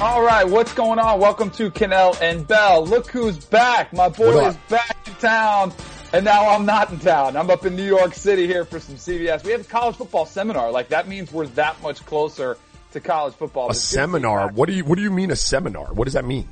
All 0.00 0.22
right, 0.22 0.48
what's 0.48 0.72
going 0.72 0.98
on? 0.98 1.20
Welcome 1.20 1.50
to 1.50 1.70
Kanell 1.70 2.18
and 2.22 2.48
Bell. 2.48 2.86
Look 2.86 3.10
who's 3.10 3.44
back. 3.44 3.92
My 3.92 4.08
boy 4.08 4.46
is 4.46 4.56
back 4.70 4.96
in 5.06 5.12
town. 5.16 5.74
And 6.14 6.24
now 6.24 6.48
I'm 6.48 6.64
not 6.64 6.90
in 6.90 6.98
town. 7.00 7.36
I'm 7.36 7.50
up 7.50 7.66
in 7.66 7.76
New 7.76 7.84
York 7.84 8.14
City 8.14 8.46
here 8.46 8.64
for 8.64 8.80
some 8.80 8.94
CBS. 8.94 9.44
We 9.44 9.52
have 9.52 9.60
a 9.60 9.64
college 9.64 9.96
football 9.96 10.24
seminar. 10.24 10.70
Like 10.70 10.88
that 10.88 11.06
means 11.06 11.30
we're 11.30 11.48
that 11.48 11.82
much 11.82 12.02
closer 12.06 12.56
to 12.92 13.00
college 13.00 13.34
football. 13.34 13.68
A 13.70 13.74
seminar? 13.74 14.50
What 14.50 14.70
do 14.70 14.72
you 14.72 14.86
what 14.86 14.96
do 14.96 15.02
you 15.02 15.10
mean 15.10 15.30
a 15.32 15.36
seminar? 15.36 15.92
What 15.92 16.06
does 16.06 16.14
that 16.14 16.24
mean? 16.24 16.48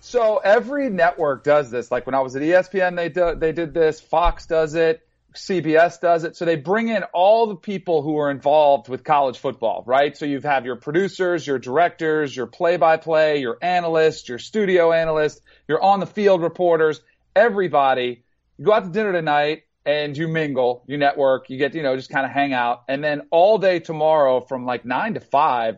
So 0.00 0.38
every 0.38 0.88
network 0.88 1.44
does 1.44 1.70
this. 1.70 1.90
Like 1.90 2.06
when 2.06 2.14
I 2.14 2.20
was 2.20 2.34
at 2.34 2.40
ESPN, 2.40 2.96
they 2.96 3.10
do, 3.10 3.34
they 3.34 3.52
did 3.52 3.74
this. 3.74 4.00
Fox 4.00 4.46
does 4.46 4.74
it. 4.74 5.05
CBS 5.36 6.00
does 6.00 6.24
it. 6.24 6.36
So 6.36 6.44
they 6.44 6.56
bring 6.56 6.88
in 6.88 7.02
all 7.12 7.46
the 7.46 7.56
people 7.56 8.02
who 8.02 8.18
are 8.18 8.30
involved 8.30 8.88
with 8.88 9.04
college 9.04 9.38
football, 9.38 9.84
right? 9.86 10.16
So 10.16 10.24
you 10.26 10.40
have 10.40 10.64
your 10.64 10.76
producers, 10.76 11.46
your 11.46 11.58
directors, 11.58 12.34
your 12.34 12.46
play-by-play, 12.46 13.38
your 13.38 13.58
analysts, 13.62 14.28
your 14.28 14.38
studio 14.38 14.92
analysts, 14.92 15.40
your 15.68 15.82
on 15.82 16.00
the 16.00 16.06
field 16.06 16.42
reporters, 16.42 17.00
everybody. 17.34 18.24
You 18.58 18.64
go 18.64 18.72
out 18.72 18.84
to 18.84 18.90
dinner 18.90 19.12
tonight 19.12 19.62
and 19.84 20.16
you 20.16 20.26
mingle, 20.26 20.82
you 20.86 20.98
network, 20.98 21.48
you 21.50 21.58
get, 21.58 21.74
you 21.74 21.82
know, 21.82 21.96
just 21.96 22.10
kind 22.10 22.26
of 22.26 22.32
hang 22.32 22.52
out. 22.52 22.84
And 22.88 23.04
then 23.04 23.22
all 23.30 23.58
day 23.58 23.78
tomorrow 23.78 24.40
from 24.40 24.64
like 24.64 24.84
nine 24.84 25.14
to 25.14 25.20
five, 25.20 25.76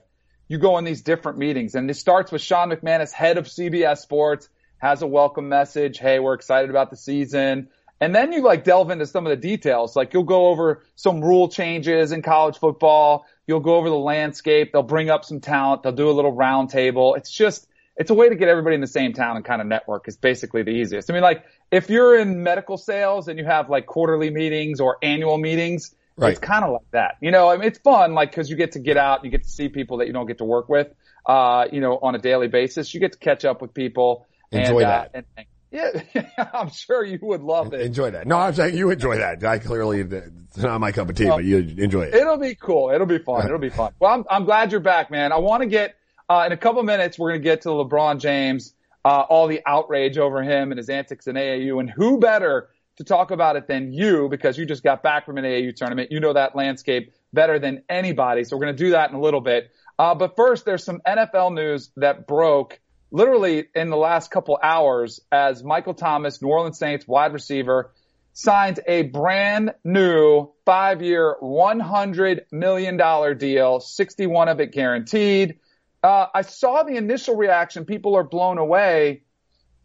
you 0.48 0.58
go 0.58 0.78
in 0.78 0.84
these 0.84 1.02
different 1.02 1.38
meetings 1.38 1.74
and 1.74 1.90
it 1.90 1.94
starts 1.94 2.32
with 2.32 2.40
Sean 2.40 2.70
McManus, 2.70 3.12
head 3.12 3.36
of 3.36 3.46
CBS 3.46 3.98
sports, 3.98 4.48
has 4.78 5.02
a 5.02 5.06
welcome 5.06 5.48
message. 5.48 5.98
Hey, 5.98 6.20
we're 6.20 6.34
excited 6.34 6.70
about 6.70 6.90
the 6.90 6.96
season. 6.96 7.68
And 8.00 8.14
then 8.14 8.32
you 8.32 8.42
like 8.42 8.64
delve 8.64 8.90
into 8.90 9.06
some 9.06 9.26
of 9.26 9.30
the 9.30 9.36
details. 9.36 9.96
Like 9.96 10.12
you'll 10.12 10.22
go 10.22 10.46
over 10.48 10.84
some 10.94 11.20
rule 11.20 11.48
changes 11.48 12.12
in 12.12 12.22
college 12.22 12.58
football. 12.58 13.26
You'll 13.46 13.60
go 13.60 13.76
over 13.76 13.88
the 13.88 13.96
landscape. 13.96 14.72
They'll 14.72 14.82
bring 14.82 15.10
up 15.10 15.24
some 15.24 15.40
talent. 15.40 15.82
They'll 15.82 15.92
do 15.92 16.08
a 16.08 16.12
little 16.12 16.34
roundtable. 16.34 17.16
It's 17.16 17.30
just, 17.30 17.66
it's 17.96 18.10
a 18.10 18.14
way 18.14 18.28
to 18.28 18.36
get 18.36 18.48
everybody 18.48 18.76
in 18.76 18.80
the 18.80 18.86
same 18.86 19.14
town 19.14 19.36
and 19.36 19.44
kind 19.44 19.60
of 19.60 19.66
network 19.66 20.06
is 20.06 20.16
basically 20.16 20.62
the 20.62 20.70
easiest. 20.70 21.10
I 21.10 21.14
mean, 21.14 21.22
like 21.22 21.44
if 21.72 21.90
you're 21.90 22.16
in 22.16 22.44
medical 22.44 22.76
sales 22.76 23.26
and 23.26 23.38
you 23.38 23.44
have 23.44 23.68
like 23.68 23.86
quarterly 23.86 24.30
meetings 24.30 24.78
or 24.80 24.98
annual 25.02 25.36
meetings, 25.36 25.92
right. 26.16 26.30
it's 26.30 26.38
kind 26.38 26.64
of 26.64 26.70
like 26.70 26.90
that. 26.92 27.16
You 27.20 27.32
know, 27.32 27.48
I 27.48 27.56
mean, 27.56 27.66
it's 27.66 27.80
fun, 27.80 28.14
like, 28.14 28.32
cause 28.32 28.48
you 28.48 28.54
get 28.54 28.72
to 28.72 28.78
get 28.78 28.96
out, 28.96 29.24
you 29.24 29.30
get 29.30 29.42
to 29.42 29.50
see 29.50 29.68
people 29.68 29.96
that 29.96 30.06
you 30.06 30.12
don't 30.12 30.26
get 30.26 30.38
to 30.38 30.44
work 30.44 30.68
with, 30.68 30.86
uh, 31.26 31.66
you 31.72 31.80
know, 31.80 31.98
on 32.00 32.14
a 32.14 32.18
daily 32.18 32.46
basis. 32.46 32.94
You 32.94 33.00
get 33.00 33.12
to 33.12 33.18
catch 33.18 33.44
up 33.44 33.60
with 33.60 33.74
people. 33.74 34.26
Enjoy 34.52 34.78
and, 34.78 34.82
that. 34.82 35.10
Uh, 35.14 35.22
and, 35.36 35.46
yeah, 35.70 36.02
I'm 36.52 36.70
sure 36.70 37.04
you 37.04 37.18
would 37.22 37.42
love 37.42 37.74
it. 37.74 37.80
Enjoy 37.80 38.10
that. 38.10 38.26
No, 38.26 38.38
I'm 38.38 38.54
saying 38.54 38.76
you 38.76 38.90
enjoy 38.90 39.18
that. 39.18 39.44
I 39.44 39.58
clearly, 39.58 40.00
it's 40.00 40.56
not 40.56 40.80
my 40.80 40.92
cup 40.92 41.08
of 41.08 41.16
tea, 41.16 41.26
well, 41.26 41.36
but 41.36 41.44
you 41.44 41.58
enjoy 41.58 42.02
it. 42.02 42.14
It'll 42.14 42.38
be 42.38 42.54
cool. 42.54 42.90
It'll 42.90 43.06
be 43.06 43.18
fun. 43.18 43.44
It'll 43.44 43.58
be 43.58 43.68
fun. 43.68 43.92
Well, 44.00 44.12
I'm, 44.12 44.24
I'm 44.30 44.44
glad 44.44 44.72
you're 44.72 44.80
back, 44.80 45.10
man. 45.10 45.32
I 45.32 45.38
want 45.38 45.62
to 45.62 45.68
get, 45.68 45.96
uh, 46.28 46.44
in 46.46 46.52
a 46.52 46.56
couple 46.56 46.82
minutes, 46.82 47.18
we're 47.18 47.30
going 47.30 47.40
to 47.40 47.44
get 47.44 47.62
to 47.62 47.68
LeBron 47.68 48.18
James, 48.18 48.72
uh, 49.04 49.24
all 49.28 49.46
the 49.46 49.60
outrage 49.66 50.18
over 50.18 50.42
him 50.42 50.72
and 50.72 50.78
his 50.78 50.88
antics 50.88 51.26
in 51.26 51.36
AAU 51.36 51.80
and 51.80 51.90
who 51.90 52.18
better 52.18 52.70
to 52.96 53.04
talk 53.04 53.30
about 53.30 53.56
it 53.56 53.68
than 53.68 53.92
you 53.92 54.28
because 54.28 54.58
you 54.58 54.66
just 54.66 54.82
got 54.82 55.02
back 55.02 55.24
from 55.24 55.38
an 55.38 55.44
AAU 55.44 55.74
tournament. 55.74 56.10
You 56.10 56.20
know 56.20 56.32
that 56.32 56.56
landscape 56.56 57.12
better 57.32 57.58
than 57.58 57.82
anybody. 57.88 58.44
So 58.44 58.56
we're 58.56 58.64
going 58.64 58.76
to 58.76 58.84
do 58.84 58.90
that 58.90 59.10
in 59.10 59.16
a 59.16 59.20
little 59.20 59.40
bit. 59.40 59.70
Uh, 59.98 60.14
but 60.14 60.34
first, 60.36 60.64
there's 60.64 60.84
some 60.84 61.00
NFL 61.06 61.54
news 61.54 61.90
that 61.96 62.26
broke 62.26 62.80
literally 63.10 63.66
in 63.74 63.90
the 63.90 63.96
last 63.96 64.30
couple 64.30 64.58
hours 64.62 65.20
as 65.32 65.62
Michael 65.62 65.94
Thomas, 65.94 66.42
New 66.42 66.48
Orleans 66.48 66.78
Saints 66.78 67.06
wide 67.06 67.32
receiver, 67.32 67.92
signed 68.32 68.80
a 68.86 69.02
brand 69.02 69.74
new 69.82 70.50
five 70.64 71.02
year, 71.02 71.36
$100 71.42 72.40
million 72.52 73.38
deal, 73.38 73.80
61 73.80 74.48
of 74.48 74.60
it 74.60 74.72
guaranteed. 74.72 75.58
Uh, 76.02 76.26
I 76.32 76.42
saw 76.42 76.84
the 76.84 76.96
initial 76.96 77.36
reaction. 77.36 77.84
People 77.84 78.14
are 78.14 78.22
blown 78.22 78.58
away. 78.58 79.22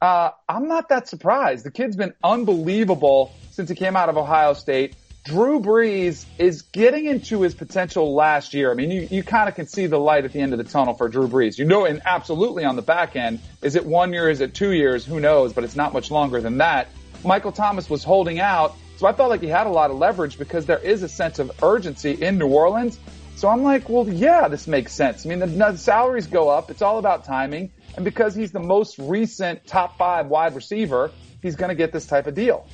Uh, 0.01 0.31
I'm 0.47 0.67
not 0.67 0.89
that 0.89 1.07
surprised. 1.07 1.65
The 1.65 1.71
kid's 1.71 1.95
been 1.95 2.13
unbelievable 2.23 3.33
since 3.51 3.69
he 3.69 3.75
came 3.75 3.95
out 3.95 4.09
of 4.09 4.17
Ohio 4.17 4.53
State. 4.53 4.95
Drew 5.23 5.61
Brees 5.61 6.25
is 6.37 6.63
getting 6.63 7.05
into 7.05 7.43
his 7.43 7.53
potential 7.53 8.13
last 8.13 8.53
year. 8.53 8.69
I 8.69 8.73
mean, 8.73 8.91
you, 8.91 9.07
you 9.09 9.23
kind 9.23 9.47
of 9.47 9.55
can 9.55 9.67
see 9.67 9.87
the 9.87 9.97
light 9.97 10.25
at 10.25 10.33
the 10.33 10.41
end 10.41 10.51
of 10.51 10.57
the 10.57 10.65
tunnel 10.65 10.95
for 10.95 11.07
Drew 11.07 11.29
Brees. 11.29 11.57
You 11.57 11.63
know, 11.63 11.85
and 11.85 12.01
absolutely 12.05 12.65
on 12.65 12.75
the 12.75 12.81
back 12.81 13.15
end, 13.15 13.39
is 13.61 13.75
it 13.77 13.85
one 13.85 14.11
year? 14.11 14.29
Is 14.29 14.41
it 14.41 14.53
two 14.53 14.71
years? 14.71 15.05
Who 15.05 15.21
knows? 15.21 15.53
But 15.53 15.63
it's 15.63 15.77
not 15.77 15.93
much 15.93 16.11
longer 16.11 16.41
than 16.41 16.57
that. 16.57 16.89
Michael 17.23 17.53
Thomas 17.53 17.89
was 17.89 18.03
holding 18.03 18.41
out. 18.41 18.75
So 18.97 19.07
I 19.07 19.13
felt 19.13 19.29
like 19.29 19.39
he 19.39 19.47
had 19.47 19.65
a 19.65 19.69
lot 19.69 19.91
of 19.91 19.97
leverage 19.97 20.37
because 20.37 20.65
there 20.65 20.79
is 20.79 21.03
a 21.03 21.09
sense 21.09 21.39
of 21.39 21.63
urgency 21.63 22.11
in 22.11 22.37
New 22.37 22.47
Orleans. 22.47 22.99
So 23.37 23.47
I'm 23.47 23.63
like, 23.63 23.87
well, 23.87 24.07
yeah, 24.09 24.49
this 24.49 24.67
makes 24.67 24.91
sense. 24.91 25.25
I 25.25 25.29
mean, 25.29 25.39
the, 25.39 25.47
the 25.47 25.77
salaries 25.77 26.27
go 26.27 26.49
up. 26.49 26.69
It's 26.69 26.81
all 26.81 26.99
about 26.99 27.23
timing. 27.23 27.71
And 27.95 28.03
because 28.03 28.35
he's 28.35 28.51
the 28.51 28.59
most 28.59 28.99
recent 28.99 29.65
top 29.67 29.97
five 29.97 30.27
wide 30.27 30.53
receiver, 30.53 31.11
he's 31.41 31.55
going 31.55 31.69
to 31.69 31.75
get 31.75 31.93
this 31.93 32.05
type 32.05 32.27
of 32.27 32.35
deal. 32.35 32.67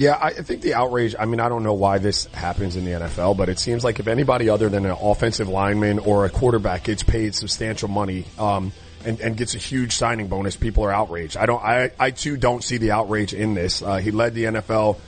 Yeah, 0.00 0.18
I 0.18 0.30
think 0.32 0.62
the 0.62 0.72
outrage, 0.72 1.14
I 1.18 1.26
mean, 1.26 1.40
I 1.40 1.50
don't 1.50 1.62
know 1.62 1.74
why 1.74 1.98
this 1.98 2.24
happens 2.32 2.74
in 2.74 2.86
the 2.86 2.92
NFL, 2.92 3.36
but 3.36 3.50
it 3.50 3.58
seems 3.58 3.84
like 3.84 4.00
if 4.00 4.08
anybody 4.08 4.48
other 4.48 4.70
than 4.70 4.86
an 4.86 4.96
offensive 4.98 5.46
lineman 5.46 5.98
or 5.98 6.24
a 6.24 6.30
quarterback 6.30 6.84
gets 6.84 7.02
paid 7.02 7.34
substantial 7.34 7.90
money, 7.90 8.24
um, 8.38 8.72
and, 9.04 9.20
and 9.20 9.36
gets 9.36 9.54
a 9.54 9.58
huge 9.58 9.92
signing 9.92 10.28
bonus, 10.28 10.56
people 10.56 10.84
are 10.84 10.90
outraged. 10.90 11.36
I 11.36 11.44
don't, 11.44 11.62
I, 11.62 11.90
I 11.98 12.12
too 12.12 12.38
don't 12.38 12.64
see 12.64 12.78
the 12.78 12.92
outrage 12.92 13.34
in 13.34 13.52
this. 13.52 13.82
Uh, 13.82 13.98
he 13.98 14.10
led 14.10 14.32
the 14.32 14.44
NFL, 14.44 14.98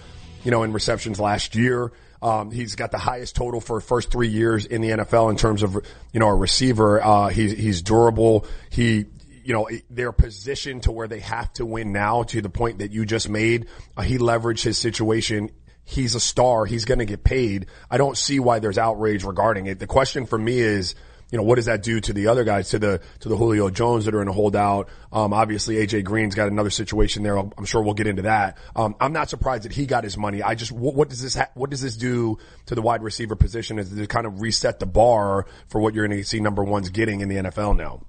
you 0.45 0.51
know, 0.51 0.63
in 0.63 0.75
receptions 0.75 1.19
last 1.19 1.55
year. 1.55 1.91
Um, 2.21 2.51
he's 2.51 2.75
got 2.75 2.91
the 2.91 2.99
highest 2.99 3.35
total 3.35 3.63
for 3.63 3.81
first 3.81 4.11
three 4.11 4.29
years 4.29 4.67
in 4.67 4.83
the 4.83 4.91
NFL 4.91 5.31
in 5.31 5.37
terms 5.39 5.63
of, 5.63 5.75
you 6.13 6.21
know, 6.21 6.29
a 6.29 6.35
receiver. 6.35 7.03
Uh, 7.03 7.29
he's, 7.29 7.53
he's 7.53 7.81
durable. 7.81 8.45
He, 8.69 9.07
you 9.45 9.53
know, 9.53 9.69
they're 9.91 10.13
positioned 10.13 10.85
to 10.85 10.93
where 10.93 11.09
they 11.09 11.21
have 11.21 11.53
to 11.55 11.67
win 11.67 11.93
now 11.93 12.23
to 12.25 12.41
the 12.41 12.51
point 12.51 12.79
that 12.79 12.91
you 12.91 13.05
just 13.05 13.29
made. 13.29 13.67
Uh, 13.97 14.03
he 14.03 14.19
leveraged 14.19 14.63
his 14.63 14.79
situation. 14.79 15.51
He's 15.85 16.15
a 16.15 16.21
star. 16.21 16.65
He's 16.65 16.85
going 16.85 17.01
to 17.01 17.05
get 17.05 17.25
paid. 17.25 17.67
I 17.91 17.99
don't 17.99 18.17
see 18.17 18.41
why 18.41 18.59
there's 18.61 18.79
outrage 18.79 19.25
regarding 19.25 19.67
it. 19.67 19.79
The 19.79 19.87
question 19.87 20.27
for 20.27 20.39
me 20.39 20.59
is, 20.59 20.95
you 21.31 21.39
know, 21.39 21.45
what 21.45 21.57
does 21.57 21.65
that 21.65 21.83
do 21.83 21.99
to 21.99 22.13
the 22.13 22.27
other 22.27 22.45
guys, 22.45 22.69
to 22.71 22.79
the, 22.79 23.01
to 23.21 23.29
the 23.29 23.37
Julio 23.37 23.71
Jones 23.71 24.05
that 24.05 24.15
are 24.15 24.21
in 24.21 24.29
a 24.29 24.33
holdout? 24.33 24.91
Um, 25.11 25.33
obviously 25.33 25.77
AJ 25.77 26.05
Green's 26.05 26.35
got 26.35 26.49
another 26.49 26.69
situation 26.69 27.23
there. 27.23 27.39
I'm 27.39 27.65
sure 27.65 27.83
we'll 27.83 27.95
get 27.95 28.07
into 28.07 28.23
that. 28.23 28.59
Um, 28.77 28.95
I'm 29.01 29.15
not 29.15 29.31
surprised 29.31 29.65
that 29.65 29.73
he 29.73 29.87
got 29.87 30.05
his 30.05 30.19
money. 30.19 30.43
I 30.43 30.55
just, 30.55 30.73
what, 30.73 30.95
what 30.95 31.09
does 31.09 31.23
this, 31.23 31.35
ha- 31.35 31.49
what 31.55 31.71
does 31.71 31.81
this 31.81 31.97
do 31.97 32.39
to 32.67 32.75
the 32.75 32.83
wide 32.83 33.03
receiver 33.03 33.35
position? 33.35 33.79
Is 33.79 33.91
to 33.91 34.07
kind 34.07 34.27
of 34.27 34.43
reset 34.43 34.79
the 34.79 34.87
bar 34.87 35.47
for 35.69 35.81
what 35.81 35.95
you're 35.95 36.07
going 36.07 36.19
to 36.19 36.25
see 36.25 36.39
number 36.39 36.63
ones 36.63 36.91
getting 36.91 37.21
in 37.21 37.29
the 37.29 37.37
NFL 37.37 37.79
now? 37.79 38.03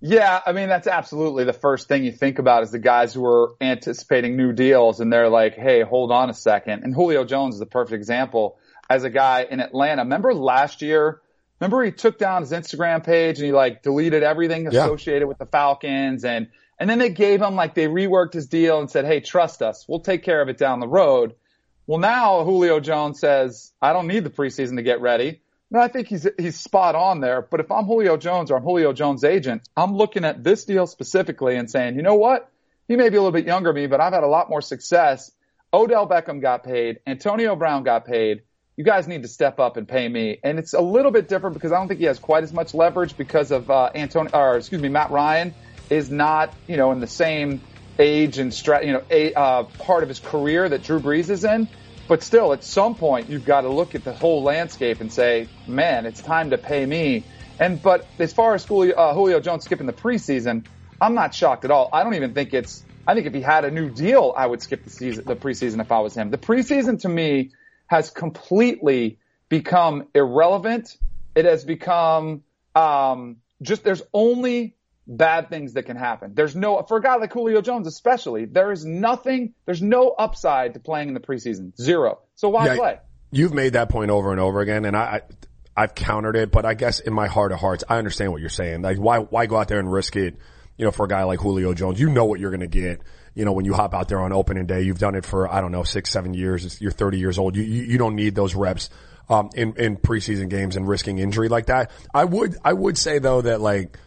Yeah, 0.00 0.40
I 0.44 0.52
mean 0.52 0.68
that's 0.68 0.86
absolutely 0.86 1.44
the 1.44 1.54
first 1.54 1.88
thing 1.88 2.04
you 2.04 2.12
think 2.12 2.38
about 2.38 2.62
is 2.62 2.70
the 2.70 2.78
guys 2.78 3.14
who 3.14 3.24
are 3.24 3.54
anticipating 3.60 4.36
new 4.36 4.52
deals 4.52 5.00
and 5.00 5.10
they're 5.12 5.30
like, 5.30 5.54
"Hey, 5.54 5.82
hold 5.82 6.12
on 6.12 6.28
a 6.28 6.34
second. 6.34 6.84
And 6.84 6.94
Julio 6.94 7.24
Jones 7.24 7.54
is 7.54 7.60
a 7.60 7.66
perfect 7.66 7.94
example 7.94 8.58
as 8.90 9.04
a 9.04 9.10
guy 9.10 9.46
in 9.50 9.60
Atlanta. 9.60 10.02
Remember 10.02 10.34
last 10.34 10.82
year? 10.82 11.22
Remember 11.60 11.82
he 11.82 11.92
took 11.92 12.18
down 12.18 12.42
his 12.42 12.52
Instagram 12.52 13.04
page 13.04 13.38
and 13.38 13.46
he 13.46 13.52
like 13.52 13.82
deleted 13.82 14.22
everything 14.22 14.66
associated 14.66 15.22
yeah. 15.22 15.28
with 15.28 15.38
the 15.38 15.46
Falcons 15.46 16.24
and 16.24 16.48
and 16.78 16.90
then 16.90 16.98
they 16.98 17.08
gave 17.08 17.40
him 17.40 17.54
like 17.56 17.74
they 17.74 17.86
reworked 17.86 18.34
his 18.34 18.46
deal 18.48 18.78
and 18.78 18.90
said, 18.90 19.06
"Hey, 19.06 19.20
trust 19.20 19.62
us. 19.62 19.86
We'll 19.88 20.00
take 20.00 20.22
care 20.22 20.42
of 20.42 20.50
it 20.50 20.58
down 20.58 20.80
the 20.80 20.88
road." 20.88 21.34
Well, 21.86 21.98
now 21.98 22.44
Julio 22.44 22.80
Jones 22.80 23.18
says, 23.18 23.72
"I 23.80 23.94
don't 23.94 24.06
need 24.06 24.24
the 24.24 24.30
preseason 24.30 24.76
to 24.76 24.82
get 24.82 25.00
ready." 25.00 25.40
No, 25.70 25.80
I 25.80 25.88
think 25.88 26.08
he's 26.08 26.26
he's 26.38 26.58
spot 26.58 26.94
on 26.94 27.20
there. 27.20 27.42
But 27.42 27.60
if 27.60 27.70
I'm 27.72 27.84
Julio 27.84 28.16
Jones 28.16 28.50
or 28.50 28.56
I'm 28.56 28.62
Julio 28.62 28.92
Jones' 28.92 29.24
agent, 29.24 29.68
I'm 29.76 29.96
looking 29.96 30.24
at 30.24 30.44
this 30.44 30.64
deal 30.64 30.86
specifically 30.86 31.56
and 31.56 31.70
saying, 31.70 31.96
you 31.96 32.02
know 32.02 32.14
what? 32.14 32.50
He 32.86 32.94
may 32.96 33.08
be 33.08 33.16
a 33.16 33.20
little 33.20 33.32
bit 33.32 33.46
younger 33.46 33.70
than 33.70 33.82
me, 33.82 33.86
but 33.88 34.00
I've 34.00 34.12
had 34.12 34.22
a 34.22 34.28
lot 34.28 34.48
more 34.48 34.62
success. 34.62 35.32
Odell 35.72 36.08
Beckham 36.08 36.40
got 36.40 36.62
paid. 36.62 37.00
Antonio 37.06 37.56
Brown 37.56 37.82
got 37.82 38.06
paid. 38.06 38.42
You 38.76 38.84
guys 38.84 39.08
need 39.08 39.22
to 39.22 39.28
step 39.28 39.58
up 39.58 39.76
and 39.76 39.88
pay 39.88 40.06
me. 40.06 40.38
And 40.44 40.58
it's 40.58 40.72
a 40.72 40.80
little 40.80 41.10
bit 41.10 41.28
different 41.28 41.54
because 41.54 41.72
I 41.72 41.78
don't 41.78 41.88
think 41.88 41.98
he 41.98 42.06
has 42.06 42.18
quite 42.18 42.44
as 42.44 42.52
much 42.52 42.72
leverage 42.72 43.16
because 43.16 43.50
of 43.50 43.68
uh, 43.70 43.90
Antonio, 43.94 44.30
or 44.32 44.58
excuse 44.58 44.80
me, 44.80 44.88
Matt 44.88 45.10
Ryan 45.10 45.54
is 45.90 46.10
not, 46.10 46.54
you 46.68 46.76
know, 46.76 46.92
in 46.92 47.00
the 47.00 47.06
same 47.06 47.60
age 47.98 48.38
and 48.38 48.52
stra- 48.52 48.84
you 48.84 48.92
know, 48.92 49.02
a, 49.10 49.34
uh, 49.34 49.62
part 49.64 50.02
of 50.02 50.08
his 50.08 50.20
career 50.20 50.68
that 50.68 50.82
Drew 50.82 51.00
Brees 51.00 51.30
is 51.30 51.44
in. 51.44 51.68
But 52.08 52.22
still, 52.22 52.52
at 52.52 52.62
some 52.62 52.94
point, 52.94 53.28
you've 53.28 53.44
got 53.44 53.62
to 53.62 53.68
look 53.68 53.94
at 53.94 54.04
the 54.04 54.12
whole 54.12 54.42
landscape 54.42 55.00
and 55.00 55.12
say, 55.12 55.48
man, 55.66 56.06
it's 56.06 56.22
time 56.22 56.50
to 56.50 56.58
pay 56.58 56.86
me. 56.86 57.24
And, 57.58 57.82
but 57.82 58.06
as 58.18 58.32
far 58.32 58.54
as 58.54 58.64
Julio, 58.64 58.94
uh, 58.94 59.12
Julio 59.12 59.40
Jones 59.40 59.64
skipping 59.64 59.86
the 59.86 59.92
preseason, 59.92 60.66
I'm 61.00 61.14
not 61.14 61.34
shocked 61.34 61.64
at 61.64 61.70
all. 61.70 61.88
I 61.92 62.04
don't 62.04 62.14
even 62.14 62.32
think 62.32 62.54
it's, 62.54 62.84
I 63.06 63.14
think 63.14 63.26
if 63.26 63.34
he 63.34 63.40
had 63.40 63.64
a 63.64 63.70
new 63.70 63.90
deal, 63.90 64.32
I 64.36 64.46
would 64.46 64.62
skip 64.62 64.84
the 64.84 64.90
season, 64.90 65.24
the 65.24 65.34
preseason 65.34 65.80
if 65.80 65.90
I 65.90 65.98
was 65.98 66.14
him. 66.14 66.30
The 66.30 66.38
preseason 66.38 67.00
to 67.00 67.08
me 67.08 67.50
has 67.86 68.10
completely 68.10 69.18
become 69.48 70.06
irrelevant. 70.14 70.96
It 71.34 71.44
has 71.44 71.64
become, 71.64 72.44
um, 72.74 73.38
just, 73.62 73.82
there's 73.82 74.02
only 74.12 74.75
bad 75.06 75.48
things 75.48 75.74
that 75.74 75.84
can 75.84 75.96
happen. 75.96 76.32
There's 76.34 76.56
no, 76.56 76.82
for 76.82 76.96
a 76.96 77.02
guy 77.02 77.16
like 77.16 77.32
Julio 77.32 77.60
Jones 77.60 77.86
especially, 77.86 78.44
there 78.44 78.72
is 78.72 78.84
nothing, 78.84 79.54
there's 79.64 79.82
no 79.82 80.08
upside 80.10 80.74
to 80.74 80.80
playing 80.80 81.08
in 81.08 81.14
the 81.14 81.20
preseason. 81.20 81.76
Zero. 81.80 82.20
So 82.34 82.48
why 82.48 82.66
yeah, 82.66 82.76
play? 82.76 82.98
You've 83.30 83.54
made 83.54 83.74
that 83.74 83.88
point 83.88 84.10
over 84.10 84.32
and 84.32 84.40
over 84.40 84.60
again, 84.60 84.84
and 84.84 84.96
I, 84.96 85.22
I've 85.76 85.94
countered 85.94 86.36
it, 86.36 86.50
but 86.50 86.64
I 86.64 86.74
guess 86.74 87.00
in 87.00 87.12
my 87.12 87.28
heart 87.28 87.52
of 87.52 87.60
hearts, 87.60 87.84
I 87.88 87.98
understand 87.98 88.32
what 88.32 88.40
you're 88.40 88.50
saying. 88.50 88.82
Like, 88.82 88.98
why, 88.98 89.18
why 89.18 89.46
go 89.46 89.56
out 89.56 89.68
there 89.68 89.78
and 89.78 89.90
risk 89.90 90.16
it? 90.16 90.36
You 90.78 90.84
know, 90.84 90.90
for 90.90 91.06
a 91.06 91.08
guy 91.08 91.22
like 91.24 91.40
Julio 91.40 91.72
Jones, 91.72 91.98
you 91.98 92.10
know 92.10 92.26
what 92.26 92.40
you're 92.40 92.50
going 92.50 92.60
to 92.60 92.66
get. 92.66 93.00
You 93.34 93.44
know, 93.44 93.52
when 93.52 93.64
you 93.64 93.74
hop 93.74 93.94
out 93.94 94.08
there 94.08 94.20
on 94.20 94.32
opening 94.32 94.66
day, 94.66 94.82
you've 94.82 94.98
done 94.98 95.14
it 95.14 95.24
for, 95.24 95.50
I 95.50 95.60
don't 95.60 95.72
know, 95.72 95.84
six, 95.84 96.10
seven 96.10 96.34
years. 96.34 96.80
You're 96.80 96.90
30 96.90 97.18
years 97.18 97.38
old. 97.38 97.56
You, 97.56 97.62
you, 97.62 97.82
you 97.84 97.98
don't 97.98 98.14
need 98.14 98.34
those 98.34 98.54
reps, 98.54 98.90
um, 99.28 99.50
in, 99.54 99.74
in 99.76 99.96
preseason 99.96 100.48
games 100.48 100.76
and 100.76 100.86
risking 100.86 101.18
injury 101.18 101.48
like 101.48 101.66
that. 101.66 101.90
I 102.12 102.24
would, 102.24 102.56
I 102.64 102.72
would 102.72 102.98
say 102.98 103.18
though 103.18 103.42
that 103.42 103.60
like, 103.60 103.98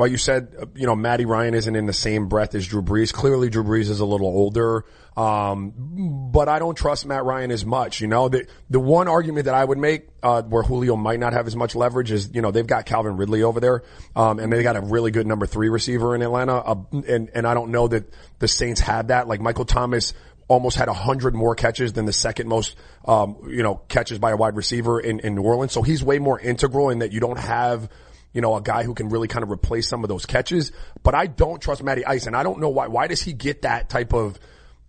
well, 0.00 0.08
you 0.08 0.16
said, 0.16 0.54
you 0.74 0.86
know, 0.86 0.96
Matty 0.96 1.26
Ryan 1.26 1.52
isn't 1.52 1.76
in 1.76 1.84
the 1.84 1.92
same 1.92 2.28
breath 2.28 2.54
as 2.54 2.66
Drew 2.66 2.80
Brees. 2.80 3.12
Clearly 3.12 3.50
Drew 3.50 3.62
Brees 3.62 3.90
is 3.90 4.00
a 4.00 4.06
little 4.06 4.28
older. 4.28 4.86
Um, 5.14 6.30
but 6.32 6.48
I 6.48 6.58
don't 6.58 6.74
trust 6.74 7.04
Matt 7.04 7.26
Ryan 7.26 7.50
as 7.50 7.66
much. 7.66 8.00
You 8.00 8.06
know, 8.06 8.30
the, 8.30 8.46
the 8.70 8.80
one 8.80 9.08
argument 9.08 9.44
that 9.44 9.54
I 9.54 9.62
would 9.62 9.76
make, 9.76 10.08
uh, 10.22 10.40
where 10.40 10.62
Julio 10.62 10.96
might 10.96 11.20
not 11.20 11.34
have 11.34 11.46
as 11.46 11.54
much 11.54 11.74
leverage 11.74 12.12
is, 12.12 12.30
you 12.32 12.40
know, 12.40 12.50
they've 12.50 12.66
got 12.66 12.86
Calvin 12.86 13.18
Ridley 13.18 13.42
over 13.42 13.60
there. 13.60 13.82
Um, 14.16 14.38
and 14.38 14.50
they 14.50 14.62
got 14.62 14.76
a 14.76 14.80
really 14.80 15.10
good 15.10 15.26
number 15.26 15.44
three 15.44 15.68
receiver 15.68 16.14
in 16.14 16.22
Atlanta. 16.22 16.54
Uh, 16.56 16.76
and, 17.06 17.30
and 17.34 17.46
I 17.46 17.52
don't 17.52 17.70
know 17.70 17.86
that 17.88 18.10
the 18.38 18.48
Saints 18.48 18.80
had 18.80 19.08
that. 19.08 19.28
Like 19.28 19.42
Michael 19.42 19.66
Thomas, 19.66 20.14
almost 20.48 20.78
had 20.78 20.88
a 20.88 20.94
hundred 20.94 21.34
more 21.34 21.54
catches 21.54 21.92
than 21.92 22.06
the 22.06 22.12
second 22.14 22.48
most, 22.48 22.74
um, 23.04 23.36
you 23.48 23.62
know, 23.62 23.76
catches 23.88 24.18
by 24.18 24.30
a 24.30 24.36
wide 24.36 24.56
receiver 24.56 24.98
in, 24.98 25.20
in 25.20 25.34
New 25.34 25.42
Orleans. 25.42 25.72
So 25.72 25.82
he's 25.82 26.02
way 26.02 26.18
more 26.18 26.40
integral 26.40 26.88
in 26.88 27.00
that 27.00 27.12
you 27.12 27.20
don't 27.20 27.38
have, 27.38 27.88
you 28.32 28.40
know, 28.40 28.56
a 28.56 28.62
guy 28.62 28.84
who 28.84 28.94
can 28.94 29.08
really 29.08 29.28
kind 29.28 29.42
of 29.42 29.50
replace 29.50 29.88
some 29.88 30.04
of 30.04 30.08
those 30.08 30.26
catches. 30.26 30.72
But 31.02 31.14
I 31.14 31.26
don't 31.26 31.60
trust 31.60 31.82
Matty 31.82 32.04
Ice 32.04 32.26
and 32.26 32.36
I 32.36 32.42
don't 32.42 32.60
know 32.60 32.68
why. 32.68 32.86
Why 32.88 33.06
does 33.06 33.22
he 33.22 33.32
get 33.32 33.62
that 33.62 33.88
type 33.88 34.12
of 34.12 34.38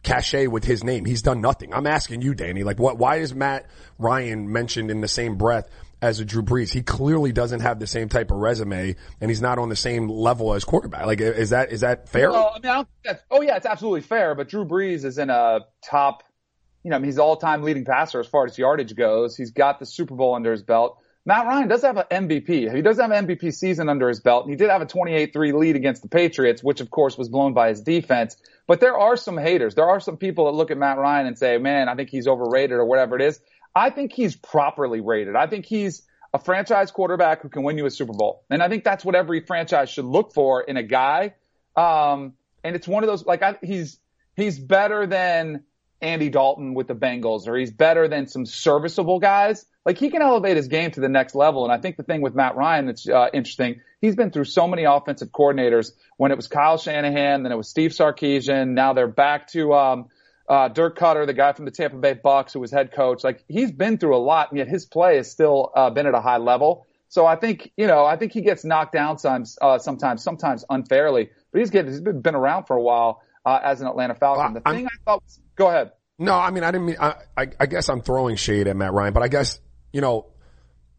cachet 0.04 0.48
with 0.48 0.64
his 0.64 0.84
name? 0.84 1.06
He's 1.06 1.22
done 1.22 1.42
nothing. 1.42 1.74
I'm 1.74 1.88
asking 1.88 2.22
you, 2.22 2.34
Danny, 2.34 2.64
like 2.64 2.80
what, 2.80 2.98
why 2.98 3.18
is 3.18 3.34
Matt 3.34 3.66
Ryan 3.98 4.52
mentioned 4.52 4.92
in 4.92 5.02
the 5.02 5.08
same 5.08 5.38
breath 5.38 5.70
as 6.02 6.20
a 6.20 6.26
Drew 6.26 6.42
Brees. 6.42 6.74
He 6.74 6.82
clearly 6.82 7.32
doesn't 7.32 7.60
have 7.60 7.80
the 7.80 7.86
same 7.86 8.10
type 8.10 8.32
of 8.32 8.38
resume 8.38 8.96
and 9.20 9.30
he's 9.30 9.42
not 9.42 9.60
on 9.60 9.70
the 9.70 9.76
same 9.76 10.10
level 10.10 10.54
as 10.54 10.64
quarterback. 10.64 11.06
Like, 11.06 11.22
is 11.22 11.52
that, 11.52 11.72
is 11.72 11.82
that 11.82 12.10
fair? 12.10 12.32
Well, 12.32 12.54
I 12.56 12.60
mean, 12.60 12.72
I 12.72 12.86
that's, 13.04 13.24
oh 13.30 13.42
yeah, 13.42 13.56
it's 13.56 13.68
absolutely 13.68 14.02
fair, 14.02 14.34
but 14.34 14.50
Drew 14.50 14.66
Brees 14.66 15.06
is 15.06 15.18
in 15.20 15.30
a 15.30 15.60
top, 15.84 16.24
you 16.84 16.90
know, 16.90 16.96
I 16.96 17.00
mean, 17.00 17.06
he's 17.06 17.20
all 17.20 17.36
time 17.38 17.62
leading 17.62 17.86
passer 17.86 18.20
as 18.20 18.26
far 18.26 18.46
as 18.46 18.58
yardage 18.58 18.96
goes. 18.96 19.38
He's 19.38 19.52
got 19.52 19.80
the 19.80 19.86
Super 19.86 20.16
Bowl 20.16 20.34
under 20.34 20.52
his 20.52 20.64
belt. 20.64 20.98
Matt 21.26 21.46
Ryan 21.46 21.68
does 21.68 21.84
have 21.84 21.98
an 21.98 22.28
MVP. 22.28 22.74
He 22.74 22.82
does 22.82 23.00
have 23.00 23.12
an 23.12 23.28
MVP 23.28 23.54
season 23.54 23.90
under 23.90 24.08
his 24.08 24.20
belt. 24.20 24.46
and 24.46 24.52
He 24.52 24.58
did 24.58 24.70
have 24.70 24.82
a 24.82 24.88
28-3 24.88 25.54
lead 25.54 25.76
against 25.76 26.02
the 26.02 26.08
Patriots, 26.08 26.64
which 26.64 26.82
of 26.82 26.90
course 26.90 27.18
was 27.18 27.30
blown 27.30 27.54
by 27.54 27.70
his 27.70 27.82
defense. 27.82 28.38
But 28.66 28.80
there 28.80 28.98
are 28.98 29.16
some 29.16 29.38
haters. 29.38 29.76
There 29.76 29.88
are 29.88 30.00
some 30.00 30.18
people 30.18 30.46
that 30.46 30.54
look 30.54 30.72
at 30.72 30.78
Matt 30.78 30.98
Ryan 30.98 31.28
and 31.28 31.38
say, 31.38 31.58
man, 31.60 31.90
I 31.90 31.96
think 31.96 32.10
he's 32.10 32.28
overrated 32.28 32.72
or 32.72 32.86
whatever 32.86 33.16
it 33.16 33.22
is. 33.22 33.40
I 33.76 33.92
think 33.92 34.14
he's 34.14 34.36
properly 34.36 35.00
rated. 35.00 35.36
I 35.36 35.46
think 35.46 35.66
he's 35.66 36.02
a 36.34 36.40
franchise 36.40 36.92
quarterback 36.92 37.42
who 37.42 37.50
can 37.50 37.64
win 37.64 37.78
you 37.78 37.86
a 37.86 37.92
Super 37.92 38.14
Bowl. 38.14 38.44
And 38.50 38.64
I 38.64 38.70
think 38.70 38.84
that's 38.84 39.06
what 39.06 39.16
every 39.16 39.42
franchise 39.42 39.90
should 39.90 40.06
look 40.06 40.34
for 40.34 40.62
in 40.62 40.78
a 40.78 40.84
guy. 40.84 41.36
Um, 41.76 42.34
and 42.64 42.76
it's 42.76 42.88
one 42.88 43.04
of 43.04 43.08
those, 43.08 43.26
like, 43.26 43.44
I, 43.44 43.58
he's, 43.62 44.00
he's 44.36 44.58
better 44.58 45.06
than 45.06 45.64
Andy 46.02 46.30
Dalton 46.30 46.74
with 46.74 46.88
the 46.88 46.96
Bengals, 46.96 47.48
or 47.48 47.56
he's 47.56 47.72
better 47.72 48.08
than 48.08 48.28
some 48.28 48.46
serviceable 48.46 49.20
guys. 49.20 49.66
Like, 49.86 49.98
he 49.98 50.10
can 50.10 50.22
elevate 50.22 50.58
his 50.58 50.68
game 50.68 50.92
to 50.92 51.00
the 51.00 51.10
next 51.10 51.36
level. 51.36 51.64
And 51.64 51.74
I 51.74 51.80
think 51.80 51.98
the 51.98 52.04
thing 52.04 52.22
with 52.22 52.36
Matt 52.36 52.56
Ryan 52.56 52.86
that's 52.88 53.08
uh, 53.08 53.28
interesting, 53.34 53.82
he's 54.00 54.16
been 54.16 54.32
through 54.32 54.46
so 54.46 54.68
many 54.68 54.84
offensive 54.84 55.30
coordinators. 55.30 55.92
When 56.18 56.32
it 56.32 56.36
was 56.36 56.48
Kyle 56.48 56.78
Shanahan, 56.78 57.44
then 57.44 57.52
it 57.52 57.56
was 57.56 57.68
Steve 57.68 57.92
Sarkisian. 57.92 58.70
Now 58.70 58.94
they're 58.94 59.08
back 59.08 59.48
to, 59.50 59.74
um, 59.74 60.10
uh, 60.50 60.68
Dirk 60.68 60.98
Koetter, 60.98 61.26
the 61.26 61.34
guy 61.34 61.54
from 61.54 61.66
the 61.66 61.72
Tampa 61.72 61.96
Bay 61.98 62.14
Bucks 62.14 62.54
who 62.54 62.60
was 62.60 62.72
head 62.72 62.92
coach, 62.92 63.24
like 63.24 63.44
he's 63.48 63.72
been 63.72 63.98
through 63.98 64.18
a 64.18 64.20
lot, 64.20 64.52
and 64.52 64.58
yet 64.58 64.68
his 64.68 64.86
play 64.86 65.16
has 65.16 65.32
still 65.32 65.72
uh, 65.74 65.90
been 65.90 66.08
at 66.08 66.14
a 66.14 66.20
high 66.20 66.38
level. 66.38 66.86
So 67.08 67.26
I 67.26 67.38
think, 67.38 67.72
you 67.78 67.88
know, 67.88 68.06
I 68.06 68.18
think 68.18 68.34
he 68.34 68.42
gets 68.42 68.66
knocked 68.66 68.94
down 68.94 69.18
sometimes, 69.18 69.58
uh, 69.62 69.80
sometimes, 69.80 70.24
sometimes 70.24 70.66
unfairly, 70.70 71.30
but 71.52 71.60
he's 71.60 71.70
getting, 71.70 71.92
he's 71.92 72.02
been 72.02 72.36
around 72.36 72.66
for 72.66 72.76
a 72.76 72.82
while, 72.82 73.22
uh, 73.46 73.60
as 73.64 73.82
an 73.82 73.88
Atlanta 73.88 74.16
Falcon. 74.16 74.54
the 74.54 74.62
I'm, 74.66 74.76
thing 74.76 74.86
I 74.88 74.98
thought 75.06 75.24
was, 75.24 75.40
go 75.56 75.68
ahead. 75.68 75.92
No, 76.20 76.36
I 76.36 76.52
mean, 76.52 76.64
I 76.64 76.72
didn't 76.72 76.86
mean, 76.86 76.98
I, 77.00 77.16
I, 77.36 77.48
I 77.60 77.66
guess 77.66 77.90
I'm 77.90 78.02
throwing 78.02 78.36
shade 78.36 78.68
at 78.68 78.76
Matt 78.76 78.94
Ryan, 78.94 79.14
but 79.14 79.24
I 79.24 79.28
guess, 79.28 79.60
you 79.92 80.02
know, 80.02 80.28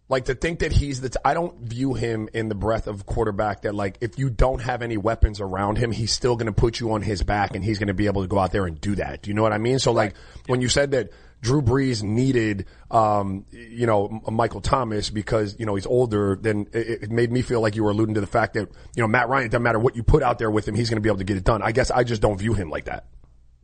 like 0.09 0.27
to 0.27 0.35
think 0.35 0.59
that 0.59 0.73
he's 0.73 1.01
the, 1.01 1.09
t- 1.09 1.19
I 1.25 1.33
don't 1.33 1.59
view 1.61 1.95
him 1.95 2.29
in 2.35 2.49
the 2.49 2.55
breath 2.55 2.87
of 2.87 3.07
quarterback 3.07 3.63
that 3.63 3.75
like 3.75 3.99
if 4.01 4.19
you 4.19 4.29
don't 4.29 4.61
have 4.61 4.83
any 4.83 4.97
weapons 4.97 5.41
around 5.41 5.79
him, 5.79 5.91
he's 5.91 6.13
still 6.13 6.37
going 6.37 6.47
to 6.47 6.53
put 6.53 6.81
you 6.81 6.93
on 6.93 7.03
his 7.03 7.23
back 7.23 7.55
and 7.55 7.65
he's 7.65 7.79
going 7.79 7.89
to 7.89 7.95
be 7.95 8.07
able 8.07 8.23
to 8.23 8.29
go 8.29 8.39
out 8.39 8.53
there 8.53 8.67
and 8.67 8.81
do 8.81 8.97
that. 8.97 9.23
Do 9.23 9.31
you 9.31 9.35
know 9.35 9.43
what 9.43 9.53
I 9.53 9.59
mean? 9.59 9.79
So 9.79 9.93
like 9.93 10.15
when 10.49 10.61
you 10.61 10.69
said 10.69 10.91
that 10.91 11.11
Drew 11.43 11.61
Brees 11.61 12.05
needed, 12.05 12.67
um, 12.91 13.45
you 13.51 13.85
know, 13.85 14.23
Michael 14.31 14.61
Thomas 14.61 15.11
because, 15.11 15.57
you 15.59 15.67
know, 15.67 15.75
he's 15.75 15.87
older, 15.87 16.39
then 16.41 16.69
it, 16.73 17.03
it, 17.03 17.11
made 17.11 17.33
me 17.33 17.43
feel 17.43 17.61
like 17.61 17.75
you 17.75 17.83
were 17.83 17.91
alluding 17.91 18.15
to 18.15 18.21
the 18.21 18.29
fact 18.29 18.55
that, 18.55 18.69
you 18.95 19.03
know, 19.03 19.09
Matt 19.09 19.29
Ryan, 19.29 19.47
it 19.47 19.49
doesn't 19.49 19.63
matter 19.63 19.81
what 19.81 19.97
you 19.97 20.05
put 20.05 20.23
out 20.23 20.39
there 20.39 20.53
with 20.53 20.69
him, 20.69 20.77
he's 20.77 20.89
going 20.89 20.99
to 20.99 21.03
be 21.03 21.09
able 21.09 21.19
to 21.19 21.25
get 21.25 21.37
it 21.37 21.43
done. 21.43 21.61
I 21.61 21.73
guess 21.73 21.91
I 21.91 22.05
just 22.05 22.23
don't 22.23 22.39
view 22.39 22.55
him 22.55 22.71
like 22.71 22.85
that. 22.85 23.07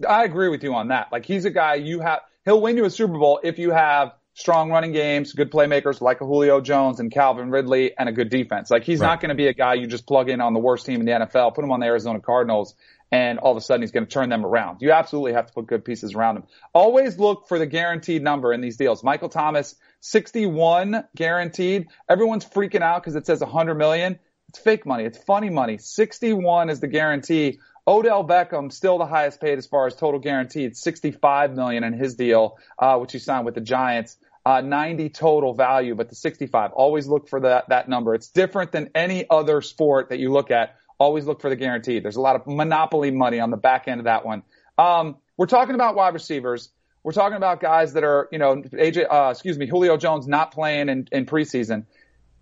I 0.06 0.25
agree 0.25 0.48
with 0.48 0.64
you 0.64 0.75
on 0.75 0.88
that. 0.88 1.12
Like 1.12 1.25
he's 1.25 1.44
a 1.44 1.50
guy 1.50 1.76
you 1.76 2.00
have, 2.00 2.20
he'll 2.44 2.60
win 2.60 2.76
you 2.76 2.84
a 2.84 2.90
Super 2.90 3.16
Bowl 3.16 3.38
if 3.44 3.60
you 3.60 3.70
have 3.70 4.12
strong 4.34 4.70
running 4.70 4.92
games, 4.92 5.32
good 5.32 5.50
playmakers 5.50 6.00
like 6.00 6.20
a 6.20 6.25
Julio 6.25 6.60
Jones 6.60 7.00
and 7.00 7.12
Calvin 7.12 7.50
Ridley, 7.50 7.96
and 7.98 8.08
a 8.08 8.12
good 8.12 8.28
defense. 8.30 8.70
Like 8.70 8.84
he's 8.84 9.00
right. 9.00 9.08
not 9.08 9.20
going 9.20 9.30
to 9.30 9.34
be 9.34 9.48
a 9.48 9.52
guy 9.52 9.75
you 9.75 9.86
just 9.86 10.06
plug 10.06 10.28
in 10.30 10.40
on 10.40 10.52
the 10.52 10.60
worst 10.60 10.86
team 10.86 11.00
in 11.00 11.06
the 11.06 11.12
NFL, 11.12 11.54
put 11.54 11.64
him 11.64 11.72
on 11.72 11.80
the 11.80 11.86
Arizona 11.86 12.20
Cardinals, 12.20 12.75
and 13.10 13.38
all 13.38 13.52
of 13.52 13.56
a 13.56 13.60
sudden 13.60 13.82
he's 13.82 13.90
going 13.90 14.06
to 14.06 14.10
turn 14.10 14.28
them 14.28 14.44
around. 14.44 14.78
You 14.81 14.93
absolutely 14.93 15.32
have 15.32 15.46
to 15.46 15.52
put 15.52 15.66
good 15.66 15.84
pieces 15.84 16.14
around 16.14 16.37
him. 16.37 16.43
Always 16.75 17.19
look 17.19 17.49
for 17.49 17.58
the 17.58 17.66
guaranteed 17.66 18.22
number 18.22 18.52
in 18.52 18.60
these 18.60 18.76
deals. 18.76 19.02
Michael 19.02 19.28
Thomas, 19.28 19.75
61 20.00 21.05
guaranteed. 21.16 21.88
Everyone's 22.08 22.44
freaking 22.44 22.82
out 22.82 23.02
because 23.02 23.16
it 23.16 23.26
says 23.26 23.40
100 23.40 23.75
million. 23.75 24.19
It's 24.49 24.58
fake 24.58 24.87
money. 24.87 25.05
It's 25.05 25.19
funny 25.19 25.50
money. 25.50 25.78
61 25.78 26.70
is 26.70 26.81
the 26.81 26.88
guarantee. 26.88 27.60
Odell 27.87 28.22
Beckham 28.26 28.70
still 28.70 28.99
the 28.99 29.06
highest 29.06 29.40
paid 29.40 29.56
as 29.56 29.66
far 29.66 29.87
as 29.87 29.94
total 29.94 30.20
guaranteed, 30.20 30.76
65 30.76 31.54
million 31.54 31.84
in 31.84 31.94
his 31.94 32.16
deal, 32.16 32.58
uh, 32.78 32.99
which 32.99 33.12
he 33.12 33.19
signed 33.19 33.46
with 33.46 33.54
the 33.54 33.62
Giants 33.62 34.19
uh, 34.49 34.62
90 34.62 35.11
total 35.11 35.52
value, 35.52 35.94
but 35.94 36.08
the 36.08 36.14
65. 36.14 36.72
Always 36.72 37.06
look 37.06 37.28
for 37.28 37.40
that, 37.40 37.69
that 37.69 37.87
number. 37.87 38.14
It's 38.14 38.28
different 38.28 38.72
than 38.72 38.88
any 38.94 39.26
other 39.28 39.61
sport 39.61 40.08
that 40.08 40.19
you 40.19 40.32
look 40.32 40.50
at. 40.50 40.76
Always 40.99 41.27
look 41.27 41.41
for 41.41 41.49
the 41.49 41.56
guaranteed. 41.56 42.05
There's 42.05 42.17
a 42.17 42.21
lot 42.21 42.37
of 42.37 42.47
monopoly 42.47 43.11
money 43.11 43.41
on 43.41 43.50
the 43.50 43.56
back 43.56 43.89
end 43.89 44.00
of 44.00 44.05
that 44.05 44.25
one. 44.27 44.43
Um, 44.77 45.17
we're 45.37 45.47
talking 45.47 45.75
about 45.75 45.95
wide 45.95 46.15
receivers. 46.15 46.71
We're 47.03 47.12
talking 47.12 47.37
about 47.37 47.61
guys 47.61 47.93
that 47.95 48.05
are, 48.05 48.29
you 48.33 48.39
know, 48.39 48.56
AJ, 48.56 49.06
uh, 49.11 49.31
excuse 49.31 49.56
me, 49.56 49.67
Julio 49.67 49.97
Jones 49.97 50.27
not 50.27 50.53
playing 50.53 50.89
in, 50.89 51.09
in 51.12 51.27
preseason. 51.27 51.87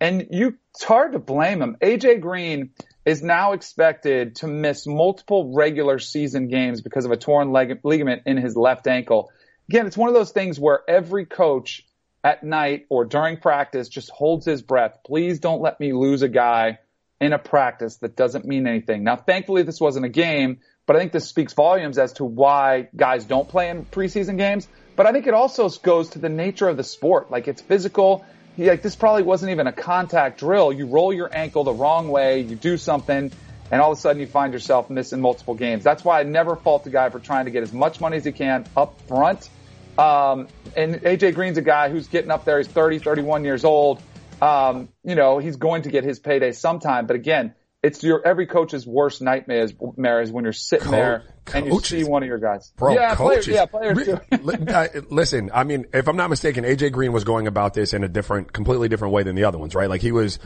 And 0.00 0.28
you, 0.30 0.58
it's 0.74 0.84
hard 0.84 1.12
to 1.12 1.18
blame 1.18 1.62
him. 1.62 1.76
AJ 1.80 2.20
Green 2.20 2.70
is 3.04 3.22
now 3.22 3.52
expected 3.52 4.36
to 4.36 4.46
miss 4.46 4.86
multiple 4.86 5.52
regular 5.54 5.98
season 5.98 6.48
games 6.48 6.80
because 6.80 7.04
of 7.04 7.12
a 7.12 7.16
torn 7.16 7.52
leg- 7.52 7.80
ligament 7.84 8.22
in 8.26 8.36
his 8.36 8.56
left 8.56 8.86
ankle. 8.86 9.30
Again, 9.68 9.86
it's 9.86 9.96
one 9.96 10.08
of 10.08 10.14
those 10.14 10.32
things 10.32 10.58
where 10.58 10.80
every 10.88 11.26
coach 11.26 11.86
at 12.24 12.42
night 12.42 12.86
or 12.88 13.04
during 13.04 13.36
practice 13.36 13.88
just 13.88 14.10
holds 14.10 14.44
his 14.44 14.62
breath. 14.62 14.98
Please 15.06 15.38
don't 15.38 15.62
let 15.62 15.78
me 15.78 15.92
lose 15.92 16.22
a 16.22 16.28
guy 16.28 16.78
in 17.20 17.32
a 17.32 17.38
practice 17.38 17.96
that 17.96 18.16
doesn't 18.16 18.44
mean 18.44 18.66
anything. 18.66 19.04
Now, 19.04 19.16
thankfully, 19.16 19.62
this 19.62 19.80
wasn't 19.80 20.04
a 20.04 20.10
game, 20.10 20.58
but 20.86 20.96
I 20.96 20.98
think 20.98 21.12
this 21.12 21.26
speaks 21.26 21.52
volumes 21.52 21.98
as 21.98 22.14
to 22.14 22.24
why 22.24 22.88
guys 22.94 23.24
don't 23.24 23.48
play 23.48 23.70
in 23.70 23.84
preseason 23.86 24.36
games. 24.36 24.68
But 24.96 25.06
I 25.06 25.12
think 25.12 25.26
it 25.26 25.34
also 25.34 25.68
goes 25.68 26.10
to 26.10 26.18
the 26.18 26.28
nature 26.28 26.68
of 26.68 26.76
the 26.76 26.84
sport. 26.84 27.30
Like 27.30 27.48
it's 27.48 27.60
physical. 27.60 28.24
Like 28.58 28.82
this 28.82 28.96
probably 28.96 29.22
wasn't 29.22 29.52
even 29.52 29.66
a 29.66 29.72
contact 29.72 30.40
drill. 30.40 30.72
You 30.72 30.86
roll 30.86 31.12
your 31.12 31.34
ankle 31.34 31.64
the 31.64 31.74
wrong 31.74 32.08
way, 32.08 32.40
you 32.40 32.56
do 32.56 32.78
something, 32.78 33.30
and 33.70 33.80
all 33.80 33.92
of 33.92 33.98
a 33.98 34.00
sudden 34.00 34.20
you 34.20 34.26
find 34.26 34.52
yourself 34.52 34.88
missing 34.88 35.20
multiple 35.20 35.54
games. 35.54 35.84
That's 35.84 36.04
why 36.04 36.20
I 36.20 36.22
never 36.22 36.56
fault 36.56 36.84
the 36.84 36.90
guy 36.90 37.10
for 37.10 37.18
trying 37.18 37.44
to 37.46 37.50
get 37.50 37.62
as 37.62 37.72
much 37.72 38.00
money 38.00 38.16
as 38.16 38.24
he 38.24 38.32
can 38.32 38.66
up 38.76 38.98
front 39.02 39.50
um, 39.98 40.48
and 40.76 40.96
AJ 40.96 41.34
Green's 41.34 41.58
a 41.58 41.62
guy 41.62 41.88
who's 41.88 42.08
getting 42.08 42.30
up 42.30 42.44
there. 42.44 42.58
He's 42.58 42.68
30, 42.68 42.98
31 42.98 43.44
years 43.44 43.64
old. 43.64 44.02
Um, 44.40 44.90
you 45.02 45.14
know, 45.14 45.38
he's 45.38 45.56
going 45.56 45.82
to 45.82 45.90
get 45.90 46.04
his 46.04 46.18
payday 46.18 46.52
sometime. 46.52 47.06
But 47.06 47.16
again, 47.16 47.54
it's 47.82 48.02
your 48.02 48.26
every 48.26 48.46
coach's 48.46 48.86
worst 48.86 49.22
nightmare 49.22 49.62
is, 49.62 49.72
is 49.72 50.32
when 50.32 50.44
you're 50.44 50.52
sitting 50.52 50.86
Co- 50.86 50.90
there 50.90 51.22
and 51.54 51.66
you 51.66 51.80
see 51.80 52.04
one 52.04 52.22
of 52.22 52.28
your 52.28 52.38
guys. 52.38 52.72
Bro, 52.76 52.94
yeah, 52.94 53.14
coaches. 53.14 53.46
Players, 53.46 53.56
yeah, 53.56 53.66
players 53.66 55.00
too. 55.00 55.06
Listen, 55.10 55.50
I 55.54 55.64
mean, 55.64 55.86
if 55.92 56.08
I'm 56.08 56.16
not 56.16 56.30
mistaken, 56.30 56.64
AJ 56.64 56.92
Green 56.92 57.12
was 57.12 57.24
going 57.24 57.46
about 57.46 57.74
this 57.74 57.94
in 57.94 58.02
a 58.02 58.08
different, 58.08 58.52
completely 58.52 58.88
different 58.88 59.14
way 59.14 59.22
than 59.22 59.36
the 59.36 59.44
other 59.44 59.58
ones, 59.58 59.74
right? 59.74 59.88
Like 59.88 60.00
he 60.00 60.12
was, 60.12 60.38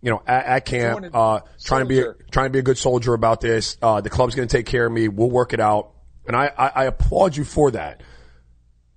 you 0.00 0.10
know, 0.10 0.22
at, 0.26 0.46
at 0.46 0.64
camp, 0.64 1.10
uh, 1.14 1.40
trying 1.62 1.82
to 1.82 1.86
be, 1.86 2.00
a, 2.00 2.14
trying 2.30 2.46
to 2.46 2.50
be 2.50 2.60
a 2.60 2.62
good 2.62 2.78
soldier 2.78 3.12
about 3.14 3.40
this. 3.40 3.76
Uh, 3.82 4.00
the 4.00 4.10
club's 4.10 4.34
going 4.34 4.48
to 4.48 4.56
take 4.56 4.66
care 4.66 4.86
of 4.86 4.92
me. 4.92 5.08
We'll 5.08 5.30
work 5.30 5.52
it 5.52 5.60
out. 5.60 5.92
And 6.26 6.36
I, 6.36 6.50
I, 6.56 6.68
I 6.68 6.84
applaud 6.84 7.36
you 7.36 7.44
for 7.44 7.72
that 7.72 8.02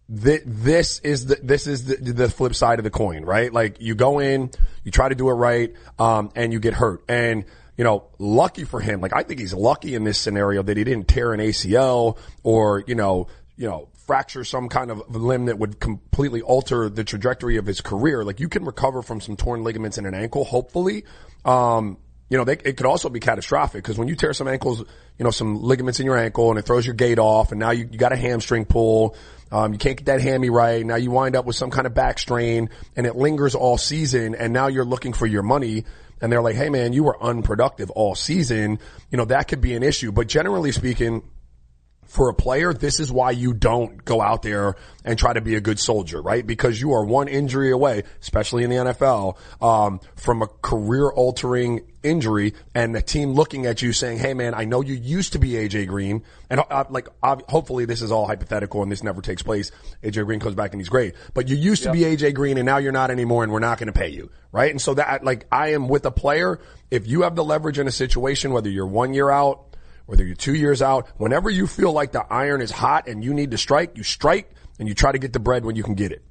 this 0.10 1.00
is 1.00 1.28
the, 1.28 1.36
this 1.42 1.68
is 1.68 1.86
the, 1.86 1.96
the 1.96 2.30
flip 2.30 2.56
side 2.56 2.80
of 2.80 2.84
the 2.84 2.92
coin, 2.92 3.24
right? 3.24 3.52
Like 3.52 3.80
you 3.80 3.96
go 3.96 4.20
in, 4.20 4.52
you 4.84 4.92
try 4.92 5.10
to 5.10 5.16
do 5.16 5.30
it 5.30 5.34
right, 5.34 5.74
um, 5.98 6.32
and 6.36 6.52
you 6.52 6.60
get 6.60 6.74
hurt. 6.74 7.04
And, 7.08 7.46
you 7.78 7.84
know, 7.84 8.06
lucky 8.20 8.66
for 8.66 8.80
him, 8.80 9.02
like 9.02 9.14
I 9.14 9.24
think 9.24 9.40
he's 9.40 9.54
lucky 9.54 9.96
in 9.96 10.04
this 10.04 10.18
scenario 10.18 10.62
that 10.64 10.78
he 10.78 10.84
didn't 10.84 11.08
tear 11.08 11.34
an 11.34 11.40
ACL 11.40 12.18
or, 12.44 12.84
you 12.86 12.96
know, 12.96 13.28
you 13.56 13.68
know, 13.68 13.88
fracture 14.06 14.44
some 14.44 14.68
kind 14.68 14.92
of 14.92 15.16
limb 15.16 15.46
that 15.46 15.58
would 15.58 15.80
completely 15.80 16.42
alter 16.42 16.90
the 16.90 17.04
trajectory 17.04 17.58
of 17.58 17.66
his 17.66 17.80
career. 17.80 18.24
Like 18.24 18.40
you 18.40 18.50
can 18.50 18.66
recover 18.66 19.02
from 19.02 19.22
some 19.22 19.38
torn 19.38 19.64
ligaments 19.64 19.98
in 19.98 20.06
an 20.06 20.14
ankle, 20.14 20.44
hopefully. 20.44 21.06
Um, 21.46 21.98
you 22.30 22.38
know, 22.38 22.44
they, 22.44 22.54
it 22.54 22.78
could 22.78 22.86
also 22.86 23.10
be 23.10 23.20
catastrophic 23.20 23.84
because 23.84 23.98
when 23.98 24.08
you 24.08 24.16
tear 24.16 24.34
some 24.34 24.48
ankles, 24.48 24.80
you 24.80 25.24
know, 25.24 25.32
some 25.32 25.62
ligaments 25.62 26.00
in 26.00 26.06
your 26.06 26.18
ankle 26.18 26.50
and 26.50 26.58
it 26.58 26.64
throws 26.64 26.86
your 26.86 26.96
gait 26.96 27.20
off 27.20 27.52
and 27.52 27.60
now 27.60 27.72
you, 27.72 27.88
you 27.92 27.98
got 27.98 28.12
a 28.12 28.16
hamstring 28.16 28.66
pull. 28.66 29.16
Um, 29.52 29.72
you 29.74 29.78
can't 29.78 29.98
get 29.98 30.06
that 30.08 30.22
hammy 30.22 30.50
right. 30.50 30.84
Now 30.84 30.96
you 30.96 31.12
wind 31.12 31.36
up 31.36 31.46
with 31.46 31.56
some 31.56 31.70
kind 31.70 31.86
of 31.86 31.94
back 31.94 32.18
strain 32.18 32.70
and 32.96 33.06
it 33.06 33.16
lingers 33.16 33.56
all 33.56 33.78
season 33.78 34.36
and 34.36 34.52
now 34.52 34.68
you're 34.68 34.86
looking 34.86 35.14
for 35.14 35.28
your 35.28 35.44
money 35.44 35.86
and 36.22 36.32
they're 36.32 36.42
like, 36.42 36.56
Hey 36.56 36.70
man, 36.70 36.94
you 36.94 37.04
were 37.04 37.22
unproductive 37.22 37.92
all 37.92 38.16
season. 38.16 38.80
You 39.12 39.18
know, 39.18 39.26
that 39.26 39.48
could 39.48 39.62
be 39.62 39.76
an 39.76 39.84
issue, 39.84 40.12
but 40.12 40.28
generally 40.28 40.72
speaking, 40.72 41.22
for 42.14 42.30
a 42.30 42.34
player, 42.34 42.74
this 42.74 43.00
is 43.00 43.12
why 43.12 43.32
you 43.32 43.54
don't 43.54 44.06
go 44.06 44.22
out 44.22 44.44
there 44.44 44.76
and 45.04 45.18
try 45.18 45.34
to 45.34 45.42
be 45.42 45.56
a 45.56 45.62
good 45.62 45.80
soldier, 45.80 46.22
right? 46.22 46.46
Because 46.46 46.80
you 46.80 46.94
are 46.94 47.04
one 47.04 47.28
injury 47.28 47.72
away, 47.72 48.04
especially 48.22 48.64
in 48.64 48.70
the 48.70 48.76
NFL, 48.76 49.36
um, 49.60 50.00
from 50.16 50.44
a 50.44 50.48
career 50.48 51.10
altering 51.10 51.82
injury 52.04 52.54
and 52.76 52.94
the 52.94 53.02
team 53.02 53.34
looking 53.34 53.66
at 53.66 53.82
you 53.82 53.94
saying, 53.94 54.20
Hey 54.20 54.34
man, 54.34 54.54
I 54.54 54.66
know 54.66 54.82
you 54.82 54.94
used 54.94 55.34
to 55.34 55.40
be 55.40 55.52
AJ 55.52 55.88
Green. 55.88 56.24
And 56.50 56.62
uh, 56.70 56.86
like, 56.90 57.08
uh, 57.22 57.38
hopefully 57.48 57.86
this 57.86 58.02
is 58.02 58.12
all 58.12 58.28
hypothetical 58.28 58.84
and 58.84 58.92
this 58.92 59.04
never 59.04 59.22
takes 59.22 59.42
place. 59.42 59.72
AJ 60.04 60.26
Green 60.26 60.40
comes 60.40 60.56
back 60.56 60.72
and 60.72 60.80
he's 60.80 60.90
great, 60.90 61.16
but 61.34 61.48
you 61.48 61.56
used 61.56 61.84
yep. 61.84 61.94
to 61.94 62.00
be 62.00 62.06
AJ 62.06 62.34
Green 62.34 62.58
and 62.58 62.66
now 62.66 62.78
you're 62.78 62.92
not 62.92 63.12
anymore 63.12 63.44
and 63.44 63.52
we're 63.52 63.60
not 63.60 63.78
going 63.78 63.88
to 63.88 63.98
pay 63.98 64.10
you, 64.10 64.30
right? 64.52 64.72
And 64.72 64.82
so 64.82 64.94
that, 64.96 65.24
like, 65.24 65.48
I 65.52 65.74
am 65.74 65.88
with 65.88 66.06
a 66.06 66.12
player. 66.12 66.60
If 66.92 67.08
you 67.08 67.24
have 67.24 67.36
the 67.36 67.44
leverage 67.44 67.80
in 67.80 67.88
a 67.88 67.92
situation, 67.92 68.52
whether 68.52 68.70
you're 68.70 68.86
one 68.86 69.14
year 69.14 69.30
out, 69.30 69.76
whether 70.06 70.26
you're 70.26 70.36
two 70.36 70.54
years 70.54 70.82
out, 70.82 71.08
whenever 71.18 71.50
you 71.50 71.68
feel 71.68 71.92
like 71.92 72.12
the 72.12 72.26
iron 72.32 72.62
is 72.62 72.72
hot 72.72 73.08
and 73.08 73.24
you 73.24 73.34
need 73.34 73.52
to 73.52 73.58
strike, 73.58 73.98
you 73.98 74.04
strike 74.04 74.52
and 74.80 74.88
you 74.88 74.94
try 74.94 75.12
to 75.12 75.20
get 75.20 75.34
the 75.34 75.40
bread 75.40 75.66
when 75.66 75.76
you 75.76 75.84
can 75.84 75.96
get 75.96 76.12
it. 76.12 76.24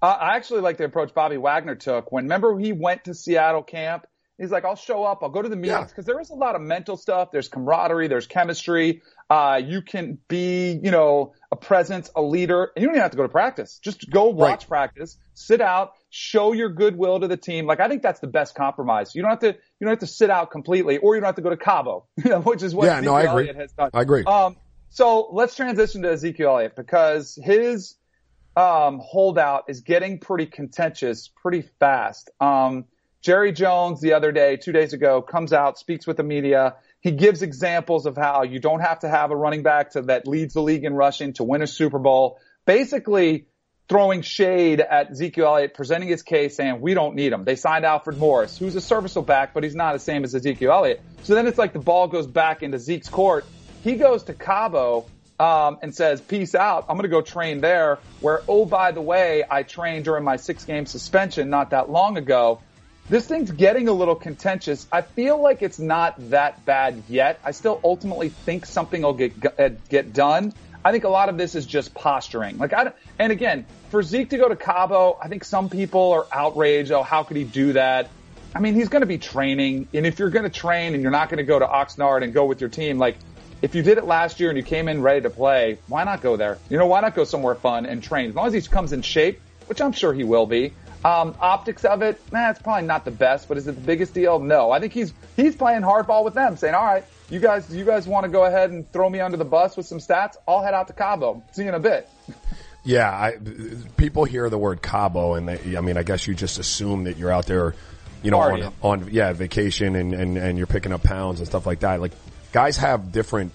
Uh, 0.00 0.16
I 0.20 0.36
actually 0.36 0.62
like 0.62 0.78
the 0.78 0.84
approach 0.84 1.14
Bobby 1.14 1.36
Wagner 1.36 1.76
took 1.76 2.10
when 2.10 2.24
remember 2.24 2.58
he 2.58 2.72
went 2.72 3.04
to 3.04 3.14
Seattle 3.14 3.62
camp. 3.62 4.06
He's 4.42 4.50
like, 4.50 4.64
I'll 4.64 4.74
show 4.74 5.04
up. 5.04 5.20
I'll 5.22 5.28
go 5.28 5.40
to 5.40 5.48
the 5.48 5.54
meetings 5.54 5.90
because 5.90 6.04
yeah. 6.04 6.14
there 6.14 6.20
is 6.20 6.30
a 6.30 6.34
lot 6.34 6.56
of 6.56 6.62
mental 6.62 6.96
stuff. 6.96 7.30
There's 7.30 7.48
camaraderie. 7.48 8.08
There's 8.08 8.26
chemistry. 8.26 9.00
Uh, 9.30 9.60
you 9.64 9.82
can 9.82 10.18
be, 10.26 10.80
you 10.82 10.90
know, 10.90 11.32
a 11.52 11.56
presence, 11.56 12.10
a 12.16 12.22
leader, 12.22 12.72
and 12.74 12.82
you 12.82 12.88
don't 12.88 12.96
even 12.96 13.02
have 13.02 13.12
to 13.12 13.16
go 13.16 13.22
to 13.22 13.28
practice. 13.28 13.78
Just 13.78 14.10
go 14.10 14.30
watch 14.30 14.62
right. 14.62 14.68
practice, 14.68 15.16
sit 15.34 15.60
out, 15.60 15.92
show 16.10 16.52
your 16.52 16.70
goodwill 16.70 17.20
to 17.20 17.28
the 17.28 17.36
team. 17.36 17.66
Like 17.66 17.78
I 17.78 17.86
think 17.86 18.02
that's 18.02 18.18
the 18.18 18.26
best 18.26 18.56
compromise. 18.56 19.14
You 19.14 19.22
don't 19.22 19.30
have 19.30 19.38
to 19.38 19.46
you 19.46 19.54
don't 19.80 19.90
have 19.90 20.00
to 20.00 20.08
sit 20.08 20.28
out 20.28 20.50
completely, 20.50 20.98
or 20.98 21.14
you 21.14 21.20
don't 21.20 21.28
have 21.28 21.36
to 21.36 21.42
go 21.42 21.50
to 21.50 21.56
Cabo, 21.56 22.06
which 22.42 22.64
is 22.64 22.74
what 22.74 22.86
yeah, 22.86 22.98
no, 22.98 23.14
I 23.14 23.22
agree. 23.22 23.46
has 23.46 23.70
done. 23.70 23.90
I 23.94 24.00
agree. 24.02 24.24
Um, 24.24 24.56
so 24.90 25.28
let's 25.30 25.54
transition 25.54 26.02
to 26.02 26.10
Ezekiel 26.10 26.50
Elliott 26.50 26.74
because 26.74 27.38
his 27.40 27.94
um, 28.56 29.00
holdout 29.00 29.66
is 29.68 29.82
getting 29.82 30.18
pretty 30.18 30.46
contentious 30.46 31.28
pretty 31.28 31.62
fast. 31.78 32.28
Um, 32.40 32.86
Jerry 33.22 33.52
Jones 33.52 34.00
the 34.00 34.14
other 34.14 34.32
day, 34.32 34.56
two 34.56 34.72
days 34.72 34.92
ago, 34.92 35.22
comes 35.22 35.52
out, 35.52 35.78
speaks 35.78 36.08
with 36.08 36.16
the 36.16 36.24
media. 36.24 36.74
He 37.00 37.12
gives 37.12 37.42
examples 37.42 38.04
of 38.04 38.16
how 38.16 38.42
you 38.42 38.58
don't 38.58 38.80
have 38.80 38.98
to 39.00 39.08
have 39.08 39.30
a 39.30 39.36
running 39.36 39.62
back 39.62 39.92
to, 39.92 40.02
that 40.02 40.26
leads 40.26 40.54
the 40.54 40.62
league 40.62 40.84
in 40.84 40.92
rushing 40.92 41.32
to 41.34 41.44
win 41.44 41.62
a 41.62 41.68
Super 41.68 42.00
Bowl. 42.00 42.40
Basically, 42.66 43.46
throwing 43.88 44.22
shade 44.22 44.80
at 44.80 45.12
Ezekiel 45.12 45.46
Elliott, 45.46 45.74
presenting 45.74 46.08
his 46.08 46.22
case, 46.22 46.56
saying 46.56 46.80
we 46.80 46.94
don't 46.94 47.14
need 47.14 47.32
him. 47.32 47.44
They 47.44 47.54
signed 47.54 47.84
Alfred 47.84 48.18
Morris, 48.18 48.58
who's 48.58 48.74
a 48.74 48.80
serviceable 48.80 49.24
back, 49.24 49.54
but 49.54 49.62
he's 49.62 49.76
not 49.76 49.92
the 49.92 50.00
same 50.00 50.24
as 50.24 50.34
Ezekiel 50.34 50.72
Elliott. 50.72 51.00
So 51.22 51.34
then 51.36 51.46
it's 51.46 51.58
like 51.58 51.72
the 51.72 51.78
ball 51.78 52.08
goes 52.08 52.26
back 52.26 52.64
into 52.64 52.78
Zeke's 52.80 53.08
court. 53.08 53.44
He 53.84 53.94
goes 53.94 54.24
to 54.24 54.34
Cabo 54.34 55.06
um, 55.38 55.78
and 55.82 55.94
says, 55.94 56.20
"Peace 56.20 56.56
out. 56.56 56.86
I'm 56.88 56.96
going 56.96 57.02
to 57.02 57.08
go 57.08 57.20
train 57.20 57.60
there." 57.60 57.98
Where, 58.20 58.42
oh 58.48 58.64
by 58.64 58.90
the 58.90 59.00
way, 59.00 59.44
I 59.48 59.62
trained 59.62 60.06
during 60.06 60.24
my 60.24 60.36
six 60.36 60.64
game 60.64 60.86
suspension 60.86 61.50
not 61.50 61.70
that 61.70 61.88
long 61.88 62.16
ago. 62.16 62.60
This 63.08 63.26
thing's 63.26 63.50
getting 63.50 63.88
a 63.88 63.92
little 63.92 64.14
contentious. 64.14 64.86
I 64.92 65.02
feel 65.02 65.40
like 65.42 65.60
it's 65.62 65.78
not 65.78 66.14
that 66.30 66.64
bad 66.64 67.02
yet. 67.08 67.40
I 67.44 67.50
still 67.50 67.80
ultimately 67.82 68.28
think 68.28 68.64
something 68.64 69.02
will 69.02 69.12
get 69.14 69.88
get 69.88 70.12
done. 70.12 70.54
I 70.84 70.92
think 70.92 71.04
a 71.04 71.08
lot 71.08 71.28
of 71.28 71.36
this 71.36 71.54
is 71.54 71.66
just 71.66 71.94
posturing. 71.94 72.58
Like 72.58 72.72
I, 72.72 72.92
and 73.18 73.32
again, 73.32 73.66
for 73.90 74.02
Zeke 74.02 74.30
to 74.30 74.38
go 74.38 74.48
to 74.48 74.56
Cabo, 74.56 75.18
I 75.20 75.28
think 75.28 75.44
some 75.44 75.68
people 75.68 76.12
are 76.12 76.26
outraged. 76.32 76.90
Oh, 76.90 77.02
how 77.02 77.22
could 77.22 77.36
he 77.36 77.44
do 77.44 77.74
that? 77.74 78.08
I 78.54 78.60
mean, 78.60 78.74
he's 78.74 78.88
going 78.88 79.00
to 79.00 79.06
be 79.06 79.18
training, 79.18 79.88
and 79.94 80.06
if 80.06 80.18
you're 80.18 80.30
going 80.30 80.44
to 80.44 80.50
train 80.50 80.94
and 80.94 81.02
you're 81.02 81.12
not 81.12 81.28
going 81.28 81.38
to 81.38 81.44
go 81.44 81.58
to 81.58 81.66
Oxnard 81.66 82.22
and 82.22 82.34
go 82.34 82.44
with 82.44 82.60
your 82.60 82.70
team, 82.70 82.98
like 82.98 83.16
if 83.62 83.74
you 83.74 83.82
did 83.82 83.98
it 83.98 84.04
last 84.04 84.40
year 84.40 84.50
and 84.50 84.58
you 84.58 84.64
came 84.64 84.88
in 84.88 85.02
ready 85.02 85.22
to 85.22 85.30
play, 85.30 85.78
why 85.86 86.04
not 86.04 86.20
go 86.20 86.36
there? 86.36 86.58
You 86.68 86.78
know, 86.78 86.86
why 86.86 87.00
not 87.00 87.14
go 87.14 87.24
somewhere 87.24 87.54
fun 87.54 87.86
and 87.86 88.02
train? 88.02 88.30
As 88.30 88.34
long 88.34 88.46
as 88.48 88.54
he 88.54 88.60
comes 88.62 88.92
in 88.92 89.02
shape, 89.02 89.40
which 89.66 89.80
I'm 89.80 89.92
sure 89.92 90.12
he 90.12 90.24
will 90.24 90.46
be. 90.46 90.74
Um, 91.04 91.34
optics 91.40 91.84
of 91.84 92.02
it, 92.02 92.20
nah, 92.32 92.50
it's 92.50 92.62
probably 92.62 92.86
not 92.86 93.04
the 93.04 93.10
best, 93.10 93.48
but 93.48 93.56
is 93.56 93.66
it 93.66 93.74
the 93.74 93.80
biggest 93.80 94.14
deal? 94.14 94.38
No. 94.38 94.70
I 94.70 94.78
think 94.78 94.92
he's 94.92 95.12
he's 95.36 95.56
playing 95.56 95.82
hardball 95.82 96.24
with 96.24 96.34
them, 96.34 96.56
saying, 96.56 96.74
"All 96.74 96.84
right, 96.84 97.04
you 97.28 97.40
guys, 97.40 97.74
you 97.74 97.84
guys 97.84 98.06
want 98.06 98.24
to 98.24 98.30
go 98.30 98.44
ahead 98.44 98.70
and 98.70 98.90
throw 98.92 99.08
me 99.10 99.20
under 99.20 99.36
the 99.36 99.44
bus 99.44 99.76
with 99.76 99.86
some 99.86 99.98
stats? 99.98 100.36
I'll 100.46 100.62
head 100.62 100.74
out 100.74 100.86
to 100.88 100.92
Cabo. 100.92 101.42
See 101.52 101.62
you 101.62 101.68
in 101.68 101.74
a 101.74 101.80
bit. 101.80 102.08
Yeah, 102.84 103.10
I, 103.10 103.36
people 103.96 104.24
hear 104.24 104.50
the 104.50 104.58
word 104.58 104.82
Cabo, 104.82 105.34
and 105.34 105.48
they, 105.48 105.76
I 105.76 105.80
mean, 105.80 105.96
I 105.96 106.02
guess 106.02 106.26
you 106.26 106.34
just 106.34 106.58
assume 106.58 107.04
that 107.04 107.16
you're 107.16 107.30
out 107.30 107.46
there, 107.46 107.76
you 108.24 108.32
know, 108.32 108.40
on, 108.40 108.72
on, 108.82 109.08
yeah 109.12 109.32
vacation 109.32 109.94
and, 109.94 110.12
and 110.12 110.36
and 110.36 110.58
you're 110.58 110.66
picking 110.66 110.92
up 110.92 111.02
pounds 111.02 111.38
and 111.38 111.46
stuff 111.46 111.64
like 111.64 111.80
that. 111.80 112.00
Like 112.00 112.10
guys 112.50 112.78
have 112.78 113.12
different, 113.12 113.52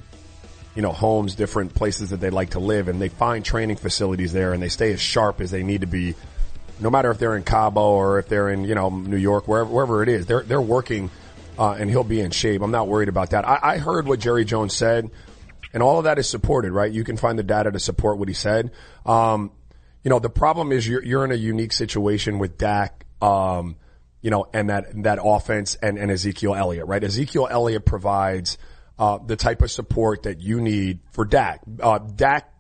you 0.75 0.81
know, 0.81 0.93
homes, 0.93 1.35
different 1.35 1.75
places 1.75 2.11
that 2.11 2.21
they 2.21 2.29
like 2.29 2.51
to 2.51 2.59
live, 2.59 2.87
and 2.87 3.01
they 3.01 3.09
find 3.09 3.43
training 3.43 3.75
facilities 3.75 4.31
there, 4.31 4.53
and 4.53 4.63
they 4.63 4.69
stay 4.69 4.93
as 4.93 5.01
sharp 5.01 5.41
as 5.41 5.51
they 5.51 5.63
need 5.63 5.81
to 5.81 5.87
be, 5.87 6.15
no 6.79 6.89
matter 6.89 7.11
if 7.11 7.17
they're 7.17 7.35
in 7.35 7.43
Cabo 7.43 7.91
or 7.91 8.19
if 8.19 8.27
they're 8.27 8.49
in 8.49 8.65
you 8.65 8.75
know 8.75 8.89
New 8.89 9.17
York, 9.17 9.47
wherever 9.47 9.69
wherever 9.69 10.03
it 10.03 10.09
is. 10.09 10.25
They're 10.25 10.43
they're 10.43 10.61
working 10.61 11.09
uh, 11.57 11.71
and 11.73 11.89
he'll 11.89 12.03
be 12.03 12.21
in 12.21 12.31
shape. 12.31 12.61
I'm 12.61 12.71
not 12.71 12.87
worried 12.87 13.09
about 13.09 13.31
that. 13.31 13.47
I, 13.47 13.59
I 13.61 13.77
heard 13.77 14.07
what 14.07 14.19
Jerry 14.19 14.45
Jones 14.45 14.75
said, 14.75 15.09
and 15.73 15.81
all 15.81 15.97
of 15.97 16.03
that 16.05 16.19
is 16.19 16.29
supported, 16.29 16.71
right? 16.71 16.91
You 16.91 17.03
can 17.03 17.17
find 17.17 17.37
the 17.37 17.43
data 17.43 17.71
to 17.71 17.79
support 17.79 18.17
what 18.17 18.27
he 18.27 18.33
said. 18.33 18.71
Um, 19.05 19.51
you 20.03 20.09
know, 20.09 20.19
the 20.19 20.29
problem 20.29 20.71
is 20.71 20.87
you're, 20.87 21.03
you're 21.03 21.25
in 21.25 21.31
a 21.31 21.35
unique 21.35 21.73
situation 21.73 22.39
with 22.39 22.57
Dak, 22.57 23.05
um, 23.21 23.75
you 24.21 24.29
know, 24.29 24.47
and 24.53 24.69
that, 24.69 25.03
that 25.03 25.19
offense 25.21 25.75
and, 25.75 25.97
and 25.97 26.11
Ezekiel 26.11 26.55
Elliott, 26.55 26.87
right? 26.87 27.03
Ezekiel 27.03 27.47
Elliott 27.49 27.85
provides, 27.85 28.57
uh, 28.99 29.17
the 29.17 29.35
type 29.35 29.61
of 29.61 29.69
support 29.69 30.23
that 30.23 30.39
you 30.39 30.61
need 30.61 30.99
for 31.11 31.25
Dak. 31.25 31.61
Uh, 31.81 31.99
Dak 31.99 32.51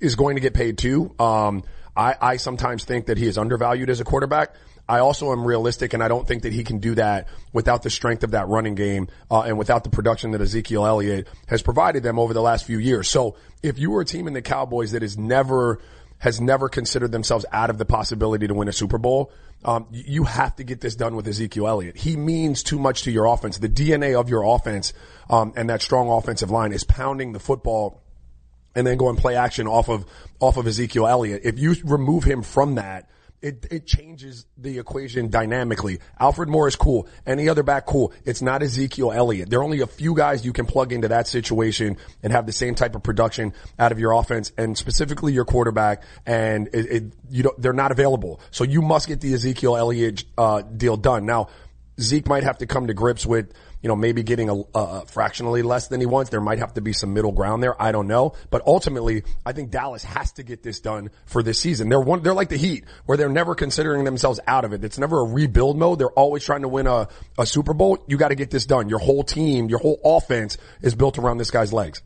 is 0.00 0.16
going 0.16 0.36
to 0.36 0.40
get 0.40 0.54
paid 0.54 0.78
too. 0.78 1.14
Um, 1.18 1.64
I, 1.96 2.14
I 2.20 2.36
sometimes 2.36 2.84
think 2.84 3.06
that 3.06 3.18
he 3.18 3.26
is 3.26 3.38
undervalued 3.38 3.90
as 3.90 4.00
a 4.00 4.04
quarterback. 4.04 4.54
I 4.88 4.98
also 4.98 5.30
am 5.30 5.44
realistic 5.44 5.94
and 5.94 6.02
I 6.02 6.08
don't 6.08 6.26
think 6.26 6.42
that 6.42 6.52
he 6.52 6.64
can 6.64 6.78
do 6.78 6.96
that 6.96 7.28
without 7.52 7.82
the 7.82 7.90
strength 7.90 8.24
of 8.24 8.32
that 8.32 8.48
running 8.48 8.74
game, 8.74 9.08
uh, 9.30 9.42
and 9.42 9.56
without 9.56 9.84
the 9.84 9.90
production 9.90 10.32
that 10.32 10.40
Ezekiel 10.40 10.84
Elliott 10.84 11.28
has 11.46 11.62
provided 11.62 12.02
them 12.02 12.18
over 12.18 12.34
the 12.34 12.42
last 12.42 12.64
few 12.64 12.78
years. 12.78 13.08
So 13.08 13.36
if 13.62 13.78
you 13.78 13.90
were 13.90 14.00
a 14.00 14.04
team 14.04 14.26
in 14.26 14.32
the 14.32 14.42
Cowboys 14.42 14.92
that 14.92 15.04
is 15.04 15.16
never, 15.16 15.80
has 16.18 16.40
never 16.40 16.68
considered 16.68 17.12
themselves 17.12 17.46
out 17.52 17.70
of 17.70 17.78
the 17.78 17.84
possibility 17.84 18.48
to 18.48 18.54
win 18.54 18.66
a 18.66 18.72
Super 18.72 18.98
Bowl, 18.98 19.30
um, 19.64 19.86
you 19.92 20.24
have 20.24 20.56
to 20.56 20.64
get 20.64 20.80
this 20.80 20.94
done 20.94 21.14
with 21.14 21.28
Ezekiel 21.28 21.68
Elliott. 21.68 21.96
He 21.96 22.16
means 22.16 22.62
too 22.62 22.78
much 22.78 23.02
to 23.02 23.10
your 23.10 23.26
offense. 23.26 23.58
The 23.58 23.68
DNA 23.68 24.18
of 24.18 24.28
your 24.28 24.42
offense, 24.42 24.92
um, 25.28 25.52
and 25.54 25.68
that 25.70 25.82
strong 25.82 26.10
offensive 26.10 26.50
line 26.50 26.72
is 26.72 26.82
pounding 26.82 27.32
the 27.32 27.40
football 27.40 27.99
and 28.74 28.86
then 28.86 28.96
go 28.96 29.08
and 29.08 29.18
play 29.18 29.36
action 29.36 29.66
off 29.66 29.88
of, 29.88 30.04
off 30.38 30.56
of 30.56 30.66
Ezekiel 30.66 31.06
Elliott. 31.06 31.42
If 31.44 31.58
you 31.58 31.74
remove 31.84 32.24
him 32.24 32.42
from 32.42 32.76
that, 32.76 33.10
it, 33.42 33.66
it 33.70 33.86
changes 33.86 34.44
the 34.58 34.78
equation 34.78 35.30
dynamically. 35.30 36.00
Alfred 36.18 36.48
Moore 36.48 36.68
is 36.68 36.76
cool. 36.76 37.08
Any 37.26 37.48
other 37.48 37.62
back, 37.62 37.86
cool. 37.86 38.12
It's 38.24 38.42
not 38.42 38.62
Ezekiel 38.62 39.12
Elliott. 39.12 39.48
There 39.48 39.60
are 39.60 39.64
only 39.64 39.80
a 39.80 39.86
few 39.86 40.14
guys 40.14 40.44
you 40.44 40.52
can 40.52 40.66
plug 40.66 40.92
into 40.92 41.08
that 41.08 41.26
situation 41.26 41.96
and 42.22 42.32
have 42.32 42.44
the 42.44 42.52
same 42.52 42.74
type 42.74 42.94
of 42.94 43.02
production 43.02 43.54
out 43.78 43.92
of 43.92 43.98
your 43.98 44.12
offense 44.12 44.52
and 44.58 44.76
specifically 44.76 45.32
your 45.32 45.46
quarterback. 45.46 46.02
And 46.26 46.68
it, 46.74 46.86
it 46.86 47.12
you 47.30 47.44
know, 47.44 47.52
they're 47.56 47.72
not 47.72 47.92
available. 47.92 48.40
So 48.50 48.64
you 48.64 48.82
must 48.82 49.08
get 49.08 49.20
the 49.22 49.32
Ezekiel 49.32 49.76
Elliott, 49.76 50.24
uh, 50.36 50.60
deal 50.62 50.98
done. 50.98 51.24
Now, 51.24 51.48
Zeke 51.98 52.28
might 52.28 52.44
have 52.44 52.58
to 52.58 52.66
come 52.66 52.88
to 52.88 52.94
grips 52.94 53.24
with, 53.24 53.52
you 53.82 53.88
know, 53.88 53.96
maybe 53.96 54.22
getting 54.22 54.48
a, 54.48 54.62
a, 54.74 55.06
fractionally 55.06 55.62
less 55.62 55.88
than 55.88 56.00
he 56.00 56.06
wants. 56.06 56.30
There 56.30 56.40
might 56.40 56.58
have 56.58 56.74
to 56.74 56.80
be 56.80 56.92
some 56.92 57.14
middle 57.14 57.32
ground 57.32 57.62
there. 57.62 57.80
I 57.80 57.92
don't 57.92 58.06
know. 58.06 58.34
But 58.50 58.62
ultimately, 58.66 59.22
I 59.44 59.52
think 59.52 59.70
Dallas 59.70 60.04
has 60.04 60.32
to 60.32 60.42
get 60.42 60.62
this 60.62 60.80
done 60.80 61.10
for 61.26 61.42
this 61.42 61.58
season. 61.58 61.88
They're 61.88 62.00
one, 62.00 62.22
they're 62.22 62.34
like 62.34 62.48
the 62.50 62.56
Heat 62.56 62.84
where 63.06 63.16
they're 63.16 63.28
never 63.28 63.54
considering 63.54 64.04
themselves 64.04 64.40
out 64.46 64.64
of 64.64 64.72
it. 64.72 64.84
It's 64.84 64.98
never 64.98 65.20
a 65.20 65.24
rebuild 65.24 65.78
mode. 65.78 65.98
They're 65.98 66.08
always 66.10 66.44
trying 66.44 66.62
to 66.62 66.68
win 66.68 66.86
a, 66.86 67.08
a 67.38 67.46
Super 67.46 67.72
Bowl. 67.72 68.04
You 68.06 68.18
got 68.18 68.28
to 68.28 68.34
get 68.34 68.50
this 68.50 68.66
done. 68.66 68.88
Your 68.88 68.98
whole 68.98 69.24
team, 69.24 69.68
your 69.68 69.78
whole 69.78 70.00
offense 70.04 70.58
is 70.82 70.94
built 70.94 71.18
around 71.18 71.38
this 71.38 71.50
guy's 71.50 71.72
legs. 71.72 72.02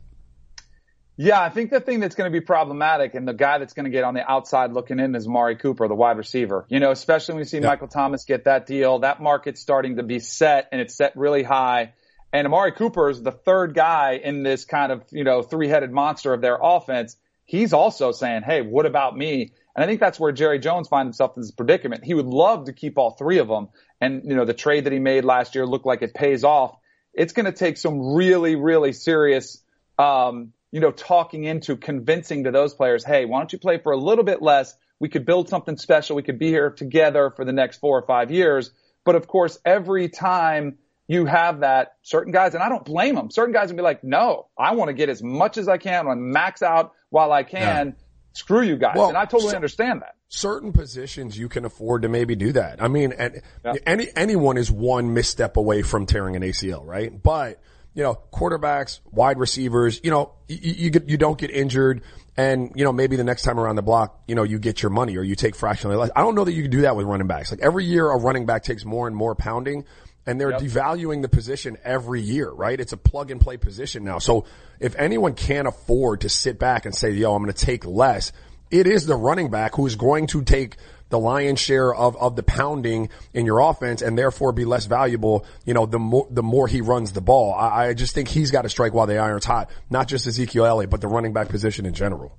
Yeah, 1.17 1.41
I 1.41 1.49
think 1.49 1.71
the 1.71 1.79
thing 1.79 2.01
that's 2.01 2.15
going 2.15 2.31
to 2.31 2.39
be 2.39 2.43
problematic 2.45 3.13
and 3.13 3.25
the 3.27 3.33
guy 3.33 3.57
that's 3.57 3.73
going 3.73 3.85
to 3.85 3.89
get 3.89 4.03
on 4.03 4.15
the 4.15 4.29
outside 4.29 4.73
looking 4.73 4.99
in 4.99 5.15
is 5.15 5.27
Amari 5.27 5.55
Cooper, 5.55 5.87
the 5.87 5.95
wide 5.95 6.17
receiver. 6.17 6.65
You 6.67 6.81
know, 6.81 6.91
especially 6.91 7.35
when 7.35 7.39
we 7.39 7.45
see 7.45 7.59
yeah. 7.59 7.67
Michael 7.67 7.87
Thomas 7.87 8.25
get 8.25 8.45
that 8.45 8.65
deal, 8.65 8.99
that 8.99 9.21
market's 9.21 9.61
starting 9.61 9.95
to 9.95 10.03
be 10.03 10.19
set 10.19 10.67
and 10.71 10.81
it's 10.81 10.95
set 10.95 11.15
really 11.15 11.43
high. 11.43 11.93
And 12.33 12.45
Amari 12.45 12.73
Cooper 12.73 13.09
is 13.09 13.21
the 13.21 13.31
third 13.31 13.73
guy 13.73 14.19
in 14.21 14.43
this 14.43 14.65
kind 14.65 14.91
of, 14.91 15.03
you 15.11 15.23
know, 15.23 15.41
three-headed 15.41 15.91
monster 15.91 16.33
of 16.33 16.41
their 16.41 16.57
offense. 16.61 17.15
he's 17.45 17.71
also 17.71 18.11
saying, 18.11 18.41
Hey, 18.43 18.61
what 18.61 18.85
about 18.85 19.15
me? 19.15 19.53
And 19.75 19.83
I 19.83 19.87
think 19.87 20.01
that's 20.01 20.19
where 20.19 20.31
Jerry 20.33 20.59
Jones 20.59 20.87
finds 20.87 21.07
himself 21.07 21.37
in 21.37 21.43
this 21.43 21.51
predicament. 21.51 22.03
He 22.03 22.13
would 22.13 22.25
love 22.25 22.65
to 22.65 22.73
keep 22.73 22.97
all 22.97 23.11
three 23.11 23.39
of 23.39 23.47
them. 23.47 23.69
And, 24.01 24.23
you 24.25 24.35
know, 24.35 24.45
the 24.45 24.53
trade 24.53 24.85
that 24.85 24.93
he 24.93 24.99
made 24.99 25.23
last 25.25 25.55
year 25.55 25.65
looked 25.65 25.85
like 25.85 26.01
it 26.01 26.13
pays 26.13 26.43
off. 26.43 26.77
It's 27.13 27.33
going 27.33 27.45
to 27.45 27.51
take 27.51 27.77
some 27.77 28.15
really, 28.15 28.55
really 28.55 28.93
serious, 28.93 29.61
um, 29.97 30.53
you 30.75 30.81
know, 30.81 30.91
talking 30.91 31.45
into 31.45 31.77
convincing 31.77 32.43
to 32.43 32.51
those 32.51 32.73
players, 32.73 33.05
Hey, 33.05 33.23
why 33.23 33.39
don't 33.39 33.53
you 33.53 33.59
play 33.59 33.77
for 33.77 33.93
a 33.93 33.97
little 33.97 34.25
bit 34.25 34.41
less? 34.41 34.75
We 34.99 35.07
could 35.07 35.25
build 35.25 35.47
something 35.47 35.77
special. 35.77 36.17
We 36.17 36.21
could 36.21 36.37
be 36.37 36.49
here 36.49 36.69
together 36.69 37.31
for 37.33 37.45
the 37.45 37.53
next 37.53 37.77
four 37.77 37.97
or 37.97 38.05
five 38.05 38.29
years. 38.29 38.71
But 39.05 39.15
of 39.15 39.25
course, 39.25 39.57
every 39.63 40.09
time 40.09 40.77
you 41.07 41.27
have 41.27 41.61
that 41.61 41.93
certain 42.01 42.33
guys, 42.33 42.55
and 42.55 42.61
I 42.61 42.67
don't 42.67 42.83
blame 42.83 43.15
them. 43.15 43.31
Certain 43.31 43.53
guys 43.53 43.69
will 43.69 43.77
be 43.77 43.83
like, 43.83 44.03
no, 44.03 44.47
I 44.59 44.75
want 44.75 44.89
to 44.89 44.93
get 44.93 45.07
as 45.07 45.23
much 45.23 45.57
as 45.57 45.69
I 45.69 45.77
can. 45.77 45.93
I 45.93 46.07
want 46.07 46.17
to 46.17 46.23
max 46.23 46.61
out 46.61 46.91
while 47.09 47.31
I 47.31 47.43
can. 47.43 47.87
Yeah. 47.87 47.93
Screw 48.33 48.61
you 48.61 48.75
guys. 48.75 48.97
Well, 48.97 49.07
and 49.07 49.17
I 49.17 49.23
totally 49.23 49.51
so, 49.51 49.55
understand 49.55 50.01
that. 50.01 50.15
Certain 50.27 50.73
positions 50.73 51.37
you 51.37 51.47
can 51.47 51.63
afford 51.63 52.01
to 52.01 52.09
maybe 52.09 52.35
do 52.35 52.51
that. 52.51 52.83
I 52.83 52.89
mean, 52.89 53.13
yeah. 53.17 53.75
any, 53.85 54.09
anyone 54.13 54.57
is 54.57 54.69
one 54.69 55.13
misstep 55.13 55.55
away 55.55 55.83
from 55.83 56.05
tearing 56.05 56.35
an 56.35 56.41
ACL, 56.41 56.85
right? 56.85 57.23
But, 57.23 57.61
you 57.95 58.03
know, 58.03 58.19
quarterbacks, 58.31 58.99
wide 59.09 59.39
receivers, 59.39 60.01
you 60.03 60.11
know, 60.11 60.33
you, 60.47 60.73
you 60.73 60.89
get, 60.91 61.09
you 61.09 61.17
don't 61.17 61.37
get 61.37 61.49
injured. 61.49 62.03
And, 62.37 62.73
you 62.75 62.83
know, 62.83 62.91
maybe 62.91 63.15
the 63.15 63.23
next 63.23 63.43
time 63.43 63.57
around 63.57 63.77
the 63.77 63.81
block, 63.81 64.21
you 64.27 64.35
know, 64.35 64.43
you 64.43 64.59
get 64.59 64.83
your 64.83 64.89
money 64.89 65.17
or 65.17 65.23
you 65.23 65.35
take 65.35 65.55
fractionally 65.55 65.95
less. 65.95 66.11
I 66.13 66.21
don't 66.21 66.35
know 66.35 66.43
that 66.43 66.51
you 66.51 66.63
can 66.63 66.71
do 66.71 66.81
that 66.81 66.97
with 66.97 67.05
running 67.05 67.27
backs. 67.27 67.49
Like 67.49 67.61
every 67.61 67.85
year 67.85 68.11
a 68.11 68.17
running 68.17 68.45
back 68.45 68.63
takes 68.63 68.83
more 68.83 69.07
and 69.07 69.15
more 69.15 69.33
pounding 69.35 69.85
and 70.25 70.39
they're 70.39 70.51
yep. 70.51 70.61
devaluing 70.61 71.21
the 71.21 71.29
position 71.29 71.77
every 71.83 72.21
year, 72.21 72.49
right? 72.49 72.77
It's 72.77 72.91
a 72.91 72.97
plug 72.97 73.31
and 73.31 73.39
play 73.39 73.55
position 73.55 74.03
now. 74.03 74.19
So 74.19 74.45
if 74.79 74.95
anyone 74.97 75.33
can't 75.33 75.67
afford 75.67 76.21
to 76.21 76.29
sit 76.29 76.59
back 76.59 76.85
and 76.85 76.93
say, 76.93 77.11
yo, 77.11 77.33
I'm 77.33 77.41
going 77.41 77.53
to 77.53 77.65
take 77.65 77.85
less, 77.85 78.33
it 78.71 78.87
is 78.87 79.05
the 79.05 79.15
running 79.15 79.49
back 79.49 79.75
who's 79.75 79.95
going 79.95 80.27
to 80.27 80.41
take 80.43 80.75
the 81.09 81.19
lion's 81.19 81.59
share 81.59 81.93
of, 81.93 82.15
of 82.17 82.35
the 82.35 82.43
pounding 82.43 83.09
in 83.33 83.45
your 83.45 83.59
offense 83.59 84.01
and 84.01 84.17
therefore 84.17 84.51
be 84.51 84.65
less 84.65 84.85
valuable, 84.85 85.45
you 85.65 85.73
know, 85.73 85.85
the 85.85 85.99
more, 85.99 86.27
the 86.29 86.43
more 86.43 86.67
he 86.67 86.81
runs 86.81 87.11
the 87.11 87.21
ball. 87.21 87.53
I, 87.53 87.87
I 87.87 87.93
just 87.93 88.15
think 88.15 88.27
he's 88.27 88.51
got 88.51 88.63
to 88.63 88.69
strike 88.69 88.93
while 88.93 89.07
the 89.07 89.17
iron's 89.17 89.45
hot, 89.45 89.69
not 89.89 90.07
just 90.07 90.27
Ezekiel 90.27 90.65
Elliott, 90.65 90.89
but 90.89 91.01
the 91.01 91.07
running 91.07 91.33
back 91.33 91.49
position 91.49 91.85
in 91.85 91.93
general. 91.93 92.37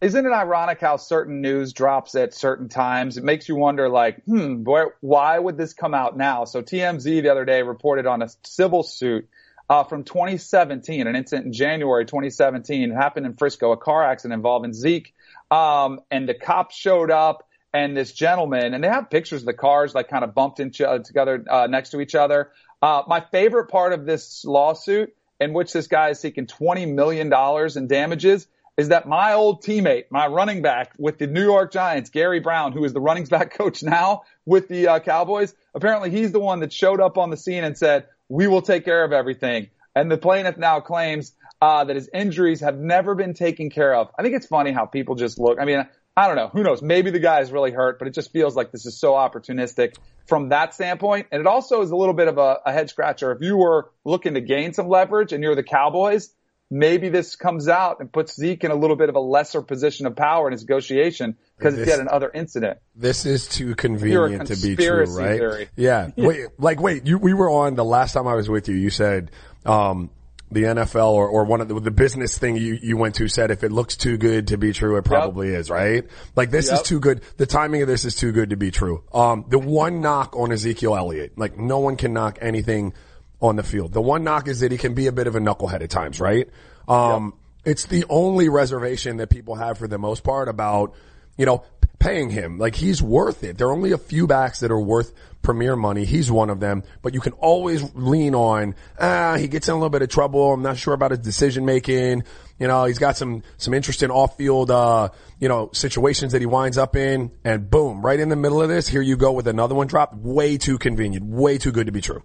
Isn't 0.00 0.24
it 0.24 0.32
ironic 0.32 0.80
how 0.80 0.96
certain 0.96 1.42
news 1.42 1.74
drops 1.74 2.14
at 2.14 2.32
certain 2.32 2.70
times? 2.70 3.18
It 3.18 3.24
makes 3.24 3.50
you 3.50 3.56
wonder, 3.56 3.90
like, 3.90 4.24
hmm, 4.24 4.64
where, 4.64 4.94
why 5.00 5.38
would 5.38 5.58
this 5.58 5.74
come 5.74 5.92
out 5.92 6.16
now? 6.16 6.46
So 6.46 6.62
TMZ 6.62 7.04
the 7.22 7.28
other 7.28 7.44
day 7.44 7.62
reported 7.62 8.06
on 8.06 8.22
a 8.22 8.28
civil 8.42 8.82
suit 8.82 9.28
uh, 9.68 9.84
from 9.84 10.04
2017, 10.04 11.06
an 11.06 11.14
incident 11.14 11.46
in 11.46 11.52
January 11.52 12.06
2017 12.06 12.90
happened 12.90 13.26
in 13.26 13.34
Frisco, 13.34 13.72
a 13.72 13.76
car 13.76 14.02
accident 14.02 14.34
involving 14.34 14.72
Zeke, 14.72 15.14
um, 15.50 16.00
and 16.10 16.28
the 16.28 16.34
cops 16.34 16.74
showed 16.74 17.10
up 17.10 17.46
and 17.72 17.96
this 17.96 18.12
gentleman, 18.12 18.74
and 18.74 18.82
they 18.82 18.88
have 18.88 19.10
pictures 19.10 19.42
of 19.42 19.46
the 19.46 19.54
cars 19.54 19.94
like 19.94 20.08
kind 20.08 20.24
of 20.24 20.34
bumped 20.34 20.60
into 20.60 20.88
uh, 20.88 20.98
together 20.98 21.44
uh, 21.48 21.66
next 21.66 21.90
to 21.90 22.00
each 22.00 22.14
other. 22.14 22.50
Uh, 22.82 23.02
my 23.06 23.20
favorite 23.20 23.66
part 23.66 23.92
of 23.92 24.06
this 24.06 24.44
lawsuit, 24.44 25.14
in 25.38 25.52
which 25.52 25.72
this 25.72 25.86
guy 25.86 26.10
is 26.10 26.20
seeking 26.20 26.46
20 26.46 26.86
million 26.86 27.28
dollars 27.28 27.76
in 27.76 27.86
damages 27.86 28.46
is 28.76 28.88
that 28.88 29.06
my 29.06 29.34
old 29.34 29.62
teammate, 29.62 30.04
my 30.10 30.26
running 30.26 30.62
back 30.62 30.92
with 30.98 31.18
the 31.18 31.26
New 31.26 31.42
York 31.42 31.70
Giants, 31.70 32.08
Gary 32.08 32.40
Brown, 32.40 32.72
who 32.72 32.84
is 32.84 32.92
the 32.92 33.00
running 33.00 33.24
back 33.24 33.52
coach 33.58 33.82
now 33.82 34.22
with 34.46 34.68
the 34.68 34.88
uh, 34.88 34.98
Cowboys, 35.00 35.54
apparently 35.74 36.10
he's 36.10 36.32
the 36.32 36.40
one 36.40 36.60
that 36.60 36.72
showed 36.72 37.00
up 37.00 37.18
on 37.18 37.30
the 37.30 37.36
scene 37.36 37.62
and 37.62 37.76
said, 37.76 38.06
"We 38.28 38.46
will 38.46 38.62
take 38.62 38.84
care 38.84 39.04
of 39.04 39.12
everything." 39.12 39.68
And 39.94 40.10
the 40.10 40.16
plaintiff 40.16 40.56
now 40.56 40.80
claims 40.80 41.32
uh, 41.60 41.84
that 41.84 41.96
his 41.96 42.08
injuries 42.14 42.60
have 42.60 42.78
never 42.78 43.14
been 43.14 43.34
taken 43.34 43.70
care 43.70 43.94
of. 43.94 44.10
I 44.18 44.22
think 44.22 44.34
it's 44.34 44.46
funny 44.46 44.72
how 44.72 44.86
people 44.86 45.14
just 45.14 45.38
look. 45.38 45.58
I 45.60 45.64
mean, 45.64 45.86
I 46.16 46.26
don't 46.26 46.36
know. 46.36 46.48
Who 46.48 46.62
knows? 46.62 46.82
Maybe 46.82 47.10
the 47.10 47.20
guy 47.20 47.40
is 47.40 47.52
really 47.52 47.70
hurt, 47.70 47.98
but 47.98 48.08
it 48.08 48.14
just 48.14 48.32
feels 48.32 48.56
like 48.56 48.72
this 48.72 48.84
is 48.84 48.98
so 48.98 49.12
opportunistic 49.12 49.96
from 50.26 50.50
that 50.50 50.74
standpoint. 50.74 51.28
And 51.30 51.40
it 51.40 51.46
also 51.46 51.82
is 51.82 51.90
a 51.90 51.96
little 51.96 52.14
bit 52.14 52.28
of 52.28 52.38
a, 52.38 52.58
a 52.66 52.72
head 52.72 52.90
scratcher. 52.90 53.32
If 53.32 53.42
you 53.42 53.56
were 53.56 53.90
looking 54.04 54.34
to 54.34 54.40
gain 54.40 54.72
some 54.72 54.88
leverage 54.88 55.32
and 55.32 55.42
you're 55.42 55.54
the 55.54 55.62
Cowboys, 55.62 56.30
maybe 56.70 57.08
this 57.08 57.36
comes 57.36 57.68
out 57.68 58.00
and 58.00 58.12
puts 58.12 58.36
Zeke 58.36 58.64
in 58.64 58.70
a 58.70 58.74
little 58.74 58.96
bit 58.96 59.08
of 59.08 59.16
a 59.16 59.20
lesser 59.20 59.62
position 59.62 60.06
of 60.06 60.16
power 60.16 60.46
in 60.46 60.52
his 60.52 60.62
negotiation 60.62 61.36
because 61.58 61.76
it's 61.78 61.88
yet 61.88 62.00
another 62.00 62.30
incident. 62.32 62.78
This 62.94 63.26
is 63.26 63.48
too 63.48 63.74
convenient 63.74 64.48
to 64.48 64.56
be 64.56 64.76
true, 64.76 65.04
right? 65.04 65.38
Theory. 65.38 65.68
Yeah. 65.76 66.10
wait, 66.16 66.46
like, 66.58 66.80
wait, 66.80 67.06
you, 67.06 67.18
we 67.18 67.34
were 67.34 67.50
on 67.50 67.74
the 67.74 67.84
last 67.84 68.12
time 68.12 68.26
I 68.26 68.34
was 68.34 68.48
with 68.48 68.68
you, 68.68 68.74
you 68.74 68.90
said, 68.90 69.30
um, 69.66 70.10
the 70.50 70.64
NFL 70.64 71.12
or, 71.12 71.28
or 71.28 71.44
one 71.44 71.60
of 71.60 71.68
the, 71.68 71.78
the, 71.78 71.90
business 71.90 72.36
thing 72.36 72.56
you, 72.56 72.78
you 72.82 72.96
went 72.96 73.14
to 73.16 73.28
said 73.28 73.50
if 73.50 73.62
it 73.62 73.70
looks 73.70 73.96
too 73.96 74.16
good 74.16 74.48
to 74.48 74.58
be 74.58 74.72
true, 74.72 74.96
it 74.96 75.04
probably 75.04 75.52
yep. 75.52 75.60
is, 75.60 75.70
right? 75.70 76.04
Like 76.34 76.50
this 76.50 76.70
yep. 76.70 76.80
is 76.80 76.82
too 76.82 76.98
good. 76.98 77.22
The 77.36 77.46
timing 77.46 77.82
of 77.82 77.88
this 77.88 78.04
is 78.04 78.16
too 78.16 78.32
good 78.32 78.50
to 78.50 78.56
be 78.56 78.70
true. 78.70 79.04
Um, 79.12 79.44
the 79.48 79.58
one 79.58 80.00
knock 80.00 80.36
on 80.36 80.50
Ezekiel 80.50 80.96
Elliott, 80.96 81.38
like 81.38 81.56
no 81.56 81.78
one 81.78 81.96
can 81.96 82.12
knock 82.12 82.38
anything 82.40 82.94
on 83.40 83.56
the 83.56 83.62
field. 83.62 83.92
The 83.92 84.00
one 84.00 84.24
knock 84.24 84.48
is 84.48 84.60
that 84.60 84.72
he 84.72 84.78
can 84.78 84.94
be 84.94 85.06
a 85.06 85.12
bit 85.12 85.26
of 85.26 85.36
a 85.36 85.40
knucklehead 85.40 85.82
at 85.82 85.90
times, 85.90 86.20
right? 86.20 86.48
Um, 86.88 87.34
yep. 87.64 87.72
it's 87.72 87.86
the 87.86 88.04
only 88.08 88.48
reservation 88.48 89.18
that 89.18 89.30
people 89.30 89.54
have 89.54 89.78
for 89.78 89.86
the 89.86 89.98
most 89.98 90.24
part 90.24 90.48
about, 90.48 90.94
you 91.36 91.46
know, 91.46 91.64
paying 92.00 92.30
him. 92.30 92.58
Like 92.58 92.74
he's 92.74 93.00
worth 93.00 93.44
it. 93.44 93.58
There 93.58 93.68
are 93.68 93.72
only 93.72 93.92
a 93.92 93.98
few 93.98 94.26
backs 94.26 94.60
that 94.60 94.72
are 94.72 94.80
worth 94.80 95.12
premier 95.42 95.76
money. 95.76 96.04
He's 96.04 96.30
one 96.30 96.50
of 96.50 96.58
them, 96.58 96.82
but 97.02 97.14
you 97.14 97.20
can 97.20 97.32
always 97.34 97.94
lean 97.94 98.34
on, 98.34 98.74
ah, 98.98 99.36
he 99.36 99.46
gets 99.46 99.68
in 99.68 99.72
a 99.72 99.76
little 99.76 99.90
bit 99.90 100.02
of 100.02 100.08
trouble. 100.08 100.52
I'm 100.52 100.62
not 100.62 100.76
sure 100.76 100.94
about 100.94 101.12
his 101.12 101.20
decision 101.20 101.64
making. 101.64 102.24
You 102.58 102.66
know, 102.66 102.84
he's 102.84 102.98
got 102.98 103.16
some, 103.16 103.42
some 103.56 103.72
interesting 103.72 104.10
off 104.10 104.36
field, 104.36 104.70
uh, 104.70 105.10
you 105.38 105.48
know, 105.48 105.70
situations 105.72 106.32
that 106.32 106.42
he 106.42 106.46
winds 106.46 106.76
up 106.76 106.96
in 106.96 107.30
and 107.44 107.70
boom, 107.70 108.04
right 108.04 108.18
in 108.18 108.28
the 108.28 108.36
middle 108.36 108.60
of 108.60 108.68
this, 108.68 108.88
here 108.88 109.02
you 109.02 109.16
go 109.16 109.32
with 109.32 109.46
another 109.46 109.74
one 109.74 109.86
dropped. 109.86 110.14
Way 110.16 110.58
too 110.58 110.78
convenient. 110.78 111.24
Way 111.24 111.58
too 111.58 111.72
good 111.72 111.86
to 111.86 111.92
be 111.92 112.00
true. 112.00 112.22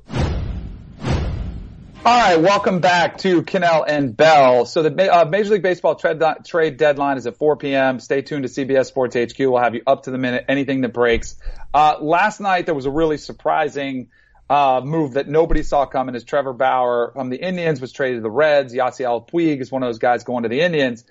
All 2.07 2.15
right, 2.15 2.39
welcome 2.39 2.81
back 2.81 3.17
to 3.19 3.41
Kanell 3.41 3.83
and 3.87 4.15
Bell. 4.15 4.67
So 4.67 4.83
the 4.83 5.11
uh, 5.11 5.25
Major 5.25 5.53
League 5.53 5.63
Baseball 5.63 5.95
trade, 5.95 6.21
trade 6.45 6.77
deadline 6.77 7.17
is 7.17 7.25
at 7.25 7.35
4 7.35 7.57
p.m. 7.57 7.99
Stay 7.99 8.21
tuned 8.21 8.43
to 8.43 8.47
CBS 8.47 8.85
Sports 8.85 9.15
HQ. 9.15 9.39
We'll 9.39 9.57
have 9.57 9.73
you 9.73 9.81
up 9.87 10.03
to 10.03 10.11
the 10.11 10.19
minute, 10.19 10.45
anything 10.47 10.81
that 10.81 10.93
breaks. 10.93 11.35
Uh, 11.73 11.95
last 11.99 12.39
night 12.39 12.67
there 12.67 12.75
was 12.75 12.85
a 12.85 12.91
really 12.91 13.17
surprising 13.17 14.09
uh, 14.51 14.81
move 14.85 15.13
that 15.13 15.27
nobody 15.27 15.63
saw 15.63 15.87
coming. 15.87 16.13
As 16.13 16.23
Trevor 16.23 16.53
Bauer 16.53 17.09
from 17.15 17.31
the 17.31 17.37
Indians 17.37 17.81
was 17.81 17.91
traded 17.91 18.19
to 18.19 18.21
the 18.21 18.29
Reds. 18.29 18.71
Yasiel 18.71 19.27
Puig 19.27 19.59
is 19.59 19.71
one 19.71 19.81
of 19.81 19.87
those 19.87 19.97
guys 19.97 20.23
going 20.23 20.43
to 20.43 20.49
the 20.49 20.61
Indians. 20.61 21.05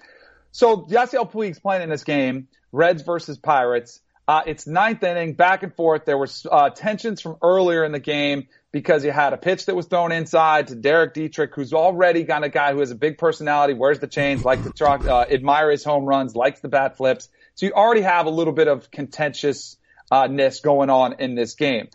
So 0.53 0.83
Yasiel 0.83 1.29
Puig's 1.29 1.59
playing 1.59 1.83
in 1.83 1.89
this 1.89 2.05
game, 2.05 2.47
Reds 2.71 3.03
versus 3.03 3.37
Pirates. 3.37 4.01
Uh, 4.29 4.43
it's 4.47 4.65
ninth 4.69 5.03
inning, 5.03 5.33
back 5.33 5.65
and 5.65 5.75
forth. 5.75 6.05
There 6.05 6.17
were 6.17 6.29
uh, 6.49 6.71
tensions 6.71 7.21
from 7.21 7.37
earlier 7.43 7.85
in 7.85 7.91
the 7.91 7.99
game 7.99 8.47
because 8.75 9.05
you 9.05 9.13
had 9.13 9.33
a 9.33 9.37
pitch 9.37 9.67
that 9.67 9.77
was 9.77 9.87
thrown 9.87 10.11
inside 10.11 10.67
to 10.67 10.75
Derek 10.75 11.15
Dietrich, 11.15 11.55
who's 11.55 11.73
already 11.73 12.25
got 12.25 12.43
a 12.43 12.49
guy 12.49 12.73
who 12.73 12.81
has 12.81 12.91
a 12.91 12.97
big 12.97 13.19
personality, 13.19 13.73
wears 13.73 14.01
the 14.01 14.09
chains, 14.09 14.45
likes 14.45 14.65
to 14.65 14.71
talk, 14.73 15.07
uh, 15.07 15.27
his 15.27 15.85
home 15.85 16.05
runs, 16.05 16.35
likes 16.35 16.59
the 16.59 16.67
bat 16.67 16.97
flips. 16.97 17.29
So 17.55 17.67
you 17.67 17.73
already 17.73 18.01
have 18.01 18.27
a 18.27 18.31
little 18.31 18.53
bit 18.53 18.67
of 18.67 18.91
contentiousness 18.91 20.61
going 20.61 20.91
on 20.91 21.21
in 21.21 21.37
this 21.37 21.55
game. 21.55 21.87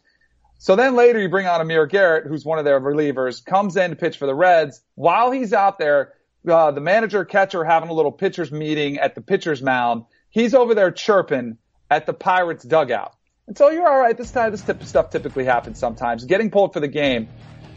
So 0.57 0.77
then 0.77 0.95
later 0.95 1.19
you 1.19 1.27
bring 1.27 1.47
on 1.47 1.59
Amir 1.59 1.85
Garrett, 1.85 2.25
who's 2.25 2.45
one 2.45 2.59
of 2.59 2.63
their 2.63 2.79
relievers, 2.79 3.43
comes 3.43 3.75
in 3.75 3.89
to 3.89 3.97
pitch 3.97 4.17
for 4.17 4.25
the 4.25 4.33
Reds. 4.33 4.79
While 4.95 5.31
he's 5.31 5.51
out 5.51 5.79
there, 5.79 6.13
uh, 6.49 6.71
the 6.71 6.79
manager 6.79 7.25
catcher 7.25 7.65
having 7.65 7.89
a 7.89 7.93
little 7.93 8.13
pitcher's 8.13 8.53
meeting 8.53 8.99
at 8.99 9.15
the 9.15 9.21
pitcher's 9.21 9.61
mound. 9.61 10.05
He's 10.29 10.55
over 10.55 10.75
there 10.75 10.91
chirping 10.91 11.57
at 11.91 12.05
the 12.05 12.13
Pirates 12.13 12.63
dugout. 12.63 13.15
So 13.55 13.69
you're 13.69 13.87
all 13.87 13.99
right. 13.99 14.15
This 14.15 14.31
time, 14.31 14.51
this 14.51 14.61
type 14.61 14.81
of 14.81 14.87
stuff 14.87 15.09
typically 15.09 15.45
happens 15.45 15.79
sometimes. 15.79 16.25
Getting 16.25 16.51
pulled 16.51 16.73
for 16.73 16.79
the 16.79 16.87
game, 16.87 17.27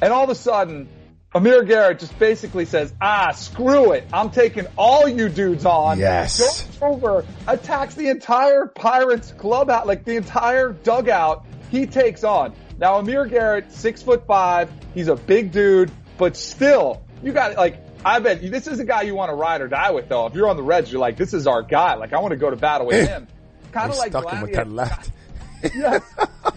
and 0.01 0.13
all 0.13 0.25
of 0.25 0.31
a 0.31 0.35
sudden, 0.35 0.89
Amir 1.35 1.63
Garrett 1.65 1.99
just 2.01 2.19
basically 2.19 2.67
says, 2.67 2.93
"Ah, 3.01 3.33
screw 3.33 3.93
it! 3.93 4.07
I'm 4.13 4.31
taking 4.31 4.67
all 4.77 5.09
you 5.09 5.29
dudes 5.29 5.65
on." 5.65 5.99
Yes. 5.99 6.39
Goes 6.39 6.83
over, 6.83 7.25
attacks 7.47 7.95
the 7.95 8.09
entire 8.09 8.67
Pirates 8.67 9.33
clubhouse, 9.33 9.87
like 9.87 10.05
the 10.05 10.17
entire 10.17 10.73
dugout. 10.73 11.47
He 11.71 11.87
takes 11.87 12.23
on. 12.23 12.53
Now 12.79 12.99
Amir 12.99 13.25
Garrett, 13.27 13.73
six 13.73 14.03
foot 14.03 14.27
five. 14.27 14.71
He's 14.95 15.09
a 15.09 15.17
big 15.17 15.53
dude, 15.53 15.91
but 16.19 16.37
still, 16.37 17.03
you 17.23 17.33
got 17.33 17.57
like. 17.57 17.79
I 18.05 18.19
bet 18.19 18.41
this 18.43 18.67
is 18.67 18.81
a 18.81 18.85
guy 18.85 19.03
you 19.03 19.15
want 19.15 19.31
to 19.31 19.37
ride 19.37 19.61
or 19.61 19.69
die 19.69 19.93
with, 19.93 20.09
though. 20.09 20.27
If 20.27 20.35
you're 20.35 20.49
on 20.49 20.57
the 20.57 20.63
Reds, 20.65 20.91
you're 20.91 21.01
like, 21.01 21.17
this 21.17 21.33
is 21.35 21.47
our 21.47 21.63
guy. 21.63 21.95
Like, 21.95 22.13
I 22.13 22.19
want 22.19 22.33
to 22.33 22.37
go 22.37 22.51
to 22.51 22.57
battle 22.57 22.89
with 22.89 23.09
him. 23.09 23.29
Kind 23.71 23.93
of 23.93 23.97
like 23.97 24.11
stuck 24.11 24.29
him 24.29 24.43
with 24.43 24.55
that 24.55 24.69
left 24.69 25.13
yes, 25.75 26.03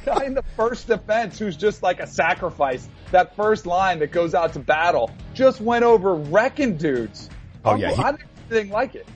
guy 0.06 0.26
in 0.26 0.34
the 0.34 0.44
first 0.56 0.88
defense 0.88 1.38
who's 1.40 1.58
just 1.58 1.84
like 1.84 2.00
a 2.00 2.08
sacrifice. 2.08 2.88
That 3.12 3.36
first 3.36 3.66
line 3.66 4.00
that 4.00 4.12
goes 4.12 4.34
out 4.34 4.54
to 4.54 4.60
battle 4.60 5.12
just 5.34 5.62
went 5.62 5.84
over 5.84 6.16
wrecking 6.16 6.78
dudes. 6.78 7.30
Oh 7.64 7.76
yeah, 7.76 7.92
he, 7.92 8.02
I 8.02 8.12
didn't 8.12 8.30
anything 8.52 8.72
like 8.72 8.96
it. 8.96 9.08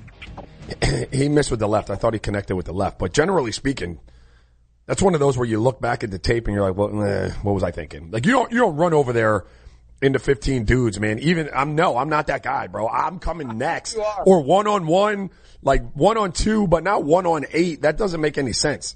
he 1.13 1.29
missed 1.29 1.51
with 1.51 1.59
the 1.59 1.67
left. 1.67 1.89
I 1.89 1.95
thought 1.95 2.13
he 2.13 2.19
connected 2.19 2.55
with 2.55 2.65
the 2.65 2.73
left, 2.73 2.99
but 2.99 3.13
generally 3.13 3.51
speaking, 3.51 3.99
that's 4.85 5.01
one 5.01 5.13
of 5.13 5.19
those 5.19 5.37
where 5.37 5.47
you 5.47 5.59
look 5.59 5.79
back 5.79 6.03
at 6.03 6.11
the 6.11 6.19
tape 6.19 6.47
and 6.47 6.55
you're 6.55 6.67
like, 6.67 6.75
well, 6.75 7.03
eh, 7.03 7.31
what 7.43 7.53
was 7.53 7.63
I 7.63 7.71
thinking? 7.71 8.11
Like 8.11 8.25
you 8.25 8.31
don't 8.31 8.51
you 8.51 8.59
don't 8.59 8.75
run 8.75 8.93
over 8.93 9.13
there 9.13 9.45
into 10.01 10.19
15 10.19 10.65
dudes, 10.65 10.99
man. 10.99 11.19
Even 11.19 11.49
I'm 11.53 11.75
no, 11.75 11.97
I'm 11.97 12.09
not 12.09 12.27
that 12.27 12.43
guy, 12.43 12.67
bro. 12.67 12.87
I'm 12.87 13.19
coming 13.19 13.57
next 13.57 13.97
or 14.25 14.41
one 14.41 14.67
on 14.67 14.87
one, 14.87 15.31
like 15.61 15.91
one 15.93 16.17
on 16.17 16.31
two, 16.31 16.67
but 16.67 16.83
not 16.83 17.03
one 17.03 17.25
on 17.25 17.45
eight. 17.51 17.81
That 17.81 17.97
doesn't 17.97 18.21
make 18.21 18.37
any 18.37 18.53
sense. 18.53 18.95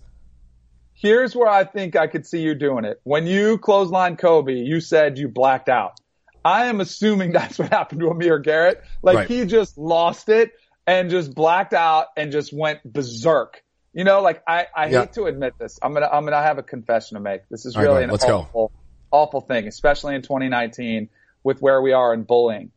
Here's 1.04 1.36
where 1.36 1.50
I 1.50 1.66
think 1.66 1.98
I 1.98 2.08
could 2.08 2.26
see 2.26 2.40
you 2.40 2.56
doing 2.56 2.86
it. 2.86 3.02
When 3.04 3.28
you 3.28 3.58
clothesline 3.58 4.16
Kobe, 4.16 4.54
you 4.54 4.80
said 4.80 5.18
you 5.18 5.28
blacked 5.28 5.68
out. 5.68 6.00
I 6.46 6.68
am 6.68 6.80
assuming 6.80 7.32
that's 7.34 7.60
what 7.60 7.68
happened 7.74 8.00
to 8.00 8.10
Amir 8.10 8.40
Garrett. 8.40 8.82
Like 9.02 9.18
right. 9.18 9.28
he 9.28 9.46
just 9.46 9.78
lost 9.78 10.30
it 10.30 10.54
and 10.88 11.10
just 11.10 11.36
blacked 11.36 11.74
out 11.74 12.08
and 12.16 12.32
just 12.32 12.54
went 12.54 12.82
berserk. 12.86 13.62
You 13.92 14.06
know, 14.06 14.22
like 14.22 14.44
I, 14.48 14.68
I 14.74 14.88
yeah. 14.88 15.02
hate 15.02 15.14
to 15.14 15.26
admit 15.26 15.56
this. 15.60 15.78
I'm 15.82 15.94
gonna 15.94 16.08
I'm 16.10 16.24
gonna 16.24 16.42
have 16.42 16.58
a 16.58 16.64
confession 16.64 17.16
to 17.16 17.22
make. 17.22 17.42
This 17.50 17.66
is 17.66 17.76
really 17.76 17.96
right, 17.96 18.04
an 18.06 18.12
awful 18.12 18.48
go. 18.54 18.72
awful 19.12 19.42
thing, 19.42 19.68
especially 19.68 20.16
in 20.16 20.22
2019 20.22 21.10
with 21.44 21.62
where 21.62 21.82
we 21.82 21.92
are 21.92 22.14
in 22.14 22.24
bullying. 22.24 22.72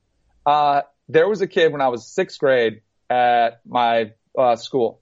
Uh, 0.44 0.82
there 1.08 1.28
was 1.28 1.42
a 1.42 1.46
kid 1.46 1.70
when 1.70 1.80
I 1.80 1.88
was 1.88 2.04
sixth 2.04 2.40
grade 2.40 2.82
at 3.08 3.60
my 3.64 4.14
uh, 4.36 4.56
school, 4.56 5.00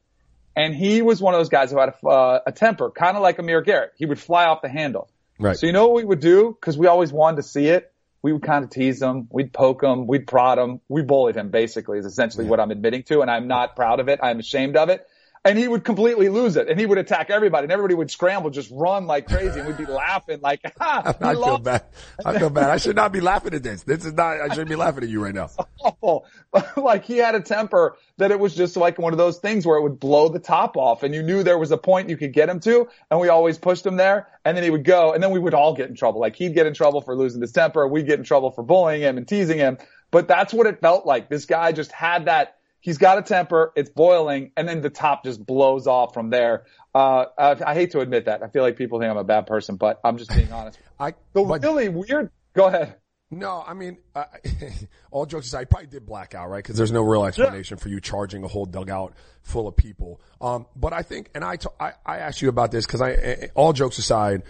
and 0.56 0.74
he 0.74 1.02
was 1.02 1.20
one 1.20 1.34
of 1.34 1.40
those 1.40 1.48
guys 1.48 1.70
who 1.70 1.78
had 1.78 1.94
a, 2.02 2.06
uh, 2.06 2.40
a 2.46 2.52
temper, 2.52 2.90
kind 2.90 3.16
of 3.16 3.22
like 3.22 3.38
Amir 3.38 3.62
Garrett. 3.62 3.92
He 3.96 4.06
would 4.06 4.20
fly 4.20 4.46
off 4.46 4.62
the 4.62 4.68
handle. 4.68 5.08
Right. 5.38 5.56
So 5.56 5.66
you 5.66 5.72
know 5.72 5.88
what 5.88 5.96
we 5.96 6.04
would 6.04 6.20
do 6.20 6.56
because 6.58 6.78
we 6.78 6.86
always 6.86 7.12
wanted 7.12 7.36
to 7.36 7.42
see 7.42 7.66
it 7.66 7.90
we 8.24 8.32
would 8.32 8.42
kind 8.42 8.64
of 8.64 8.70
tease 8.70 9.02
him. 9.02 9.28
We'd 9.30 9.52
poke 9.52 9.82
him. 9.82 10.06
We'd 10.06 10.26
prod 10.26 10.56
him. 10.56 10.80
We 10.88 11.02
bullied 11.02 11.36
him 11.36 11.50
basically 11.50 11.98
is 11.98 12.06
essentially 12.06 12.44
yeah. 12.46 12.50
what 12.52 12.58
I'm 12.58 12.70
admitting 12.70 13.02
to. 13.02 13.20
And 13.20 13.30
I'm 13.30 13.48
not 13.48 13.76
proud 13.76 14.00
of 14.00 14.08
it. 14.08 14.18
I'm 14.22 14.40
ashamed 14.40 14.78
of 14.78 14.88
it 14.88 15.06
and 15.44 15.58
he 15.58 15.68
would 15.68 15.84
completely 15.84 16.28
lose 16.30 16.56
it 16.56 16.68
and 16.68 16.80
he 16.80 16.86
would 16.86 16.96
attack 16.96 17.28
everybody 17.28 17.64
and 17.64 17.72
everybody 17.72 17.94
would 17.94 18.10
scramble, 18.10 18.48
just 18.50 18.70
run 18.72 19.06
like 19.06 19.28
crazy 19.28 19.60
and 19.60 19.68
we'd 19.68 19.76
be 19.76 19.84
laughing 19.84 20.40
like, 20.40 20.60
ha, 20.78 21.14
I 21.20 21.34
feel 21.34 21.58
bad. 21.58 21.84
I 22.24 22.38
feel 22.38 22.50
bad. 22.50 22.70
I 22.70 22.78
should 22.78 22.96
not 22.96 23.12
be 23.12 23.20
laughing 23.20 23.52
at 23.52 23.62
this. 23.62 23.82
This 23.82 24.06
is 24.06 24.14
not, 24.14 24.40
I 24.40 24.48
shouldn't 24.48 24.70
be 24.70 24.76
laughing 24.76 25.04
at 25.04 25.10
you 25.10 25.22
right 25.22 25.34
now. 25.34 25.50
awful. 25.80 26.26
like 26.76 27.04
he 27.04 27.18
had 27.18 27.34
a 27.34 27.40
temper 27.40 27.96
that 28.16 28.30
it 28.30 28.40
was 28.40 28.54
just 28.54 28.76
like 28.76 28.98
one 28.98 29.12
of 29.12 29.18
those 29.18 29.38
things 29.38 29.66
where 29.66 29.76
it 29.76 29.82
would 29.82 30.00
blow 30.00 30.28
the 30.28 30.38
top 30.38 30.76
off 30.76 31.02
and 31.02 31.14
you 31.14 31.22
knew 31.22 31.42
there 31.42 31.58
was 31.58 31.70
a 31.70 31.78
point 31.78 32.08
you 32.08 32.16
could 32.16 32.32
get 32.32 32.48
him 32.48 32.60
to 32.60 32.88
and 33.10 33.20
we 33.20 33.28
always 33.28 33.58
pushed 33.58 33.84
him 33.84 33.96
there 33.96 34.28
and 34.44 34.56
then 34.56 34.64
he 34.64 34.70
would 34.70 34.84
go 34.84 35.12
and 35.12 35.22
then 35.22 35.30
we 35.30 35.38
would 35.38 35.54
all 35.54 35.74
get 35.74 35.90
in 35.90 35.94
trouble. 35.94 36.20
Like 36.20 36.36
he'd 36.36 36.54
get 36.54 36.66
in 36.66 36.72
trouble 36.72 37.02
for 37.02 37.14
losing 37.14 37.42
his 37.42 37.52
temper. 37.52 37.86
We'd 37.86 38.06
get 38.06 38.18
in 38.18 38.24
trouble 38.24 38.50
for 38.50 38.62
bullying 38.62 39.02
him 39.02 39.18
and 39.18 39.28
teasing 39.28 39.58
him. 39.58 39.76
But 40.10 40.28
that's 40.28 40.54
what 40.54 40.68
it 40.68 40.80
felt 40.80 41.06
like. 41.06 41.28
This 41.28 41.44
guy 41.44 41.72
just 41.72 41.90
had 41.90 42.26
that, 42.26 42.56
he's 42.84 42.98
got 42.98 43.16
a 43.16 43.22
temper, 43.22 43.72
it's 43.74 43.88
boiling, 43.88 44.52
and 44.58 44.68
then 44.68 44.82
the 44.82 44.90
top 44.90 45.24
just 45.24 45.44
blows 45.44 45.86
off 45.86 46.12
from 46.12 46.28
there. 46.28 46.66
Uh, 46.94 47.24
I, 47.36 47.70
I, 47.70 47.74
hate 47.74 47.92
to 47.92 48.00
admit 48.00 48.26
that. 48.26 48.42
I 48.42 48.48
feel 48.48 48.62
like 48.62 48.76
people 48.76 49.00
think 49.00 49.10
I'm 49.10 49.16
a 49.16 49.24
bad 49.24 49.46
person, 49.46 49.76
but 49.76 50.00
I'm 50.04 50.18
just 50.18 50.30
being 50.34 50.52
honest. 50.52 50.78
I, 51.00 51.14
the 51.32 51.42
but, 51.42 51.62
really 51.62 51.88
weird, 51.88 52.30
go 52.52 52.66
ahead. 52.66 52.96
No, 53.30 53.64
I 53.66 53.72
mean, 53.72 53.96
uh, 54.14 54.24
all 55.10 55.24
jokes 55.24 55.46
aside, 55.46 55.60
I 55.60 55.64
probably 55.64 55.86
did 55.88 56.04
black 56.04 56.34
out, 56.34 56.50
right? 56.50 56.62
Because 56.62 56.76
there's 56.76 56.92
no 56.92 57.02
real 57.02 57.24
explanation 57.24 57.78
yeah. 57.78 57.82
for 57.82 57.88
you 57.88 58.00
charging 58.00 58.44
a 58.44 58.48
whole 58.48 58.66
dugout 58.66 59.14
full 59.42 59.66
of 59.66 59.76
people. 59.76 60.20
Um, 60.42 60.66
but 60.76 60.92
I 60.92 61.02
think, 61.02 61.30
and 61.34 61.42
I, 61.42 61.56
t- 61.56 61.68
I, 61.80 61.92
I 62.04 62.18
asked 62.18 62.42
you 62.42 62.50
about 62.50 62.70
this 62.70 62.86
because 62.86 63.00
I, 63.00 63.48
all 63.54 63.72
jokes 63.72 63.96
aside, 63.96 64.42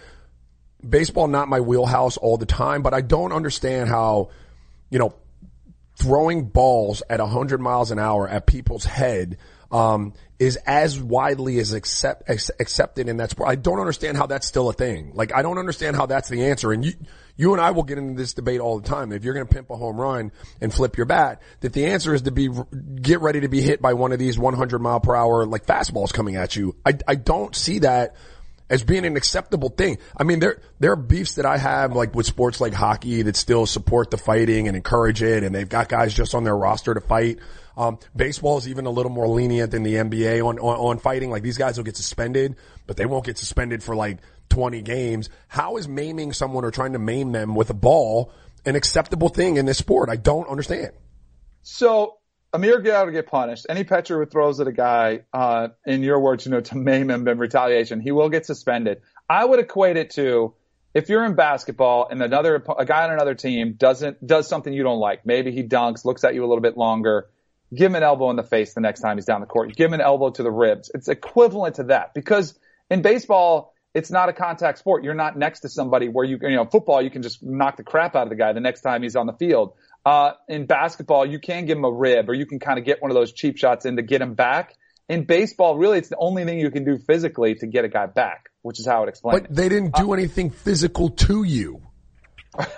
baseball 0.87 1.27
not 1.27 1.47
my 1.47 1.61
wheelhouse 1.61 2.17
all 2.17 2.37
the 2.37 2.45
time, 2.45 2.83
but 2.83 2.93
I 2.93 2.99
don't 2.99 3.31
understand 3.31 3.87
how, 3.89 4.29
you 4.91 4.99
know, 4.99 5.15
throwing 5.95 6.45
balls 6.45 7.03
at 7.09 7.19
100 7.19 7.59
miles 7.59 7.91
an 7.91 7.99
hour 7.99 8.27
at 8.27 8.45
people's 8.45 8.85
head 8.85 9.37
um, 9.71 10.13
is 10.37 10.57
as 10.65 10.99
widely 10.99 11.59
as 11.59 11.73
accept, 11.73 12.29
accepted 12.29 13.09
in 13.09 13.17
that 13.17 13.31
sport. 13.31 13.49
I 13.49 13.55
don't 13.55 13.79
understand 13.79 14.17
how 14.17 14.25
that's 14.27 14.47
still 14.47 14.69
a 14.69 14.73
thing. 14.73 15.11
Like 15.13 15.33
I 15.33 15.41
don't 15.41 15.57
understand 15.57 15.95
how 15.95 16.05
that's 16.05 16.29
the 16.29 16.45
answer. 16.45 16.71
And 16.71 16.85
you, 16.85 16.93
you 17.37 17.53
and 17.53 17.61
I 17.61 17.71
will 17.71 17.83
get 17.83 17.97
into 17.97 18.13
this 18.13 18.33
debate 18.33 18.59
all 18.59 18.79
the 18.79 18.87
time. 18.87 19.11
If 19.11 19.23
you're 19.23 19.33
going 19.33 19.47
to 19.47 19.53
pimp 19.53 19.69
a 19.69 19.75
home 19.75 19.99
run 19.99 20.31
and 20.61 20.73
flip 20.73 20.97
your 20.97 21.05
bat, 21.05 21.41
that 21.61 21.73
the 21.73 21.87
answer 21.87 22.13
is 22.13 22.23
to 22.23 22.31
be 22.31 22.49
get 23.01 23.21
ready 23.21 23.41
to 23.41 23.49
be 23.49 23.61
hit 23.61 23.81
by 23.81 23.93
one 23.93 24.11
of 24.11 24.19
these 24.19 24.37
100 24.37 24.79
mile 24.79 24.99
per 24.99 25.15
hour 25.15 25.45
like 25.45 25.65
fastballs 25.65 26.13
coming 26.13 26.35
at 26.35 26.55
you. 26.55 26.75
I 26.85 26.97
I 27.07 27.15
don't 27.15 27.55
see 27.55 27.79
that 27.79 28.15
as 28.69 28.83
being 28.83 29.05
an 29.05 29.15
acceptable 29.15 29.69
thing. 29.69 29.97
I 30.17 30.23
mean, 30.23 30.39
there, 30.39 30.59
there 30.79 30.91
are 30.91 30.97
beefs 30.97 31.35
that 31.35 31.45
I 31.45 31.57
have 31.57 31.93
like 31.93 32.15
with 32.15 32.25
sports 32.25 32.59
like 32.59 32.73
hockey 32.73 33.21
that 33.23 33.35
still 33.35 33.65
support 33.65 34.11
the 34.11 34.17
fighting 34.17 34.67
and 34.67 34.75
encourage 34.75 35.21
it. 35.21 35.43
And 35.43 35.53
they've 35.53 35.69
got 35.69 35.89
guys 35.89 36.13
just 36.13 36.33
on 36.33 36.43
their 36.43 36.57
roster 36.57 36.93
to 36.93 37.01
fight. 37.01 37.39
Um, 37.77 37.99
baseball 38.15 38.57
is 38.57 38.67
even 38.67 38.85
a 38.85 38.89
little 38.89 39.11
more 39.11 39.27
lenient 39.27 39.71
than 39.71 39.83
the 39.83 39.95
NBA 39.95 40.45
on, 40.45 40.57
on, 40.59 40.77
on 40.77 40.99
fighting. 40.99 41.29
Like 41.29 41.43
these 41.43 41.57
guys 41.57 41.77
will 41.77 41.83
get 41.83 41.97
suspended, 41.97 42.55
but 42.87 42.97
they 42.97 43.05
won't 43.05 43.25
get 43.25 43.37
suspended 43.37 43.83
for 43.83 43.95
like 43.95 44.19
20 44.49 44.81
games. 44.81 45.29
How 45.47 45.77
is 45.77 45.87
maiming 45.87 46.33
someone 46.33 46.65
or 46.65 46.71
trying 46.71 46.93
to 46.93 46.99
maim 46.99 47.31
them 47.31 47.55
with 47.55 47.69
a 47.69 47.75
ball 47.75 48.31
an 48.65 48.75
acceptable 48.75 49.29
thing 49.29 49.57
in 49.57 49.65
this 49.65 49.77
sport? 49.77 50.09
I 50.09 50.15
don't 50.15 50.47
understand. 50.47 50.91
So 51.61 52.14
Amir 52.55 52.79
Garrett 52.79 53.07
will 53.07 53.13
get 53.13 53.27
punished. 53.27 53.65
Any 53.67 53.83
pitcher 53.83 54.17
who 54.17 54.25
throws 54.25 54.61
at 54.61 54.67
a 54.67 54.71
guy, 54.71 55.23
uh, 55.33 55.67
in 55.85 56.03
your 56.03 56.21
words, 56.21 56.45
you 56.45 56.51
know, 56.51 56.61
to 56.61 56.77
maim 56.77 57.09
him 57.09 57.27
in 57.27 57.37
retaliation, 57.37 57.99
he 57.99 58.11
will 58.11 58.29
get 58.29 58.45
suspended. 58.45 59.01
I 59.29 59.43
would 59.43 59.59
equate 59.59 59.97
it 59.97 60.11
to 60.11 60.53
if 60.93 61.09
you're 61.09 61.25
in 61.25 61.35
basketball 61.35 62.07
and 62.09 62.21
another 62.23 62.63
a 62.77 62.85
guy 62.85 63.03
on 63.03 63.11
another 63.11 63.35
team 63.35 63.73
doesn't 63.73 64.25
does 64.25 64.47
something 64.47 64.71
you 64.71 64.83
don't 64.83 64.99
like. 64.99 65.25
Maybe 65.25 65.51
he 65.51 65.63
dunks, 65.63 66.05
looks 66.05 66.23
at 66.23 66.33
you 66.33 66.45
a 66.45 66.47
little 66.47 66.61
bit 66.61 66.77
longer. 66.77 67.27
Give 67.75 67.91
him 67.91 67.95
an 67.95 68.03
elbow 68.03 68.29
in 68.29 68.37
the 68.37 68.43
face 68.43 68.73
the 68.73 68.79
next 68.79 69.01
time 69.01 69.17
he's 69.17 69.25
down 69.25 69.41
the 69.41 69.47
court. 69.47 69.75
Give 69.75 69.87
him 69.87 69.93
an 69.93 70.01
elbow 70.01 70.29
to 70.29 70.41
the 70.41 70.51
ribs. 70.51 70.89
It's 70.93 71.09
equivalent 71.09 71.75
to 71.75 71.83
that 71.85 72.13
because 72.13 72.57
in 72.89 73.01
baseball, 73.01 73.73
it's 73.93 74.11
not 74.11 74.29
a 74.29 74.33
contact 74.33 74.77
sport. 74.77 75.03
You're 75.03 75.13
not 75.13 75.37
next 75.37 75.61
to 75.61 75.69
somebody 75.69 76.07
where 76.07 76.23
you, 76.25 76.37
you 76.41 76.55
know, 76.55 76.65
football, 76.65 77.01
you 77.01 77.09
can 77.09 77.21
just 77.21 77.43
knock 77.43 77.75
the 77.75 77.83
crap 77.83 78.15
out 78.15 78.23
of 78.23 78.29
the 78.29 78.35
guy 78.35 78.53
the 78.53 78.61
next 78.61 78.81
time 78.81 79.03
he's 79.03 79.15
on 79.15 79.25
the 79.25 79.33
field. 79.33 79.73
Uh, 80.05 80.33
in 80.47 80.67
basketball, 80.67 81.25
you 81.25 81.39
can 81.39 81.65
give 81.65 81.77
him 81.77 81.83
a 81.83 81.91
rib 81.91 82.29
or 82.29 82.35
you 82.35 82.45
can 82.45 82.59
kind 82.59 82.77
of 82.77 82.85
get 82.85 83.01
one 83.01 83.09
of 83.09 83.15
those 83.15 83.33
cheap 83.33 83.57
shots 83.57 83.85
in 83.85 83.95
to 83.95 84.03
get 84.03 84.21
him 84.21 84.35
back. 84.35 84.75
In 85.09 85.23
baseball, 85.23 85.77
really, 85.77 85.97
it's 85.97 86.09
the 86.09 86.17
only 86.17 86.45
thing 86.45 86.59
you 86.59 86.69
can 86.69 86.83
do 86.83 86.97
physically 86.97 87.55
to 87.55 87.67
get 87.67 87.85
a 87.85 87.89
guy 87.89 88.05
back, 88.05 88.49
which 88.61 88.79
is 88.79 88.85
how 88.85 89.03
it 89.03 89.09
explains. 89.09 89.41
But 89.41 89.55
they 89.55 89.67
didn't 89.67 89.95
do 89.95 90.11
uh, 90.11 90.13
anything 90.13 90.51
physical 90.51 91.09
to 91.09 91.43
you. 91.43 91.81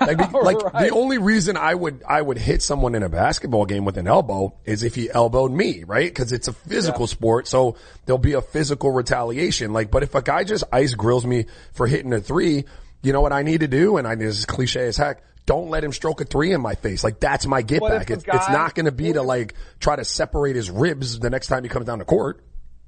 Like, 0.02 0.18
the, 0.18 0.38
like 0.44 0.58
right. 0.58 0.88
the 0.88 0.90
only 0.90 1.18
reason 1.18 1.58
I 1.58 1.74
would 1.76 2.04
I 2.08 2.22
would 2.22 2.38
hit 2.38 2.62
someone 2.62 2.96
in 2.96 3.04
a 3.04 3.10
basketball 3.10 3.66
game 3.66 3.86
with 3.86 3.98
an 3.98 4.08
elbow 4.08 4.58
is 4.66 4.84
if 4.84 4.96
he 4.96 5.10
elbowed 5.10 5.52
me, 5.52 5.84
right? 5.84 6.10
Because 6.10 6.32
it's 6.32 6.48
a 6.48 6.54
physical 6.54 7.02
yeah. 7.02 7.08
sport, 7.08 7.48
so 7.48 7.76
there'll 8.06 8.18
be 8.18 8.34
a 8.34 8.42
physical 8.42 8.92
retaliation. 8.92 9.74
Like, 9.74 9.92
but 9.92 10.04
if 10.04 10.16
a 10.16 10.22
guy 10.22 10.44
just 10.44 10.64
ice 10.72 10.94
grills 10.96 11.26
me 11.26 11.46
for 11.74 11.88
hitting 11.88 12.12
a 12.14 12.20
three, 12.20 12.66
you 13.04 13.14
know 13.14 13.22
what 13.22 13.34
I 13.34 13.44
need 13.44 13.62
to 13.62 13.68
do? 13.68 13.98
And 13.98 14.08
I 14.08 14.16
this 14.16 14.40
is 14.40 14.46
cliche 14.46 14.88
as 14.88 14.98
heck 14.98 15.24
don't 15.48 15.70
let 15.70 15.84
him 15.84 15.92
stroke 15.92 16.22
a 16.22 16.26
three 16.26 16.52
in 16.52 16.62
my 16.62 16.76
face. 16.76 17.04
Like 17.04 17.20
that's 17.20 17.48
my 17.48 17.64
get 17.64 17.82
back. 17.82 18.12
It's, 18.12 18.24
guy, 18.24 18.36
it's 18.36 18.50
not 18.50 18.76
going 18.76 18.86
to 18.86 18.92
be 18.92 19.14
to 19.14 19.24
like 19.24 19.56
try 19.80 19.96
to 19.96 20.06
separate 20.06 20.56
his 20.56 20.70
ribs 20.70 21.18
the 21.18 21.32
next 21.32 21.48
time 21.48 21.64
he 21.64 21.70
comes 21.70 21.88
down 21.88 21.98
to 21.98 22.06
court. 22.06 22.44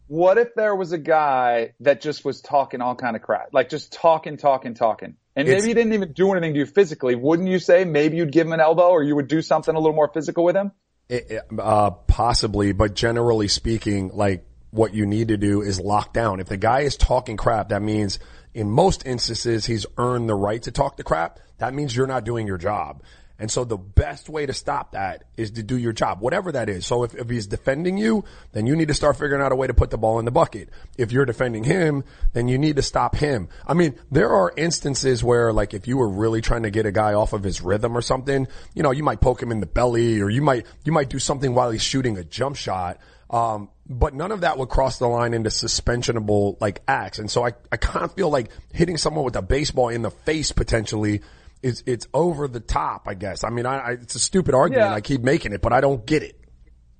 What 0.07 0.37
if 0.37 0.53
there 0.55 0.75
was 0.75 0.91
a 0.91 0.97
guy 0.97 1.73
that 1.81 2.01
just 2.01 2.25
was 2.25 2.41
talking 2.41 2.81
all 2.81 2.95
kind 2.95 3.15
of 3.15 3.21
crap, 3.21 3.49
like 3.53 3.69
just 3.69 3.93
talking, 3.93 4.37
talking, 4.37 4.73
talking, 4.73 5.15
and 5.35 5.47
maybe 5.47 5.67
he 5.67 5.73
didn't 5.73 5.93
even 5.93 6.13
do 6.13 6.31
anything 6.31 6.53
to 6.53 6.59
you 6.59 6.65
physically? 6.65 7.15
Wouldn't 7.15 7.47
you 7.47 7.59
say 7.59 7.85
maybe 7.85 8.17
you'd 8.17 8.31
give 8.31 8.47
him 8.47 8.53
an 8.53 8.59
elbow 8.59 8.89
or 8.89 9.03
you 9.03 9.15
would 9.15 9.27
do 9.27 9.41
something 9.41 9.73
a 9.73 9.79
little 9.79 9.95
more 9.95 10.11
physical 10.11 10.43
with 10.43 10.55
him? 10.55 10.71
It, 11.09 11.41
uh, 11.57 11.91
possibly, 11.91 12.71
but 12.71 12.95
generally 12.95 13.47
speaking, 13.47 14.09
like 14.13 14.45
what 14.71 14.93
you 14.93 15.05
need 15.05 15.29
to 15.29 15.37
do 15.37 15.61
is 15.61 15.79
lock 15.79 16.13
down. 16.13 16.39
If 16.39 16.47
the 16.47 16.57
guy 16.57 16.81
is 16.81 16.97
talking 16.97 17.37
crap, 17.37 17.69
that 17.69 17.81
means 17.81 18.19
in 18.53 18.69
most 18.69 19.05
instances, 19.05 19.65
he's 19.65 19.85
earned 19.97 20.29
the 20.29 20.35
right 20.35 20.61
to 20.63 20.71
talk 20.71 20.97
the 20.97 21.03
crap. 21.03 21.39
That 21.59 21.73
means 21.73 21.95
you're 21.95 22.07
not 22.07 22.23
doing 22.23 22.47
your 22.47 22.57
job. 22.57 23.03
And 23.39 23.49
so 23.49 23.63
the 23.63 23.77
best 23.77 24.27
way 24.27 24.45
to 24.45 24.53
stop 24.53 24.91
that 24.91 25.23
is 25.37 25.51
to 25.51 25.63
do 25.63 25.77
your 25.77 25.93
job, 25.93 26.19
whatever 26.19 26.51
that 26.51 26.67
is. 26.67 26.85
So 26.85 27.03
if, 27.03 27.15
if 27.15 27.29
he's 27.29 27.47
defending 27.47 27.97
you, 27.97 28.25
then 28.51 28.67
you 28.67 28.75
need 28.75 28.89
to 28.89 28.93
start 28.93 29.15
figuring 29.15 29.41
out 29.41 29.53
a 29.53 29.55
way 29.55 29.65
to 29.65 29.73
put 29.73 29.91
the 29.91 29.97
ball 29.97 30.19
in 30.19 30.25
the 30.25 30.31
bucket. 30.31 30.69
If 30.97 31.13
you're 31.13 31.25
defending 31.25 31.63
him, 31.63 32.03
then 32.33 32.49
you 32.49 32.57
need 32.57 32.75
to 32.75 32.81
stop 32.81 33.15
him. 33.15 33.47
I 33.65 33.73
mean, 33.75 33.97
there 34.11 34.29
are 34.29 34.51
instances 34.57 35.23
where 35.23 35.53
like 35.53 35.73
if 35.73 35.87
you 35.87 35.95
were 35.95 36.09
really 36.09 36.41
trying 36.41 36.63
to 36.63 36.69
get 36.69 36.85
a 36.85 36.91
guy 36.91 37.13
off 37.13 37.31
of 37.31 37.43
his 37.43 37.61
rhythm 37.61 37.95
or 37.95 38.01
something, 38.01 38.45
you 38.73 38.83
know, 38.83 38.91
you 38.91 39.03
might 39.03 39.21
poke 39.21 39.41
him 39.41 39.53
in 39.53 39.61
the 39.61 39.65
belly 39.65 40.19
or 40.19 40.29
you 40.29 40.41
might, 40.41 40.65
you 40.83 40.91
might 40.91 41.09
do 41.09 41.19
something 41.19 41.55
while 41.55 41.71
he's 41.71 41.81
shooting 41.81 42.17
a 42.17 42.25
jump 42.25 42.57
shot. 42.57 42.99
Um, 43.29 43.69
but 43.89 44.13
none 44.13 44.31
of 44.31 44.41
that 44.41 44.57
would 44.59 44.69
cross 44.69 44.99
the 44.99 45.07
line 45.07 45.33
into 45.33 45.49
suspensionable 45.49 46.61
like 46.61 46.81
acts. 46.87 47.17
And 47.17 47.29
so 47.29 47.43
I, 47.45 47.53
I 47.71 47.77
kind 47.77 48.05
of 48.05 48.13
feel 48.13 48.29
like 48.29 48.51
hitting 48.71 48.97
someone 48.97 49.25
with 49.25 49.35
a 49.35 49.41
baseball 49.41 49.89
in 49.89 50.03
the 50.03 50.11
face 50.11 50.51
potentially 50.51 51.21
is, 51.63 51.83
it's 51.87 52.07
over 52.13 52.47
the 52.47 52.59
top, 52.59 53.07
I 53.07 53.15
guess. 53.15 53.43
I 53.43 53.49
mean, 53.49 53.65
I, 53.65 53.77
I 53.79 53.91
it's 53.93 54.13
a 54.13 54.19
stupid 54.19 54.53
argument. 54.53 54.89
Yeah. 54.89 54.93
I 54.93 55.01
keep 55.01 55.21
making 55.21 55.53
it, 55.53 55.61
but 55.61 55.73
I 55.73 55.81
don't 55.81 56.05
get 56.05 56.21
it. 56.21 56.35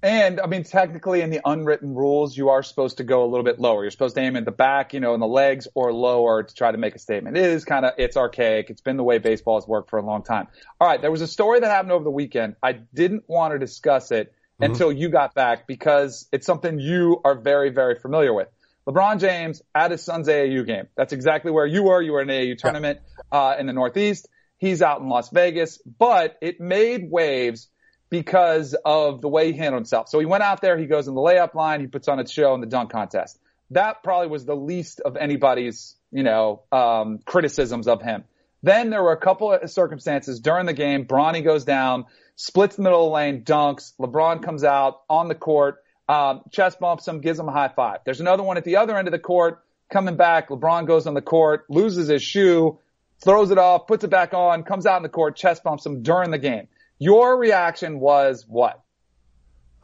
And 0.01 0.39
I 0.39 0.47
mean, 0.47 0.63
technically 0.63 1.21
in 1.21 1.29
the 1.29 1.41
unwritten 1.43 1.93
rules, 1.93 2.35
you 2.35 2.49
are 2.49 2.63
supposed 2.63 2.97
to 2.97 3.03
go 3.03 3.23
a 3.23 3.27
little 3.27 3.43
bit 3.43 3.59
lower. 3.59 3.83
You're 3.83 3.91
supposed 3.91 4.15
to 4.15 4.21
aim 4.21 4.37
at 4.37 4.45
the 4.45 4.51
back, 4.51 4.93
you 4.93 5.01
know, 5.01 5.13
in 5.13 5.19
the 5.19 5.27
legs 5.27 5.67
or 5.75 5.93
lower 5.93 6.41
to 6.41 6.55
try 6.55 6.71
to 6.71 6.77
make 6.77 6.95
a 6.95 6.99
statement. 6.99 7.37
It 7.37 7.43
is 7.43 7.65
kind 7.65 7.85
of, 7.85 7.93
it's 7.97 8.15
archaic. 8.15 8.69
It's 8.69 8.81
been 8.81 8.95
the 8.95 9.03
way 9.03 9.17
baseball 9.17 9.59
has 9.59 9.67
worked 9.67 9.89
for 9.89 9.99
a 9.99 10.01
long 10.01 10.23
time. 10.23 10.47
All 10.79 10.87
right. 10.87 11.01
There 11.01 11.11
was 11.11 11.21
a 11.21 11.27
story 11.27 11.59
that 11.59 11.69
happened 11.69 11.91
over 11.91 12.05
the 12.05 12.11
weekend. 12.11 12.55
I 12.63 12.73
didn't 12.73 13.25
want 13.27 13.53
to 13.53 13.59
discuss 13.59 14.11
it 14.11 14.33
mm-hmm. 14.61 14.71
until 14.71 14.91
you 14.91 15.09
got 15.09 15.33
back 15.33 15.67
because 15.67 16.27
it's 16.31 16.45
something 16.45 16.79
you 16.79 17.21
are 17.23 17.35
very, 17.35 17.69
very 17.69 17.99
familiar 17.99 18.33
with. 18.33 18.47
LeBron 18.87 19.19
James 19.19 19.61
at 19.75 19.91
his 19.91 20.03
son's 20.03 20.27
AAU 20.27 20.65
game. 20.65 20.87
That's 20.95 21.13
exactly 21.13 21.51
where 21.51 21.65
you 21.65 21.83
were. 21.83 22.01
You 22.01 22.13
were 22.13 22.21
in 22.21 22.29
an 22.29 22.35
AAU 22.35 22.57
tournament, 22.57 22.99
uh, 23.31 23.55
in 23.59 23.67
the 23.67 23.73
Northeast 23.73 24.27
He's 24.59 24.81
out 24.81 24.99
in 24.99 25.07
Las 25.07 25.29
Vegas, 25.29 25.77
but 25.77 26.37
it 26.41 26.59
made 26.59 27.09
waves 27.09 27.69
because 28.09 28.75
of 28.85 29.21
the 29.21 29.29
way 29.29 29.51
he 29.51 29.57
handled 29.57 29.79
himself. 29.79 30.09
So 30.09 30.19
he 30.19 30.25
went 30.25 30.43
out 30.43 30.61
there, 30.61 30.77
he 30.77 30.85
goes 30.85 31.07
in 31.07 31.15
the 31.15 31.21
layup 31.21 31.55
line, 31.55 31.79
he 31.79 31.87
puts 31.87 32.09
on 32.09 32.19
a 32.19 32.27
show 32.27 32.53
in 32.55 32.61
the 32.61 32.67
dunk 32.67 32.91
contest. 32.91 33.39
That 33.71 34.03
probably 34.03 34.27
was 34.27 34.45
the 34.45 34.55
least 34.55 34.99
of 34.99 35.15
anybody's, 35.15 35.95
you 36.11 36.23
know, 36.23 36.63
um, 36.73 37.19
criticisms 37.23 37.87
of 37.87 38.01
him. 38.01 38.25
Then 38.61 38.89
there 38.89 39.01
were 39.01 39.13
a 39.13 39.17
couple 39.17 39.53
of 39.53 39.69
circumstances 39.69 40.41
during 40.41 40.65
the 40.65 40.73
game. 40.73 41.05
Bronny 41.05 41.41
goes 41.41 41.63
down, 41.63 42.05
splits 42.39 42.77
the 42.77 42.81
middle 42.81 43.03
of 43.03 43.09
the 43.09 43.13
lane, 43.13 43.43
dunks. 43.43 43.91
LeBron 43.99 44.41
comes 44.41 44.63
out 44.63 45.01
on 45.09 45.27
the 45.27 45.35
court, 45.35 45.83
um, 46.07 46.41
chest 46.51 46.79
bumps 46.79 47.05
him, 47.05 47.19
gives 47.19 47.37
him 47.37 47.49
a 47.49 47.51
high 47.51 47.67
five. 47.67 47.99
There's 48.05 48.21
another 48.21 48.43
one 48.43 48.55
at 48.55 48.63
the 48.63 48.77
other 48.77 48.97
end 48.97 49.09
of 49.09 49.11
the 49.11 49.19
court, 49.19 49.61
coming 49.91 50.15
back. 50.15 50.47
LeBron 50.47 50.87
goes 50.87 51.05
on 51.05 51.15
the 51.15 51.21
court, 51.21 51.65
loses 51.69 52.07
his 52.07 52.23
shoe, 52.23 52.79
throws 53.21 53.51
it 53.51 53.57
off, 53.57 53.87
puts 53.87 54.05
it 54.05 54.09
back 54.09 54.33
on, 54.33 54.63
comes 54.63 54.85
out 54.85 54.95
in 54.95 55.03
the 55.03 55.09
court, 55.09 55.35
chest 55.35 55.65
bumps 55.65 55.85
him 55.85 56.01
during 56.01 56.31
the 56.31 56.37
game. 56.37 56.69
Your 56.97 57.37
reaction 57.37 57.99
was 57.99 58.45
what? 58.47 58.81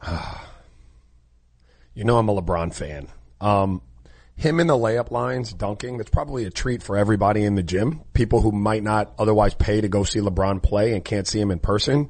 you 1.94 2.04
know, 2.04 2.16
I'm 2.16 2.30
a 2.30 2.40
LeBron 2.40 2.72
fan. 2.72 3.08
Um, 3.38 3.82
him 4.34 4.60
in 4.60 4.66
the 4.66 4.78
layup 4.78 5.10
lines 5.10 5.52
dunking, 5.52 5.98
that's 5.98 6.08
probably 6.08 6.46
a 6.46 6.50
treat 6.50 6.82
for 6.82 6.96
everybody 6.96 7.44
in 7.44 7.54
the 7.54 7.62
gym. 7.62 8.00
People 8.14 8.40
who 8.40 8.50
might 8.50 8.82
not 8.82 9.12
otherwise 9.18 9.52
pay 9.52 9.82
to 9.82 9.88
go 9.88 10.04
see 10.04 10.20
LeBron 10.20 10.62
play 10.62 10.94
and 10.94 11.04
can't 11.04 11.26
see 11.26 11.38
him 11.38 11.50
in 11.50 11.58
person. 11.58 12.08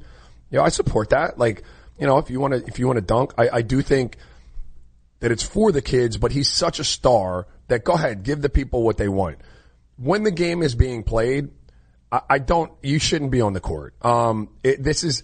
Know, 0.51 0.63
I 0.63 0.69
support 0.69 1.09
that. 1.09 1.37
Like, 1.37 1.63
you 1.99 2.07
know, 2.07 2.17
if 2.17 2.29
you 2.29 2.39
want 2.39 2.53
to, 2.53 2.65
if 2.65 2.79
you 2.79 2.87
want 2.87 2.97
to 2.97 3.01
dunk, 3.01 3.33
I, 3.37 3.49
I 3.49 3.61
do 3.61 3.81
think 3.81 4.17
that 5.19 5.31
it's 5.31 5.43
for 5.43 5.71
the 5.71 5.81
kids, 5.81 6.17
but 6.17 6.31
he's 6.31 6.49
such 6.49 6.79
a 6.79 6.83
star 6.83 7.47
that 7.67 7.83
go 7.83 7.93
ahead, 7.93 8.23
give 8.23 8.41
the 8.41 8.49
people 8.49 8.83
what 8.83 8.97
they 8.97 9.09
want. 9.09 9.39
When 9.97 10.23
the 10.23 10.31
game 10.31 10.61
is 10.61 10.75
being 10.75 11.03
played, 11.03 11.49
I, 12.11 12.21
I 12.29 12.39
don't, 12.39 12.71
you 12.81 12.99
shouldn't 12.99 13.31
be 13.31 13.41
on 13.41 13.53
the 13.53 13.59
court. 13.59 13.95
Um, 14.03 14.49
it, 14.63 14.83
this 14.83 15.03
is, 15.03 15.23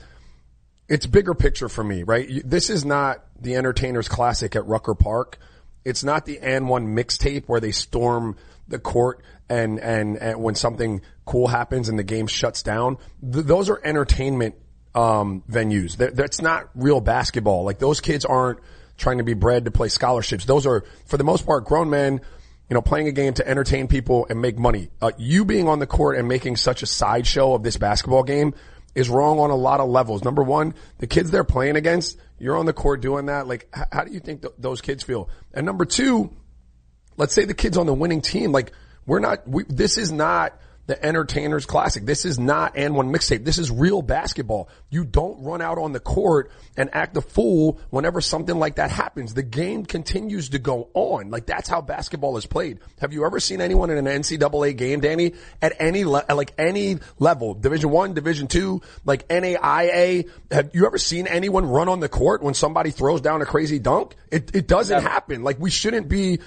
it's 0.89 1.05
bigger 1.05 1.33
picture 1.33 1.69
for 1.69 1.83
me, 1.83 2.03
right? 2.03 2.27
This 2.43 2.69
is 2.69 2.83
not 2.83 3.23
the 3.39 3.55
entertainers 3.55 4.09
classic 4.09 4.55
at 4.55 4.65
Rucker 4.65 4.95
Park 4.95 5.37
it's 5.85 6.03
not 6.03 6.25
the 6.25 6.37
AND1 6.37 6.87
mixtape 6.87 7.45
where 7.47 7.59
they 7.59 7.71
storm 7.71 8.37
the 8.67 8.79
court 8.79 9.21
and, 9.49 9.79
and, 9.79 10.17
and 10.17 10.41
when 10.41 10.55
something 10.55 11.01
cool 11.25 11.47
happens 11.47 11.89
and 11.89 11.99
the 11.99 12.03
game 12.03 12.27
shuts 12.27 12.63
down. 12.63 12.97
Th- 13.21 13.45
those 13.45 13.69
are 13.69 13.81
entertainment, 13.83 14.55
um, 14.95 15.43
venues. 15.49 15.97
That, 15.97 16.15
that's 16.15 16.41
not 16.41 16.69
real 16.75 17.01
basketball. 17.01 17.63
Like 17.63 17.79
those 17.79 18.01
kids 18.01 18.25
aren't 18.25 18.59
trying 18.97 19.17
to 19.17 19.23
be 19.23 19.33
bred 19.33 19.65
to 19.65 19.71
play 19.71 19.89
scholarships. 19.89 20.45
Those 20.45 20.65
are, 20.65 20.83
for 21.05 21.17
the 21.17 21.23
most 21.23 21.45
part, 21.45 21.65
grown 21.65 21.89
men, 21.89 22.21
you 22.69 22.73
know, 22.75 22.81
playing 22.81 23.07
a 23.07 23.11
game 23.11 23.33
to 23.33 23.47
entertain 23.47 23.87
people 23.87 24.25
and 24.29 24.41
make 24.41 24.57
money. 24.57 24.89
Uh, 25.01 25.11
you 25.17 25.45
being 25.45 25.67
on 25.67 25.79
the 25.79 25.87
court 25.87 26.17
and 26.17 26.27
making 26.27 26.55
such 26.55 26.83
a 26.83 26.85
sideshow 26.85 27.53
of 27.53 27.63
this 27.63 27.77
basketball 27.77 28.23
game 28.23 28.53
is 28.95 29.09
wrong 29.09 29.39
on 29.39 29.49
a 29.49 29.55
lot 29.55 29.79
of 29.79 29.89
levels. 29.89 30.23
Number 30.23 30.43
one, 30.43 30.75
the 30.99 31.07
kids 31.07 31.31
they're 31.31 31.43
playing 31.43 31.75
against, 31.75 32.17
you're 32.39 32.55
on 32.55 32.65
the 32.65 32.73
court 32.73 33.01
doing 33.01 33.25
that. 33.25 33.47
Like, 33.47 33.67
h- 33.75 33.85
how 33.91 34.03
do 34.03 34.13
you 34.13 34.19
think 34.19 34.41
th- 34.41 34.53
those 34.59 34.81
kids 34.81 35.03
feel? 35.03 35.29
And 35.53 35.65
number 35.65 35.85
two, 35.85 36.31
let's 37.17 37.33
say 37.33 37.45
the 37.45 37.53
kids 37.55 37.77
on 37.77 37.85
the 37.87 37.93
winning 37.93 38.21
team, 38.21 38.51
like, 38.51 38.71
we're 39.05 39.19
not, 39.19 39.47
we, 39.47 39.63
this 39.67 39.97
is 39.97 40.11
not, 40.11 40.57
the 40.85 41.05
Entertainers 41.05 41.65
Classic. 41.65 42.05
This 42.05 42.25
is 42.25 42.37
not 42.37 42.75
AND1 42.75 43.09
mixtape. 43.09 43.45
This 43.45 43.57
is 43.57 43.71
real 43.71 44.01
basketball. 44.01 44.67
You 44.89 45.05
don't 45.05 45.41
run 45.41 45.61
out 45.61 45.77
on 45.77 45.93
the 45.93 45.99
court 45.99 46.51
and 46.75 46.89
act 46.93 47.15
a 47.15 47.21
fool 47.21 47.79
whenever 47.89 48.19
something 48.19 48.57
like 48.59 48.75
that 48.75 48.91
happens. 48.91 49.33
The 49.33 49.43
game 49.43 49.85
continues 49.85 50.49
to 50.49 50.59
go 50.59 50.89
on. 50.93 51.29
Like 51.29 51.45
that's 51.45 51.69
how 51.69 51.81
basketball 51.81 52.35
is 52.35 52.45
played. 52.45 52.79
Have 52.99 53.13
you 53.13 53.25
ever 53.25 53.39
seen 53.39 53.61
anyone 53.61 53.89
in 53.91 53.97
an 54.05 54.21
NCAA 54.21 54.75
game, 54.75 54.99
Danny, 54.99 55.33
at 55.61 55.73
any 55.79 56.03
le- 56.03 56.25
like 56.33 56.53
any 56.57 56.97
level, 57.17 57.53
Division 57.53 57.89
One, 57.89 58.13
Division 58.13 58.47
Two, 58.47 58.81
like 59.05 59.25
NAIA? 59.29 60.29
Have 60.51 60.71
you 60.73 60.85
ever 60.85 60.97
seen 60.97 61.27
anyone 61.27 61.65
run 61.65 61.87
on 61.87 62.01
the 62.01 62.09
court 62.09 62.43
when 62.43 62.53
somebody 62.53 62.91
throws 62.91 63.21
down 63.21 63.41
a 63.41 63.45
crazy 63.45 63.79
dunk? 63.79 64.15
It 64.31 64.53
it 64.53 64.67
doesn't 64.67 64.97
Never. 64.97 65.07
happen. 65.09 65.43
Like 65.43 65.59
we 65.59 65.69
shouldn't 65.69 66.09
be, 66.09 66.39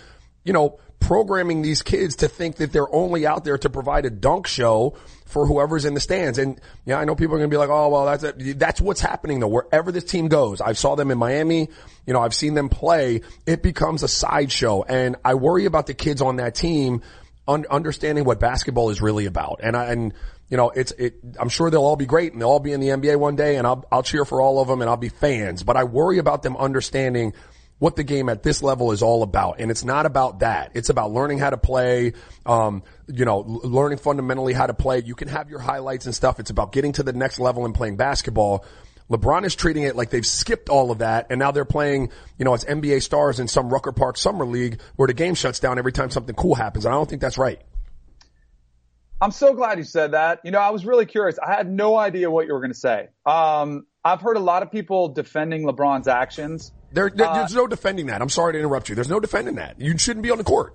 you 0.45 0.53
know 0.53 0.79
programming 1.01 1.63
these 1.63 1.83
kids 1.83 2.17
to 2.17 2.29
think 2.29 2.57
that 2.57 2.73
they're 2.73 2.93
only 2.93 3.27
out 3.27 3.45
there 3.45 3.59
to 3.59 3.71
provide 3.71 4.07
a 4.07 4.11
dunk 4.11 4.47
show 4.47 4.97
for 5.27 5.47
whoever's 5.47 5.85
in 5.85 5.95
the 5.95 6.01
stands. 6.01 6.39
And 6.39 6.61
yeah, 6.85 6.99
I 6.99 7.05
know 7.05 7.15
people 7.15 7.35
are 7.35 7.39
going 7.39 7.51
to 7.51 7.55
be 7.55 7.59
like, 7.59 7.69
oh, 7.69 7.89
well, 7.89 8.07
that's, 8.07 8.25
a, 8.25 8.33
that's 8.55 8.81
what's 8.81 9.01
happening 9.01 9.41
though. 9.41 9.49
Wherever 9.49 9.93
this 9.93 10.05
team 10.05 10.29
goes, 10.29 10.61
I 10.61 10.73
saw 10.73 10.95
them 10.95 11.11
in 11.11 11.19
Miami. 11.19 11.69
You 12.07 12.13
know, 12.13 12.21
I've 12.21 12.35
seen 12.35 12.55
them 12.55 12.69
play. 12.69 13.23
It 13.45 13.63
becomes 13.63 14.03
a 14.03 14.09
sideshow. 14.09 14.83
And 14.83 15.17
I 15.25 15.35
worry 15.35 15.67
about 15.67 15.87
the 15.87 15.95
kids 15.95 16.23
on 16.23 16.37
that 16.37 16.55
team 16.55 17.03
un- 17.49 17.67
understanding 17.71 18.25
what 18.25 18.41
basketball 18.41 18.91
is 18.91 19.03
really 19.03 19.27
about. 19.27 19.61
And 19.63 19.77
I, 19.77 19.87
and, 19.87 20.15
you 20.49 20.57
know, 20.57 20.71
it's, 20.71 20.93
it, 20.93 21.17
I'm 21.39 21.49
sure 21.49 21.71
they'll 21.71 21.85
all 21.85 21.97
be 21.97 22.07
great 22.07 22.33
and 22.33 22.41
they'll 22.41 22.49
all 22.49 22.61
be 22.61 22.73
in 22.73 22.81
the 22.81 22.89
NBA 22.89 23.17
one 23.17 23.37
day 23.37 23.57
and 23.57 23.67
I'll, 23.67 23.85
I'll 23.91 24.05
cheer 24.05 24.25
for 24.25 24.41
all 24.41 24.61
of 24.61 24.69
them 24.69 24.81
and 24.81 24.89
I'll 24.89 24.97
be 24.97 25.09
fans, 25.09 25.63
but 25.63 25.77
I 25.77 25.85
worry 25.85 26.19
about 26.19 26.43
them 26.43 26.57
understanding 26.57 27.33
what 27.79 27.97
the 27.97 28.05
game 28.05 28.29
at 28.29 28.43
this 28.43 28.63
level 28.63 28.93
is 28.93 29.03
all 29.03 29.23
about. 29.23 29.61
And 29.61 29.71
it's 29.71 29.85
not 29.85 30.07
about 30.07 30.41
that. 30.41 30.73
It's 30.75 30.89
about 30.89 31.13
learning 31.13 31.39
how 31.39 31.51
to 31.51 31.59
play, 31.59 32.15
um, 32.47 32.83
you 33.07 33.25
know, 33.25 33.41
learning 33.41 33.99
fundamentally 33.99 34.55
how 34.55 34.67
to 34.67 34.75
play. 34.75 35.03
You 35.05 35.15
can 35.15 35.29
have 35.29 35.51
your 35.51 35.59
highlights 35.59 36.07
and 36.07 36.15
stuff. 36.15 36.41
It's 36.41 36.51
about 36.51 36.73
getting 36.73 36.93
to 36.93 37.03
the 37.03 37.13
next 37.13 37.39
level 37.39 37.65
and 37.65 37.75
playing 37.75 37.97
basketball. 37.97 38.65
LeBron 39.11 39.45
is 39.45 39.55
treating 39.55 39.85
it 39.85 39.95
like 39.95 40.11
they've 40.11 40.27
skipped 40.27 40.69
all 40.69 40.91
of 40.91 40.99
that 40.99 41.27
and 41.31 41.39
now 41.39 41.53
they're 41.53 41.65
playing, 41.65 42.11
you 42.39 42.45
know, 42.45 42.55
as 42.55 42.65
NBA 42.65 43.03
stars 43.03 43.39
in 43.39 43.47
some 43.47 43.69
Rucker 43.69 43.93
Park 43.93 44.17
Summer 44.17 44.45
League 44.45 44.81
where 44.97 45.07
the 45.07 45.15
game 45.15 45.35
shuts 45.35 45.61
down 45.61 45.79
every 45.79 45.93
time 45.93 46.11
something 46.11 46.35
cool 46.35 46.55
happens. 46.55 46.87
And 46.87 46.95
I 46.95 46.97
don't 46.97 47.09
think 47.09 47.21
that's 47.21 47.39
right. 47.39 47.61
I'm 49.21 49.31
so 49.31 49.55
glad 49.55 49.79
you 49.79 49.85
said 49.85 50.13
that. 50.13 50.41
You 50.45 50.51
know, 50.51 50.59
I 50.59 50.71
was 50.71 50.85
really 50.85 51.07
curious. 51.07 51.39
I 51.39 51.55
had 51.55 51.71
no 51.71 51.97
idea 51.97 52.31
what 52.31 52.47
you 52.47 52.53
were 52.53 52.61
going 52.61 52.73
to 52.73 52.79
say. 52.79 53.09
Um, 53.25 53.87
I've 54.05 54.21
heard 54.21 54.37
a 54.37 54.41
lot 54.41 54.63
of 54.63 54.71
people 54.71 55.09
defending 55.09 55.65
LeBron's 55.65 56.07
actions. 56.07 56.73
There, 56.97 57.11
there, 57.11 57.29
uh, 57.29 57.35
there's 57.35 57.55
no 57.55 57.67
defending 57.67 58.07
that. 58.07 58.23
I'm 58.23 58.31
sorry 58.31 58.55
to 58.55 58.59
interrupt 58.59 58.89
you. 58.89 58.95
There's 58.95 59.11
no 59.11 59.21
defending 59.21 59.57
that. 59.57 59.79
You 59.79 59.99
shouldn't 59.99 60.23
be 60.23 60.31
on 60.31 60.39
the 60.39 60.45
court. 60.45 60.73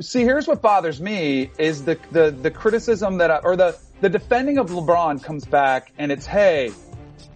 See, 0.00 0.22
here's 0.22 0.48
what 0.48 0.62
bothers 0.62 1.02
me 1.02 1.50
is 1.58 1.84
the, 1.84 1.98
the, 2.10 2.30
the 2.30 2.50
criticism 2.50 3.18
that, 3.18 3.30
I, 3.30 3.36
or 3.36 3.54
the, 3.54 3.78
the 4.00 4.08
defending 4.08 4.56
of 4.56 4.70
LeBron 4.70 5.22
comes 5.22 5.44
back 5.44 5.92
and 5.98 6.10
it's, 6.10 6.24
hey, 6.24 6.70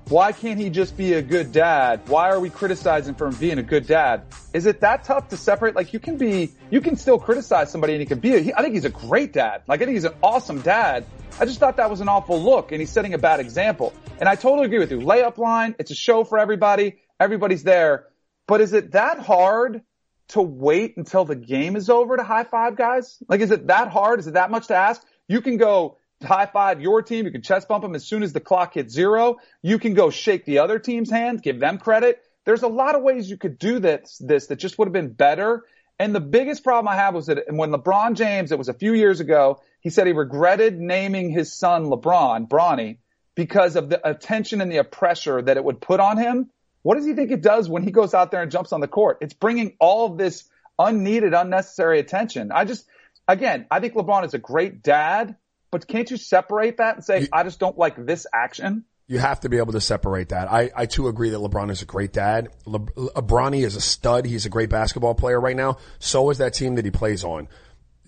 why 0.08 0.32
can't 0.32 0.58
he 0.58 0.70
just 0.70 0.96
be 0.96 1.12
a 1.12 1.20
good 1.20 1.52
dad? 1.52 2.00
Why 2.08 2.30
are 2.30 2.40
we 2.40 2.48
criticizing 2.48 3.14
for 3.14 3.26
him 3.26 3.34
being 3.34 3.58
a 3.58 3.62
good 3.62 3.86
dad? 3.86 4.22
Is 4.54 4.64
it 4.64 4.80
that 4.80 5.04
tough 5.04 5.28
to 5.28 5.36
separate? 5.36 5.76
Like 5.76 5.92
you 5.92 5.98
can 5.98 6.16
be, 6.16 6.50
you 6.70 6.80
can 6.80 6.96
still 6.96 7.18
criticize 7.18 7.70
somebody 7.70 7.92
and 7.92 8.00
he 8.00 8.06
can 8.06 8.20
be, 8.20 8.36
a, 8.36 8.38
he, 8.38 8.54
I 8.54 8.62
think 8.62 8.72
he's 8.72 8.86
a 8.86 8.90
great 8.90 9.34
dad. 9.34 9.64
Like 9.68 9.82
I 9.82 9.84
think 9.84 9.96
he's 9.96 10.04
an 10.04 10.14
awesome 10.22 10.62
dad. 10.62 11.04
I 11.38 11.44
just 11.44 11.58
thought 11.60 11.76
that 11.76 11.90
was 11.90 12.00
an 12.00 12.08
awful 12.08 12.40
look 12.40 12.72
and 12.72 12.80
he's 12.80 12.90
setting 12.90 13.12
a 13.12 13.18
bad 13.18 13.40
example. 13.40 13.92
And 14.18 14.30
I 14.30 14.36
totally 14.36 14.64
agree 14.64 14.78
with 14.78 14.92
you. 14.92 15.00
Layup 15.00 15.36
line, 15.36 15.74
it's 15.78 15.90
a 15.90 15.94
show 15.94 16.24
for 16.24 16.38
everybody. 16.38 17.01
Everybody's 17.22 17.62
there. 17.62 18.06
But 18.48 18.60
is 18.60 18.72
it 18.72 18.92
that 18.92 19.20
hard 19.20 19.82
to 20.28 20.42
wait 20.42 20.96
until 20.96 21.24
the 21.24 21.36
game 21.36 21.76
is 21.76 21.88
over 21.88 22.16
to 22.16 22.24
high 22.24 22.42
five 22.42 22.76
guys? 22.76 23.22
Like, 23.28 23.40
is 23.40 23.52
it 23.52 23.68
that 23.68 23.88
hard? 23.88 24.18
Is 24.18 24.26
it 24.26 24.34
that 24.34 24.50
much 24.50 24.66
to 24.66 24.74
ask? 24.74 25.00
You 25.28 25.40
can 25.40 25.56
go 25.56 25.98
high 26.20 26.46
five 26.46 26.80
your 26.80 27.00
team. 27.00 27.24
You 27.24 27.30
can 27.30 27.42
chest 27.42 27.68
bump 27.68 27.82
them 27.82 27.94
as 27.94 28.04
soon 28.04 28.24
as 28.24 28.32
the 28.32 28.40
clock 28.40 28.74
hits 28.74 28.92
zero. 28.92 29.36
You 29.62 29.78
can 29.78 29.94
go 29.94 30.10
shake 30.10 30.44
the 30.44 30.58
other 30.58 30.80
team's 30.80 31.10
hand, 31.10 31.42
give 31.42 31.60
them 31.60 31.78
credit. 31.78 32.20
There's 32.44 32.62
a 32.62 32.68
lot 32.68 32.96
of 32.96 33.02
ways 33.02 33.30
you 33.30 33.36
could 33.36 33.56
do 33.56 33.78
this, 33.78 34.18
this 34.18 34.48
that 34.48 34.56
just 34.56 34.76
would 34.78 34.88
have 34.88 34.92
been 34.92 35.12
better. 35.12 35.62
And 36.00 36.12
the 36.12 36.20
biggest 36.20 36.64
problem 36.64 36.88
I 36.88 36.96
have 36.96 37.14
was 37.14 37.26
that 37.26 37.44
when 37.48 37.70
LeBron 37.70 38.14
James, 38.14 38.50
it 38.50 38.58
was 38.58 38.68
a 38.68 38.74
few 38.74 38.94
years 38.94 39.20
ago, 39.20 39.60
he 39.80 39.90
said 39.90 40.08
he 40.08 40.12
regretted 40.12 40.80
naming 40.80 41.30
his 41.30 41.52
son 41.52 41.84
LeBron, 41.84 42.48
Bronny, 42.48 42.98
because 43.36 43.76
of 43.76 43.88
the 43.90 44.08
attention 44.08 44.60
and 44.60 44.72
the 44.72 44.82
pressure 44.82 45.40
that 45.40 45.56
it 45.56 45.62
would 45.62 45.80
put 45.80 46.00
on 46.00 46.18
him. 46.18 46.50
What 46.82 46.96
does 46.96 47.06
he 47.06 47.14
think 47.14 47.30
it 47.30 47.42
does 47.42 47.68
when 47.68 47.82
he 47.82 47.90
goes 47.90 48.14
out 48.14 48.30
there 48.30 48.42
and 48.42 48.50
jumps 48.50 48.72
on 48.72 48.80
the 48.80 48.88
court? 48.88 49.18
It's 49.20 49.34
bringing 49.34 49.76
all 49.78 50.06
of 50.06 50.18
this 50.18 50.44
unneeded, 50.78 51.32
unnecessary 51.34 52.00
attention. 52.00 52.50
I 52.52 52.64
just, 52.64 52.86
again, 53.28 53.66
I 53.70 53.80
think 53.80 53.94
LeBron 53.94 54.24
is 54.24 54.34
a 54.34 54.38
great 54.38 54.82
dad, 54.82 55.36
but 55.70 55.86
can't 55.86 56.10
you 56.10 56.16
separate 56.16 56.78
that 56.78 56.96
and 56.96 57.04
say, 57.04 57.20
you, 57.22 57.28
I 57.32 57.44
just 57.44 57.60
don't 57.60 57.78
like 57.78 58.04
this 58.04 58.26
action? 58.32 58.84
You 59.06 59.18
have 59.18 59.40
to 59.40 59.48
be 59.48 59.58
able 59.58 59.74
to 59.74 59.80
separate 59.80 60.30
that. 60.30 60.50
I, 60.50 60.70
I 60.74 60.86
too 60.86 61.08
agree 61.08 61.30
that 61.30 61.38
LeBron 61.38 61.70
is 61.70 61.82
a 61.82 61.86
great 61.86 62.12
dad. 62.12 62.48
Le, 62.66 62.80
LeBron 62.80 63.56
is 63.60 63.76
a 63.76 63.80
stud. 63.80 64.26
He's 64.26 64.46
a 64.46 64.48
great 64.50 64.70
basketball 64.70 65.14
player 65.14 65.40
right 65.40 65.56
now. 65.56 65.78
So 65.98 66.30
is 66.30 66.38
that 66.38 66.54
team 66.54 66.76
that 66.76 66.84
he 66.84 66.90
plays 66.90 67.22
on. 67.22 67.48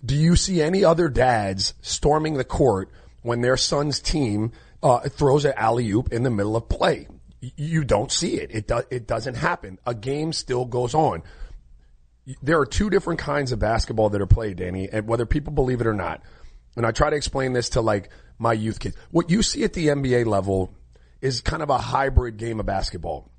Do 0.04 0.14
you 0.14 0.34
see 0.37 0.60
any 0.60 0.84
other 0.84 1.08
dads 1.08 1.74
storming 1.80 2.34
the 2.34 2.44
court 2.44 2.90
when 3.22 3.40
their 3.40 3.56
son's 3.56 4.00
team 4.00 4.52
uh, 4.82 5.00
throws 5.00 5.44
an 5.44 5.54
alley 5.56 5.90
oop 5.90 6.12
in 6.12 6.22
the 6.22 6.30
middle 6.30 6.56
of 6.56 6.68
play? 6.68 7.08
You 7.57 7.85
don't 7.85 8.11
see 8.11 8.35
it. 8.35 8.50
It 8.52 8.66
does, 8.66 8.85
it 8.90 9.07
doesn't 9.07 9.35
happen. 9.35 9.78
A 9.87 9.94
game 9.94 10.33
still 10.33 10.64
goes 10.64 10.94
on. 10.94 11.22
There 12.42 12.59
are 12.59 12.66
two 12.66 12.90
different 12.90 13.20
kinds 13.20 13.52
of 13.52 13.59
basketball 13.59 14.11
that 14.11 14.20
are 14.20 14.26
played, 14.26 14.57
Danny, 14.57 14.88
and 14.90 15.07
whether 15.07 15.26
people 15.26 15.52
believe 15.52 15.80
it 15.80 15.87
or 15.87 15.94
not. 15.94 16.22
And 16.76 16.87
I 16.87 16.90
try 16.90 17.11
to 17.11 17.16
explain 17.16 17.52
this 17.52 17.70
to 17.70 17.80
like 17.80 18.09
my 18.38 18.52
youth 18.52 18.80
kids. 18.80 18.96
What 19.11 19.30
you 19.30 19.42
see 19.42 19.64
at 19.64 19.74
the 19.74 19.88
NBA 19.88 20.26
level 20.26 20.74
is 21.20 21.40
kind 21.40 21.62
of 21.62 21.70
a 21.70 21.78
hybrid 21.78 22.37
game 22.37 22.61
of 22.61 22.66
basketball, 22.66 23.30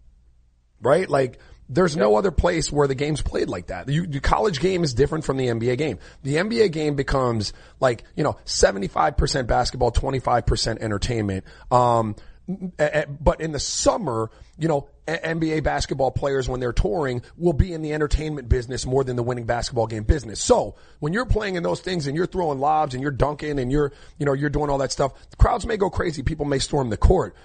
right? 0.82 1.10
Like 1.10 1.40
There's 1.68 1.98
no 1.98 2.16
other 2.16 2.32
place 2.32 2.72
where 2.72 2.88
the 2.88 2.96
game's 2.96 3.22
played 3.24 3.50
like 3.50 3.68
that. 3.68 3.90
You, 3.90 4.06
the 4.06 4.20
college 4.20 4.60
game 4.60 4.84
is 4.84 4.94
different 4.94 5.26
from 5.26 5.38
the 5.38 5.48
NBA 5.48 5.78
game. 5.80 6.00
The 6.22 6.36
NBA 6.36 6.72
game 6.72 6.96
becomes 6.96 7.54
like, 7.80 8.04
you 8.16 8.24
know, 8.24 8.38
75% 8.46 9.48
basketball, 9.48 9.92
25% 9.92 10.78
entertainment. 10.80 11.44
Um, 11.72 12.16
but 12.48 13.42
in 13.42 13.52
the 13.52 13.60
summer, 13.60 14.30
you 14.58 14.68
know, 14.68 14.88
NBA 15.08 15.64
basketball 15.64 16.12
players 16.12 16.48
when 16.48 16.60
they're 16.60 16.74
touring 16.74 17.22
will 17.38 17.54
be 17.54 17.74
in 17.74 17.82
the 17.82 17.94
entertainment 17.94 18.50
business 18.50 18.86
more 18.86 19.04
than 19.04 19.16
the 19.16 19.24
winning 19.24 19.46
basketball 19.46 19.88
game 19.88 20.04
business. 20.04 20.42
So 20.42 20.76
when 21.00 21.14
you're 21.14 21.26
playing 21.26 21.56
in 21.56 21.64
those 21.64 21.82
things 21.82 22.08
and 22.08 22.16
you're 22.16 22.26
throwing 22.26 22.60
lobs 22.60 22.94
and 22.94 23.02
you're 23.02 23.12
dunking 23.12 23.60
and 23.60 23.72
you're, 23.72 23.92
you 24.18 24.26
know, 24.26 24.34
you're 24.34 24.50
doing 24.50 24.70
all 24.70 24.78
that 24.80 24.92
stuff, 24.92 25.14
the 25.30 25.38
crowds 25.38 25.66
may 25.66 25.78
go 25.78 25.90
crazy. 25.90 26.24
People 26.24 26.46
may 26.46 26.60
storm 26.60 26.90
the 26.90 26.98
court 26.98 27.36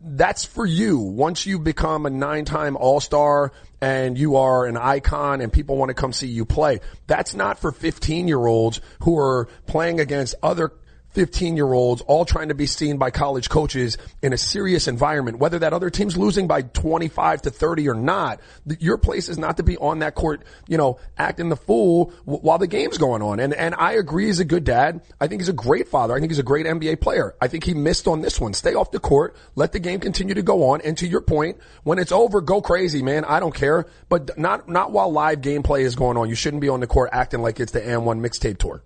that's 0.00 0.44
for 0.44 0.64
you. 0.64 0.98
Once 0.98 1.46
you 1.46 1.58
become 1.58 2.06
a 2.06 2.10
nine-time 2.10 2.76
All-Star 2.76 3.52
and 3.80 4.16
you 4.16 4.36
are 4.36 4.66
an 4.66 4.76
icon 4.76 5.40
and 5.40 5.52
people 5.52 5.76
want 5.76 5.88
to 5.88 5.94
come 5.94 6.12
see 6.12 6.28
you 6.28 6.44
play, 6.44 6.80
that's 7.06 7.34
not 7.34 7.58
for 7.58 7.72
15-year-olds 7.72 8.80
who 9.00 9.18
are 9.18 9.48
playing 9.66 10.00
against 10.00 10.36
other 10.42 10.72
15 11.12 11.56
year 11.56 11.72
olds 11.72 12.02
all 12.02 12.24
trying 12.24 12.48
to 12.48 12.54
be 12.54 12.66
seen 12.66 12.98
by 12.98 13.10
college 13.10 13.48
coaches 13.48 13.98
in 14.22 14.32
a 14.32 14.38
serious 14.38 14.88
environment, 14.88 15.38
whether 15.38 15.58
that 15.58 15.72
other 15.72 15.90
team's 15.90 16.16
losing 16.16 16.46
by 16.46 16.62
25 16.62 17.42
to 17.42 17.50
30 17.50 17.88
or 17.88 17.94
not. 17.94 18.40
Your 18.78 18.98
place 18.98 19.28
is 19.28 19.38
not 19.38 19.56
to 19.56 19.62
be 19.62 19.76
on 19.78 20.00
that 20.00 20.14
court, 20.14 20.42
you 20.66 20.76
know, 20.76 20.98
acting 21.16 21.48
the 21.48 21.56
fool 21.56 22.12
while 22.24 22.58
the 22.58 22.66
game's 22.66 22.98
going 22.98 23.22
on. 23.22 23.40
And, 23.40 23.54
and 23.54 23.74
I 23.74 23.92
agree 23.92 24.26
he's 24.26 24.40
a 24.40 24.44
good 24.44 24.64
dad. 24.64 25.00
I 25.20 25.26
think 25.26 25.40
he's 25.40 25.48
a 25.48 25.54
great 25.54 25.88
father. 25.88 26.14
I 26.14 26.20
think 26.20 26.30
he's 26.30 26.38
a 26.38 26.44
great 26.44 26.66
NBA 26.66 27.00
player. 27.00 27.34
I 27.40 27.48
think 27.48 27.64
he 27.64 27.74
missed 27.74 28.06
on 28.06 28.20
this 28.20 28.40
one. 28.40 28.54
Stay 28.54 28.74
off 28.74 28.90
the 28.90 29.00
court. 29.00 29.36
Let 29.54 29.72
the 29.72 29.80
game 29.80 30.00
continue 30.00 30.34
to 30.34 30.42
go 30.42 30.70
on. 30.70 30.80
And 30.82 30.96
to 30.98 31.06
your 31.06 31.20
point, 31.20 31.58
when 31.84 31.98
it's 31.98 32.12
over, 32.12 32.40
go 32.40 32.60
crazy, 32.60 33.02
man. 33.02 33.24
I 33.24 33.40
don't 33.40 33.54
care, 33.54 33.86
but 34.08 34.38
not, 34.38 34.68
not 34.68 34.92
while 34.92 35.10
live 35.10 35.40
gameplay 35.40 35.80
is 35.80 35.96
going 35.96 36.16
on. 36.16 36.28
You 36.28 36.34
shouldn't 36.34 36.60
be 36.60 36.68
on 36.68 36.80
the 36.80 36.86
court 36.86 37.10
acting 37.12 37.40
like 37.40 37.60
it's 37.60 37.72
the 37.72 37.80
AND1 37.80 38.20
mixtape 38.20 38.58
tour. 38.58 38.82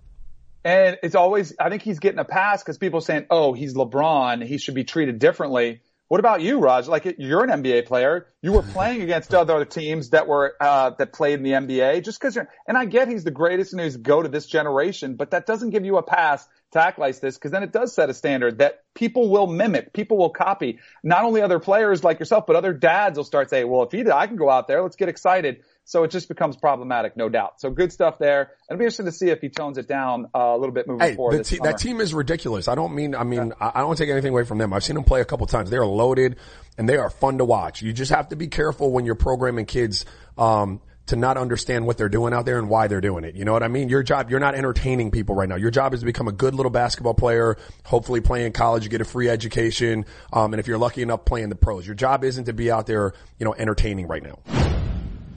And 0.63 0.97
it's 1.03 1.15
always, 1.15 1.53
I 1.59 1.69
think 1.69 1.81
he's 1.81 1.99
getting 1.99 2.19
a 2.19 2.25
pass 2.25 2.63
because 2.63 2.77
people 2.77 2.99
are 2.99 3.01
saying, 3.01 3.25
oh, 3.29 3.53
he's 3.53 3.73
LeBron. 3.73 4.45
He 4.45 4.57
should 4.57 4.75
be 4.75 4.83
treated 4.83 5.19
differently. 5.19 5.81
What 6.07 6.19
about 6.19 6.41
you, 6.41 6.59
Raj? 6.59 6.87
Like 6.87 7.15
you're 7.17 7.43
an 7.43 7.63
NBA 7.63 7.85
player. 7.85 8.27
You 8.41 8.53
were 8.53 8.61
playing 8.73 9.01
against 9.01 9.33
other 9.33 9.65
teams 9.65 10.11
that 10.11 10.27
were, 10.27 10.55
uh, 10.59 10.91
that 10.91 11.11
played 11.11 11.39
in 11.39 11.43
the 11.43 11.51
NBA 11.51 12.03
just 12.05 12.19
because 12.19 12.35
you're, 12.35 12.47
and 12.67 12.77
I 12.77 12.85
get 12.85 13.07
he's 13.07 13.23
the 13.23 13.31
greatest 13.31 13.73
and 13.73 13.81
he's 13.81 13.97
go 13.97 14.21
to 14.21 14.29
this 14.29 14.45
generation, 14.45 15.15
but 15.15 15.31
that 15.31 15.45
doesn't 15.45 15.71
give 15.71 15.85
you 15.85 15.97
a 15.97 16.03
pass 16.03 16.47
to 16.73 16.83
act 16.83 16.99
like 16.99 17.19
this 17.19 17.35
because 17.35 17.51
then 17.51 17.63
it 17.63 17.71
does 17.71 17.93
set 17.93 18.09
a 18.09 18.13
standard 18.13 18.59
that 18.59 18.83
people 18.93 19.29
will 19.29 19.47
mimic. 19.47 19.93
People 19.93 20.17
will 20.17 20.29
copy. 20.29 20.79
Not 21.03 21.23
only 21.23 21.41
other 21.41 21.59
players 21.59 22.03
like 22.03 22.19
yourself, 22.19 22.45
but 22.45 22.55
other 22.55 22.73
dads 22.73 23.17
will 23.17 23.23
start 23.23 23.49
saying, 23.49 23.67
well, 23.67 23.83
if 23.83 23.91
he 23.91 23.99
did, 23.99 24.09
I 24.09 24.27
can 24.27 24.35
go 24.35 24.49
out 24.49 24.67
there. 24.67 24.81
Let's 24.83 24.95
get 24.95 25.09
excited. 25.09 25.63
So 25.85 26.03
it 26.03 26.11
just 26.11 26.29
becomes 26.29 26.55
problematic, 26.55 27.17
no 27.17 27.27
doubt. 27.27 27.59
So 27.59 27.69
good 27.69 27.91
stuff 27.91 28.17
there. 28.17 28.51
It'll 28.69 28.77
be 28.77 28.85
interesting 28.85 29.05
to 29.05 29.11
see 29.11 29.29
if 29.29 29.41
he 29.41 29.49
tones 29.49 29.77
it 29.77 29.87
down 29.87 30.27
uh, 30.33 30.39
a 30.39 30.57
little 30.57 30.73
bit 30.73 30.87
moving 30.87 31.07
hey, 31.07 31.15
forward. 31.15 31.43
Te- 31.43 31.59
that 31.63 31.77
team 31.77 31.99
is 31.99 32.13
ridiculous. 32.13 32.67
I 32.67 32.75
don't 32.75 32.95
mean, 32.95 33.15
I 33.15 33.23
mean, 33.23 33.47
yeah. 33.47 33.53
I, 33.59 33.79
I 33.79 33.81
don't 33.81 33.97
take 33.97 34.09
anything 34.09 34.31
away 34.31 34.45
from 34.45 34.59
them. 34.59 34.71
I've 34.71 34.83
seen 34.83 34.95
them 34.95 35.03
play 35.03 35.19
a 35.19 35.25
couple 35.25 35.45
times. 35.45 35.69
They 35.69 35.77
are 35.77 35.85
loaded 35.85 36.37
and 36.77 36.87
they 36.87 36.97
are 36.97 37.09
fun 37.09 37.39
to 37.39 37.45
watch. 37.45 37.81
You 37.81 37.91
just 37.91 38.11
have 38.11 38.29
to 38.29 38.37
be 38.37 38.47
careful 38.47 38.91
when 38.91 39.05
you're 39.05 39.15
programming 39.15 39.65
kids, 39.65 40.05
um, 40.37 40.79
to 41.07 41.15
not 41.15 41.37
understand 41.37 41.85
what 41.85 41.97
they're 41.97 42.09
doing 42.09 42.33
out 42.33 42.45
there 42.45 42.57
and 42.57 42.69
why 42.69 42.87
they're 42.87 43.01
doing 43.01 43.23
it. 43.23 43.35
You 43.35 43.43
know 43.43 43.53
what 43.53 43.63
I 43.63 43.67
mean? 43.67 43.89
Your 43.89 44.03
job, 44.03 44.29
you're 44.29 44.39
not 44.39 44.55
entertaining 44.55 45.11
people 45.11 45.35
right 45.35 45.49
now. 45.49 45.55
Your 45.55 45.71
job 45.71 45.93
is 45.93 45.99
to 45.99 46.05
become 46.05 46.27
a 46.27 46.31
good 46.31 46.55
little 46.55 46.69
basketball 46.69 47.13
player, 47.13 47.57
hopefully 47.83 48.21
play 48.21 48.45
in 48.45 48.53
college, 48.53 48.83
you 48.83 48.89
get 48.89 49.01
a 49.01 49.05
free 49.05 49.29
education, 49.29 50.05
um, 50.31 50.53
and 50.53 50.59
if 50.59 50.67
you're 50.67 50.77
lucky 50.77 51.01
enough, 51.01 51.25
playing 51.25 51.49
the 51.49 51.55
pros. 51.55 51.85
Your 51.85 51.95
job 51.95 52.23
isn't 52.23 52.45
to 52.45 52.53
be 52.53 52.71
out 52.71 52.87
there, 52.87 53.13
you 53.37 53.45
know, 53.45 53.53
entertaining 53.53 54.07
right 54.07 54.23
now. 54.23 54.39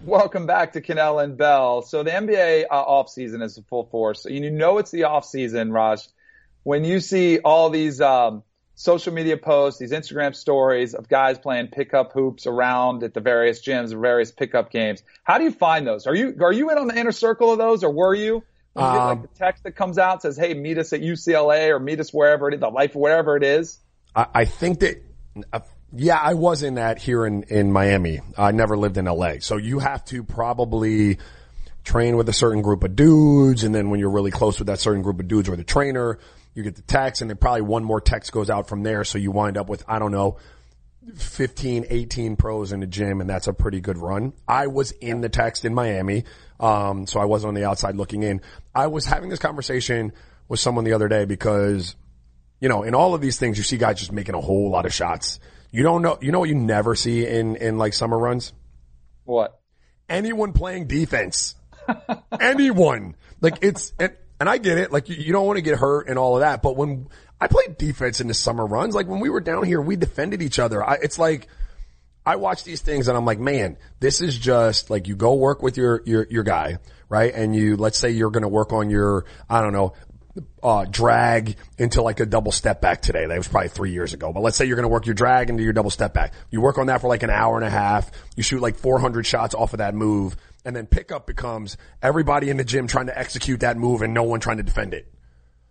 Welcome 0.05 0.47
back 0.47 0.75
to 0.75 0.81
Kanell 0.81 1.23
and 1.23 1.37
Bell. 1.37 1.83
So 1.83 2.05
the 2.05 2.13
NBA 2.13 2.67
uh, 2.71 2.75
off 2.75 3.09
season 3.09 3.43
is 3.43 3.61
full 3.69 3.87
force. 3.87 4.23
So 4.23 4.29
you 4.29 4.53
know 4.53 4.79
it's 4.79 4.93
the 4.93 5.05
off 5.05 5.25
season, 5.25 5.73
Raj, 5.73 6.07
when 6.63 6.85
you 6.85 7.01
see 7.01 7.41
all 7.41 7.71
these 7.71 8.01
um, 8.01 8.45
social 8.77 9.13
media 9.13 9.37
posts, 9.37 9.81
these 9.81 9.91
Instagram 9.91 10.35
stories 10.35 10.95
of 10.95 11.09
guys 11.09 11.39
playing 11.39 11.69
pickup 11.69 12.13
hoops 12.13 12.47
around 12.47 13.03
at 13.03 13.15
the 13.15 13.21
various 13.21 13.61
gyms 13.61 13.93
or 13.93 13.99
various 13.99 14.31
pickup 14.31 14.71
games. 14.71 15.03
How 15.25 15.39
do 15.39 15.45
you 15.45 15.51
find 15.51 15.87
those? 15.87 16.07
Are 16.07 16.15
you 16.15 16.37
are 16.41 16.53
you 16.53 16.71
in 16.71 16.79
on 16.79 16.87
the 16.87 16.97
inner 16.97 17.13
circle 17.13 17.51
of 17.51 17.59
those, 17.59 17.83
or 17.83 17.91
were 17.91 18.15
you? 18.15 18.45
You 18.77 18.83
um, 18.83 18.93
get 18.93 18.99
like 18.99 19.17
um, 19.17 19.23
the 19.23 19.39
text 19.39 19.65
that 19.65 19.73
comes 19.73 19.99
out 19.99 20.23
says, 20.23 20.37
"Hey, 20.37 20.55
meet 20.55 20.79
us 20.79 20.93
at 20.93 21.01
UCLA 21.01 21.71
or 21.71 21.81
meet 21.81 21.99
us 21.99 22.13
wherever 22.13 22.49
it 22.49 22.55
is, 22.55 22.61
the 22.61 22.69
life 22.69 22.95
wherever 22.95 23.37
it 23.37 23.43
is." 23.43 23.79
I, 24.15 24.27
I 24.35 24.45
think 24.45 24.81
that 24.81 25.03
uh, 25.53 25.61
yeah, 25.93 26.19
I 26.23 26.35
was 26.35 26.63
in 26.63 26.75
that 26.75 26.99
here 26.99 27.25
in, 27.27 27.45
in 27.45 27.73
Miami. 27.73 28.21
I 28.37 28.53
never 28.53 28.77
lived 28.77 28.99
in 28.99 29.07
LA. 29.07 29.35
So 29.41 29.57
you 29.57 29.79
have 29.79 30.05
to 30.07 30.23
probably 30.23 31.19
train 31.85 32.17
with 32.17 32.29
a 32.29 32.33
certain 32.33 32.63
group 32.63 32.85
of 32.85 32.97
dudes. 32.97 33.65
And 33.65 33.75
then 33.75 33.89
when 33.89 34.01
you're 34.01 34.11
really 34.11 34.33
close 34.33 34.59
with 34.59 34.67
that 34.67 34.81
certain 34.81 35.03
group 35.03 35.21
of 35.21 35.29
dudes 35.29 35.49
or 35.49 35.57
the 35.57 35.65
trainer, 35.65 36.19
you 36.57 36.65
get 36.65 36.75
the 36.75 36.83
text 36.83 37.21
and 37.21 37.31
then 37.31 37.37
probably 37.37 37.61
one 37.61 37.85
more 37.85 38.01
text 38.01 38.33
goes 38.33 38.51
out 38.51 38.69
from 38.69 38.83
there. 38.83 39.05
So 39.05 39.19
you 39.19 39.31
wind 39.31 39.57
up 39.57 39.69
with, 39.69 39.85
I 39.87 40.01
don't 40.01 40.11
know, 40.11 40.39
15, 41.15 41.87
18 41.89 42.35
pros 42.35 42.73
in 42.73 42.81
the 42.81 42.87
gym 42.87 43.21
and 43.21 43.31
that's 43.31 43.47
a 43.47 43.53
pretty 43.53 43.81
good 43.81 43.99
run. 43.99 44.33
I 44.49 44.67
was 44.67 44.91
in 44.91 45.21
the 45.21 45.29
text 45.29 45.65
in 45.65 45.75
Miami. 45.75 46.25
Um, 46.59 47.07
so 47.07 47.21
I 47.21 47.27
wasn't 47.27 47.49
on 47.49 47.55
the 47.55 47.65
outside 47.65 47.95
looking 47.95 48.25
in. 48.25 48.41
I 48.75 48.89
was 48.89 49.05
having 49.05 49.29
this 49.29 49.39
conversation 49.39 50.13
with 50.49 50.59
someone 50.59 50.85
the 50.85 50.95
other 50.95 51.07
day 51.07 51.27
because, 51.27 51.95
you 52.59 52.69
know, 52.69 52.83
in 52.83 52.95
all 52.95 53.15
of 53.15 53.21
these 53.21 53.39
things, 53.39 53.59
you 53.59 53.63
see 53.63 53.77
guys 53.77 54.01
just 54.01 54.11
making 54.11 54.35
a 54.35 54.41
whole 54.41 54.71
lot 54.71 54.87
of 54.87 54.93
shots 54.93 55.39
you 55.77 55.83
don't 55.83 56.01
know, 56.01 56.19
you 56.23 56.33
know 56.33 56.41
what 56.41 56.49
you 56.49 56.55
never 56.55 56.95
see 56.95 57.27
in, 57.27 57.57
in 57.57 57.77
like 57.77 57.93
summer 57.93 58.19
runs? 58.19 58.55
What? 59.25 59.61
Anyone 60.09 60.55
playing 60.55 60.87
defense. 60.87 61.55
Anyone. 62.41 63.15
Like 63.43 63.59
it's, 63.61 63.93
and, 63.99 64.17
and 64.41 64.49
I 64.49 64.59
get 64.59 64.79
it. 64.79 64.93
Like 64.93 65.09
you, 65.09 65.17
you 65.17 65.33
don't 65.33 65.47
want 65.47 65.57
to 65.57 65.63
get 65.63 65.79
hurt 65.79 66.09
and 66.09 66.19
all 66.19 66.37
of 66.37 66.41
that. 66.41 66.63
But 66.63 66.77
when 66.77 67.09
I 67.41 67.47
played 67.47 67.79
defense 67.79 68.21
in 68.21 68.29
the 68.29 68.35
summer 68.35 68.67
runs, 68.67 68.95
like 68.95 69.07
when 69.07 69.21
we 69.21 69.31
were 69.31 69.41
down 69.41 69.65
here, 69.65 69.81
we 69.81 69.97
defended 69.97 70.43
each 70.43 70.59
other. 70.59 70.83
I, 70.83 70.95
it's 71.03 71.19
like, 71.19 71.49
I 72.25 72.37
watch 72.37 72.65
these 72.65 72.81
things 72.81 73.09
and 73.09 73.17
I'm 73.17 73.25
like, 73.25 73.39
man, 73.39 73.77
this 74.01 74.21
is 74.21 74.37
just 74.37 74.91
like 74.91 75.07
you 75.07 75.15
go 75.15 75.35
work 75.35 75.63
with 75.63 75.77
your, 75.77 76.03
your, 76.05 76.27
your 76.29 76.43
guy, 76.43 76.79
right? 77.09 77.33
And 77.33 77.55
you, 77.55 77.77
let's 77.77 77.99
say 77.99 78.11
you're 78.11 78.31
going 78.31 78.43
to 78.43 78.49
work 78.49 78.73
on 78.73 78.91
your, 78.91 79.25
I 79.49 79.61
don't 79.61 79.73
know, 79.73 79.95
uh, 80.63 80.85
drag 80.85 81.57
into 81.79 82.03
like 82.03 82.21
a 82.21 82.27
double 82.27 82.53
step 82.53 82.81
back 82.81 83.01
today. 83.01 83.27
That 83.27 83.39
was 83.39 83.49
probably 83.49 83.69
three 83.69 83.93
years 83.93 84.13
ago. 84.13 84.33
But 84.33 84.43
let's 84.43 84.57
say 84.57 84.65
you're 84.65 84.77
going 84.77 84.85
to 84.85 84.89
work 84.89 85.07
your 85.07 85.15
drag 85.15 85.51
into 85.51 85.63
your 85.63 85.73
double 85.73 85.91
step 85.91 86.13
back. 86.13 86.35
You 86.51 86.61
work 86.61 86.79
on 86.79 86.89
that 86.89 87.01
for 87.01 87.09
like 87.09 87.23
an 87.23 87.31
hour 87.31 87.57
and 87.57 87.65
a 87.65 87.71
half. 87.71 88.11
You 88.37 88.43
shoot 88.43 88.61
like 88.61 88.77
400 88.77 89.25
shots 89.25 89.55
off 89.55 89.73
of 89.73 89.79
that 89.79 89.95
move. 89.95 90.37
And 90.67 90.75
then 90.75 90.87
pickup 90.87 91.29
becomes 91.29 91.77
everybody 92.03 92.51
in 92.51 92.57
the 92.57 92.65
gym 92.65 92.89
trying 92.89 93.07
to 93.07 93.17
execute 93.17 93.61
that 93.61 93.77
move 93.77 94.03
and 94.03 94.13
no 94.13 94.25
one 94.25 94.41
trying 94.41 94.57
to 94.57 94.65
defend 94.65 94.95
it. 94.95 95.07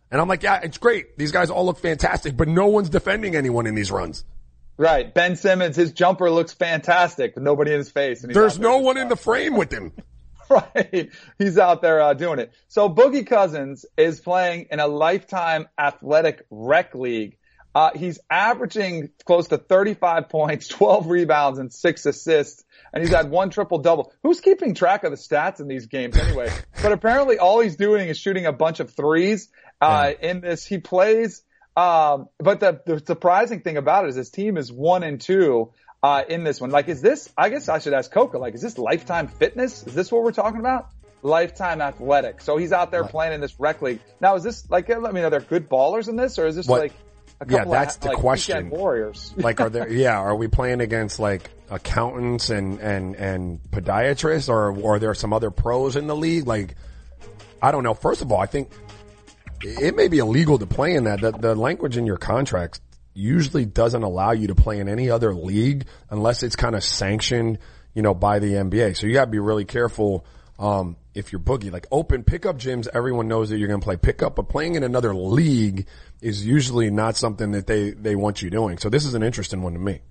And 0.10 0.22
I'm 0.22 0.30
like, 0.30 0.42
yeah, 0.42 0.62
it's 0.64 0.78
great. 0.78 1.18
These 1.18 1.34
guys 1.34 1.50
all 1.50 1.66
look 1.66 1.80
fantastic, 1.80 2.38
but 2.38 2.48
no 2.48 2.68
one's 2.68 2.90
defending 2.90 3.36
anyone 3.36 3.68
in 3.68 3.76
these 3.76 3.92
runs. 3.92 4.24
Right. 4.78 5.14
Ben 5.14 5.36
Simmons, 5.36 5.76
his 5.76 5.92
jumper 5.92 6.32
looks 6.32 6.54
fantastic 6.54 7.34
but 7.34 7.44
nobody 7.44 7.72
in 7.72 7.80
his 7.80 7.92
face. 7.92 8.22
There's 8.22 8.58
no 8.58 8.78
one 8.78 8.96
in 8.96 9.10
the 9.10 9.18
frame 9.18 9.58
with 9.58 9.72
him. 9.72 9.92
right. 10.50 11.10
He's 11.38 11.58
out 11.58 11.82
there 11.82 12.02
uh, 12.02 12.14
doing 12.14 12.40
it. 12.40 12.54
So 12.70 12.90
Boogie 12.90 13.28
Cousins 13.28 13.86
is 13.98 14.22
playing 14.22 14.68
in 14.72 14.80
a 14.80 14.88
lifetime 14.88 15.68
athletic 15.78 16.46
rec 16.50 16.96
league. 16.96 17.38
Uh, 17.74 17.92
he's 17.94 18.20
averaging 18.30 19.10
close 19.26 19.50
to 19.50 19.58
35 19.58 20.30
points, 20.30 20.68
12 20.70 21.08
rebounds, 21.08 21.60
and 21.60 21.74
six 21.74 22.06
assists. 22.06 22.64
And 22.96 23.04
he's 23.04 23.14
had 23.14 23.30
one 23.30 23.50
triple 23.50 23.80
double. 23.80 24.14
Who's 24.24 24.40
keeping 24.40 24.74
track 24.74 25.04
of 25.04 25.12
the 25.12 25.18
stats 25.18 25.60
in 25.60 25.68
these 25.68 25.88
games 25.88 26.16
anyway? 26.18 26.50
but 26.82 26.94
apparently 26.94 27.38
all 27.38 27.60
he's 27.60 27.76
doing 27.76 28.08
is 28.08 28.18
shooting 28.18 28.46
a 28.46 28.54
bunch 28.54 28.80
of 28.80 28.94
threes, 28.94 29.50
uh, 29.82 30.14
yeah. 30.22 30.30
in 30.30 30.40
this. 30.40 30.66
He 30.66 30.78
plays, 30.78 31.44
um, 31.76 32.30
but 32.40 32.62
the, 32.62 32.80
the 32.86 33.04
surprising 33.06 33.60
thing 33.60 33.76
about 33.76 34.06
it 34.06 34.10
is 34.10 34.16
his 34.16 34.30
team 34.30 34.56
is 34.56 34.72
one 34.72 35.04
and 35.04 35.20
two 35.20 35.74
uh, 36.02 36.24
in 36.30 36.46
this 36.46 36.62
one. 36.62 36.72
Like, 36.72 36.88
is 36.88 37.02
this, 37.02 37.30
I 37.38 37.50
guess 37.50 37.68
I 37.68 37.80
should 37.80 37.94
ask 37.94 38.10
Coker, 38.10 38.40
like, 38.40 38.56
is 38.56 38.62
this 38.62 38.78
lifetime 38.78 39.28
fitness? 39.28 39.86
Is 39.86 39.94
this 39.94 40.10
what 40.10 40.24
we're 40.24 40.32
talking 40.32 40.62
about? 40.62 40.88
Lifetime 41.22 41.82
athletic. 41.82 42.40
So 42.40 42.56
he's 42.56 42.72
out 42.72 42.92
there 42.92 43.04
playing 43.04 43.34
in 43.34 43.42
this 43.42 43.60
rec 43.60 43.82
league. 43.82 44.00
Now, 44.22 44.36
is 44.36 44.44
this 44.44 44.70
like, 44.70 44.88
let 44.88 45.14
me 45.14 45.20
know, 45.20 45.28
are 45.28 45.32
there 45.32 45.40
good 45.42 45.68
ballers 45.68 46.08
in 46.08 46.16
this 46.16 46.40
or 46.40 46.48
is 46.48 46.56
this 46.56 46.68
what? 46.68 46.80
like, 46.80 46.94
yeah, 47.50 47.66
that's 47.66 47.96
of, 47.96 48.02
the 48.02 48.08
like, 48.10 48.18
question. 48.18 48.70
Warriors. 48.70 49.34
like, 49.36 49.60
are 49.60 49.70
there? 49.70 49.90
Yeah, 49.92 50.18
are 50.18 50.36
we 50.36 50.48
playing 50.48 50.80
against 50.80 51.20
like 51.20 51.50
accountants 51.70 52.50
and 52.50 52.80
and 52.80 53.16
and 53.16 53.60
podiatrists, 53.72 54.50
or 54.50 54.94
are 54.94 55.00
there 55.00 55.14
some 55.14 55.34
other 55.34 55.52
pros 55.52 55.96
in 55.96 56.08
the 56.08 56.16
league? 56.16 56.48
Like, 56.48 56.76
I 57.62 57.72
don't 57.72 57.84
know. 57.84 57.94
First 57.94 58.22
of 58.22 58.32
all, 58.32 58.40
I 58.40 58.46
think 58.46 58.70
it 59.62 59.96
may 59.96 60.08
be 60.08 60.20
illegal 60.20 60.58
to 60.60 60.66
play 60.66 60.96
in 60.96 61.06
that. 61.06 61.22
The, 61.22 61.32
the 61.32 61.56
language 61.56 61.98
in 61.98 62.06
your 62.06 62.18
contracts 62.18 62.82
usually 63.14 63.66
doesn't 63.66 64.04
allow 64.04 64.32
you 64.32 64.48
to 64.48 64.56
play 64.56 64.80
in 64.80 64.90
any 64.90 65.10
other 65.10 65.34
league 65.34 65.86
unless 66.10 66.44
it's 66.44 66.56
kind 66.56 66.76
of 66.76 66.84
sanctioned, 66.84 67.58
you 67.94 68.02
know, 68.02 68.14
by 68.14 68.40
the 68.40 68.52
NBA. 68.54 68.98
So 68.98 69.08
you 69.08 69.14
gotta 69.14 69.32
be 69.32 69.40
really 69.40 69.66
careful, 69.66 70.26
um, 70.60 70.98
if 71.14 71.32
you're 71.32 71.42
boogie, 71.42 71.72
like 71.72 71.88
open 71.92 72.24
pickup 72.24 72.58
gyms, 72.58 72.88
everyone 72.94 73.28
knows 73.28 73.50
that 73.50 73.58
you're 73.58 73.68
going 73.68 73.80
to 73.80 73.84
play 73.84 73.98
pickup, 73.98 74.36
but 74.36 74.50
playing 74.50 74.76
in 74.76 74.84
another 74.84 75.16
league 75.16 75.88
is 76.22 76.46
usually 76.46 76.90
not 76.92 77.16
something 77.16 77.52
that 77.52 77.68
they, 77.68 77.92
they 77.92 78.16
want 78.16 78.42
you 78.42 78.50
doing. 78.50 78.78
So 78.78 78.90
this 78.90 79.06
is 79.06 79.14
an 79.14 79.24
interesting 79.24 79.62
one 79.62 79.74
to 79.74 79.80
me. 79.80 80.02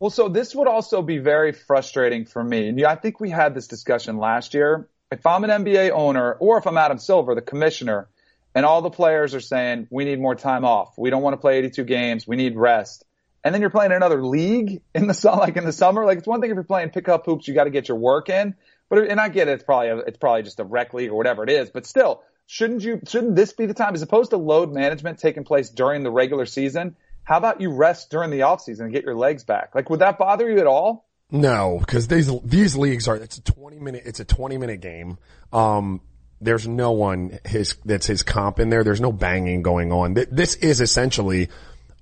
Well, 0.00 0.10
so 0.10 0.28
this 0.28 0.54
would 0.54 0.68
also 0.68 1.02
be 1.02 1.18
very 1.18 1.52
frustrating 1.52 2.24
for 2.24 2.42
me. 2.42 2.68
And 2.68 2.84
I 2.84 2.94
think 2.94 3.18
we 3.18 3.30
had 3.30 3.54
this 3.54 3.66
discussion 3.66 4.18
last 4.18 4.54
year. 4.54 4.88
If 5.10 5.26
I'm 5.26 5.42
an 5.42 5.50
NBA 5.50 5.90
owner 5.90 6.34
or 6.34 6.58
if 6.58 6.66
I'm 6.66 6.78
Adam 6.78 6.98
Silver, 6.98 7.34
the 7.34 7.42
commissioner, 7.42 8.08
and 8.54 8.64
all 8.64 8.82
the 8.82 8.90
players 8.90 9.34
are 9.34 9.40
saying, 9.40 9.88
we 9.90 10.04
need 10.04 10.20
more 10.20 10.34
time 10.34 10.64
off. 10.64 10.96
We 10.96 11.10
don't 11.10 11.22
want 11.22 11.34
to 11.34 11.38
play 11.38 11.58
82 11.58 11.84
games. 11.84 12.26
We 12.28 12.36
need 12.36 12.56
rest. 12.56 13.04
And 13.42 13.54
then 13.54 13.60
you're 13.60 13.70
playing 13.70 13.92
another 13.92 14.24
league 14.24 14.82
in 14.94 15.06
the 15.06 15.30
like 15.38 15.56
in 15.56 15.64
the 15.64 15.72
summer. 15.72 16.04
Like 16.04 16.18
it's 16.18 16.26
one 16.26 16.40
thing 16.40 16.50
if 16.50 16.54
you're 16.54 16.64
playing 16.64 16.90
pickup 16.90 17.26
hoops, 17.26 17.48
you 17.48 17.54
got 17.54 17.64
to 17.64 17.70
get 17.70 17.88
your 17.88 17.98
work 17.98 18.28
in. 18.28 18.54
But, 18.88 19.10
and 19.10 19.20
I 19.20 19.28
get 19.28 19.48
it. 19.48 19.52
It's 19.52 19.64
probably, 19.64 19.88
a, 19.88 19.96
it's 19.98 20.18
probably 20.18 20.42
just 20.42 20.60
a 20.60 20.64
rec 20.64 20.94
league 20.94 21.10
or 21.10 21.16
whatever 21.16 21.42
it 21.42 21.50
is. 21.50 21.70
But 21.70 21.86
still, 21.86 22.22
shouldn't 22.46 22.82
you, 22.82 23.00
shouldn't 23.06 23.36
this 23.36 23.52
be 23.52 23.66
the 23.66 23.74
time 23.74 23.94
as 23.94 24.02
opposed 24.02 24.30
to 24.30 24.36
load 24.36 24.72
management 24.72 25.18
taking 25.18 25.44
place 25.44 25.70
during 25.70 26.04
the 26.04 26.10
regular 26.10 26.46
season? 26.46 26.96
How 27.28 27.36
about 27.36 27.60
you 27.60 27.68
rest 27.68 28.08
during 28.08 28.30
the 28.30 28.40
off 28.40 28.62
season 28.62 28.86
and 28.86 28.94
get 28.94 29.04
your 29.04 29.14
legs 29.14 29.44
back? 29.44 29.74
Like, 29.74 29.90
would 29.90 30.00
that 30.00 30.16
bother 30.16 30.50
you 30.50 30.60
at 30.60 30.66
all? 30.66 31.06
No, 31.30 31.76
because 31.78 32.08
these 32.08 32.30
these 32.40 32.74
leagues 32.74 33.06
are 33.06 33.16
it's 33.16 33.36
a 33.36 33.42
twenty 33.42 33.78
minute 33.78 34.04
it's 34.06 34.18
a 34.18 34.24
twenty 34.24 34.56
minute 34.56 34.80
game. 34.80 35.18
Um, 35.52 36.00
there's 36.40 36.66
no 36.66 36.92
one 36.92 37.38
his 37.44 37.76
that's 37.84 38.06
his 38.06 38.22
comp 38.22 38.60
in 38.60 38.70
there. 38.70 38.82
There's 38.82 39.02
no 39.02 39.12
banging 39.12 39.60
going 39.60 39.92
on. 39.92 40.14
This 40.14 40.54
is 40.54 40.80
essentially 40.80 41.50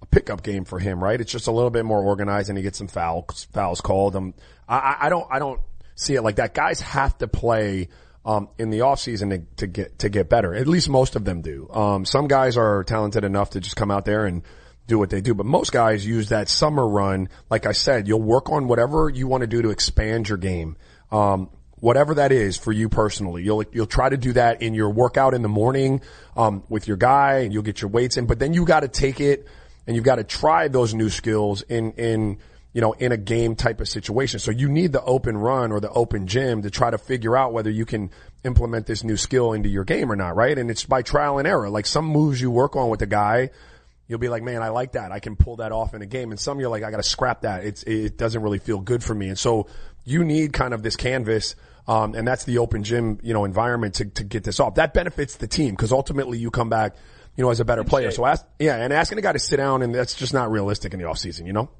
a 0.00 0.06
pickup 0.06 0.44
game 0.44 0.64
for 0.64 0.78
him, 0.78 1.02
right? 1.02 1.20
It's 1.20 1.32
just 1.32 1.48
a 1.48 1.52
little 1.52 1.70
bit 1.70 1.84
more 1.84 2.00
organized, 2.00 2.48
and 2.48 2.56
he 2.56 2.62
gets 2.62 2.78
some 2.78 2.86
fouls 2.86 3.48
fouls 3.52 3.80
called. 3.80 4.14
Um, 4.14 4.32
I, 4.68 4.96
I 5.00 5.08
don't 5.08 5.26
I 5.28 5.40
don't 5.40 5.60
see 5.96 6.14
it 6.14 6.22
like 6.22 6.36
that. 6.36 6.54
Guys 6.54 6.80
have 6.82 7.18
to 7.18 7.26
play. 7.26 7.88
Um, 8.24 8.48
in 8.58 8.70
the 8.70 8.80
off 8.80 8.98
season 8.98 9.30
to, 9.30 9.38
to 9.58 9.66
get 9.68 10.00
to 10.00 10.08
get 10.08 10.28
better. 10.28 10.52
At 10.52 10.66
least 10.66 10.88
most 10.88 11.14
of 11.14 11.24
them 11.24 11.42
do. 11.42 11.70
Um, 11.70 12.04
some 12.04 12.26
guys 12.26 12.56
are 12.56 12.82
talented 12.82 13.22
enough 13.22 13.50
to 13.50 13.60
just 13.60 13.76
come 13.76 13.92
out 13.92 14.04
there 14.04 14.26
and 14.26 14.42
do 14.86 14.98
what 14.98 15.10
they 15.10 15.20
do. 15.20 15.34
But 15.34 15.46
most 15.46 15.72
guys 15.72 16.06
use 16.06 16.28
that 16.28 16.48
summer 16.48 16.86
run. 16.86 17.28
Like 17.50 17.66
I 17.66 17.72
said, 17.72 18.08
you'll 18.08 18.22
work 18.22 18.50
on 18.50 18.68
whatever 18.68 19.08
you 19.08 19.26
want 19.26 19.42
to 19.42 19.46
do 19.46 19.62
to 19.62 19.70
expand 19.70 20.28
your 20.28 20.38
game. 20.38 20.76
Um, 21.10 21.50
whatever 21.78 22.14
that 22.14 22.32
is 22.32 22.56
for 22.56 22.72
you 22.72 22.88
personally. 22.88 23.44
You'll, 23.44 23.64
you'll 23.72 23.86
try 23.86 24.08
to 24.08 24.16
do 24.16 24.32
that 24.32 24.62
in 24.62 24.74
your 24.74 24.90
workout 24.90 25.34
in 25.34 25.42
the 25.42 25.48
morning, 25.48 26.00
um, 26.36 26.62
with 26.68 26.88
your 26.88 26.96
guy 26.96 27.40
and 27.40 27.52
you'll 27.52 27.62
get 27.62 27.80
your 27.80 27.90
weights 27.90 28.16
in, 28.16 28.26
but 28.26 28.38
then 28.38 28.54
you 28.54 28.64
got 28.64 28.80
to 28.80 28.88
take 28.88 29.20
it 29.20 29.46
and 29.86 29.94
you've 29.94 30.04
got 30.04 30.16
to 30.16 30.24
try 30.24 30.68
those 30.68 30.94
new 30.94 31.10
skills 31.10 31.62
in, 31.62 31.92
in, 31.92 32.38
you 32.72 32.80
know, 32.80 32.92
in 32.92 33.12
a 33.12 33.16
game 33.16 33.54
type 33.54 33.80
of 33.80 33.88
situation. 33.88 34.40
So 34.40 34.50
you 34.50 34.68
need 34.68 34.92
the 34.92 35.02
open 35.02 35.36
run 35.36 35.70
or 35.70 35.80
the 35.80 35.90
open 35.90 36.26
gym 36.26 36.62
to 36.62 36.70
try 36.70 36.90
to 36.90 36.98
figure 36.98 37.36
out 37.36 37.52
whether 37.52 37.70
you 37.70 37.86
can 37.86 38.10
implement 38.44 38.86
this 38.86 39.04
new 39.04 39.16
skill 39.16 39.52
into 39.52 39.68
your 39.68 39.84
game 39.84 40.10
or 40.10 40.16
not, 40.16 40.34
right? 40.34 40.58
And 40.58 40.70
it's 40.70 40.84
by 40.84 41.02
trial 41.02 41.38
and 41.38 41.46
error. 41.46 41.70
Like 41.70 41.86
some 41.86 42.06
moves 42.06 42.40
you 42.40 42.50
work 42.50 42.74
on 42.74 42.90
with 42.90 43.02
a 43.02 43.06
guy, 43.06 43.50
you'll 44.08 44.18
be 44.18 44.28
like, 44.28 44.42
man, 44.42 44.62
I 44.62 44.68
like 44.68 44.92
that. 44.92 45.12
I 45.12 45.20
can 45.20 45.36
pull 45.36 45.56
that 45.56 45.72
off 45.72 45.94
in 45.94 46.02
a 46.02 46.06
game. 46.06 46.30
And 46.30 46.38
some 46.38 46.60
you're 46.60 46.70
like, 46.70 46.82
I 46.82 46.90
got 46.90 46.98
to 46.98 47.02
scrap 47.02 47.42
that. 47.42 47.64
It's, 47.64 47.82
it 47.82 48.16
doesn't 48.16 48.42
really 48.42 48.58
feel 48.58 48.80
good 48.80 49.02
for 49.02 49.14
me. 49.14 49.28
And 49.28 49.38
so 49.38 49.66
you 50.04 50.24
need 50.24 50.52
kind 50.52 50.74
of 50.74 50.82
this 50.82 50.96
canvas. 50.96 51.56
Um, 51.88 52.14
and 52.14 52.26
that's 52.26 52.44
the 52.44 52.58
open 52.58 52.82
gym, 52.82 53.18
you 53.22 53.32
know, 53.32 53.44
environment 53.44 53.94
to, 53.96 54.06
to 54.06 54.24
get 54.24 54.44
this 54.44 54.58
off. 54.58 54.76
That 54.76 54.92
benefits 54.92 55.36
the 55.36 55.46
team 55.46 55.70
because 55.70 55.92
ultimately 55.92 56.38
you 56.38 56.50
come 56.50 56.68
back, 56.68 56.96
you 57.36 57.44
know, 57.44 57.50
as 57.50 57.60
a 57.60 57.64
better 57.64 57.84
player. 57.84 58.10
So 58.10 58.26
ask, 58.26 58.44
yeah, 58.58 58.76
and 58.76 58.92
asking 58.92 59.18
a 59.18 59.22
guy 59.22 59.32
to 59.32 59.38
sit 59.38 59.56
down 59.56 59.82
and 59.82 59.94
that's 59.94 60.14
just 60.14 60.32
not 60.32 60.50
realistic 60.50 60.94
in 60.94 61.00
the 61.00 61.06
off 61.06 61.18
season, 61.18 61.46
you 61.46 61.52
know? 61.52 61.70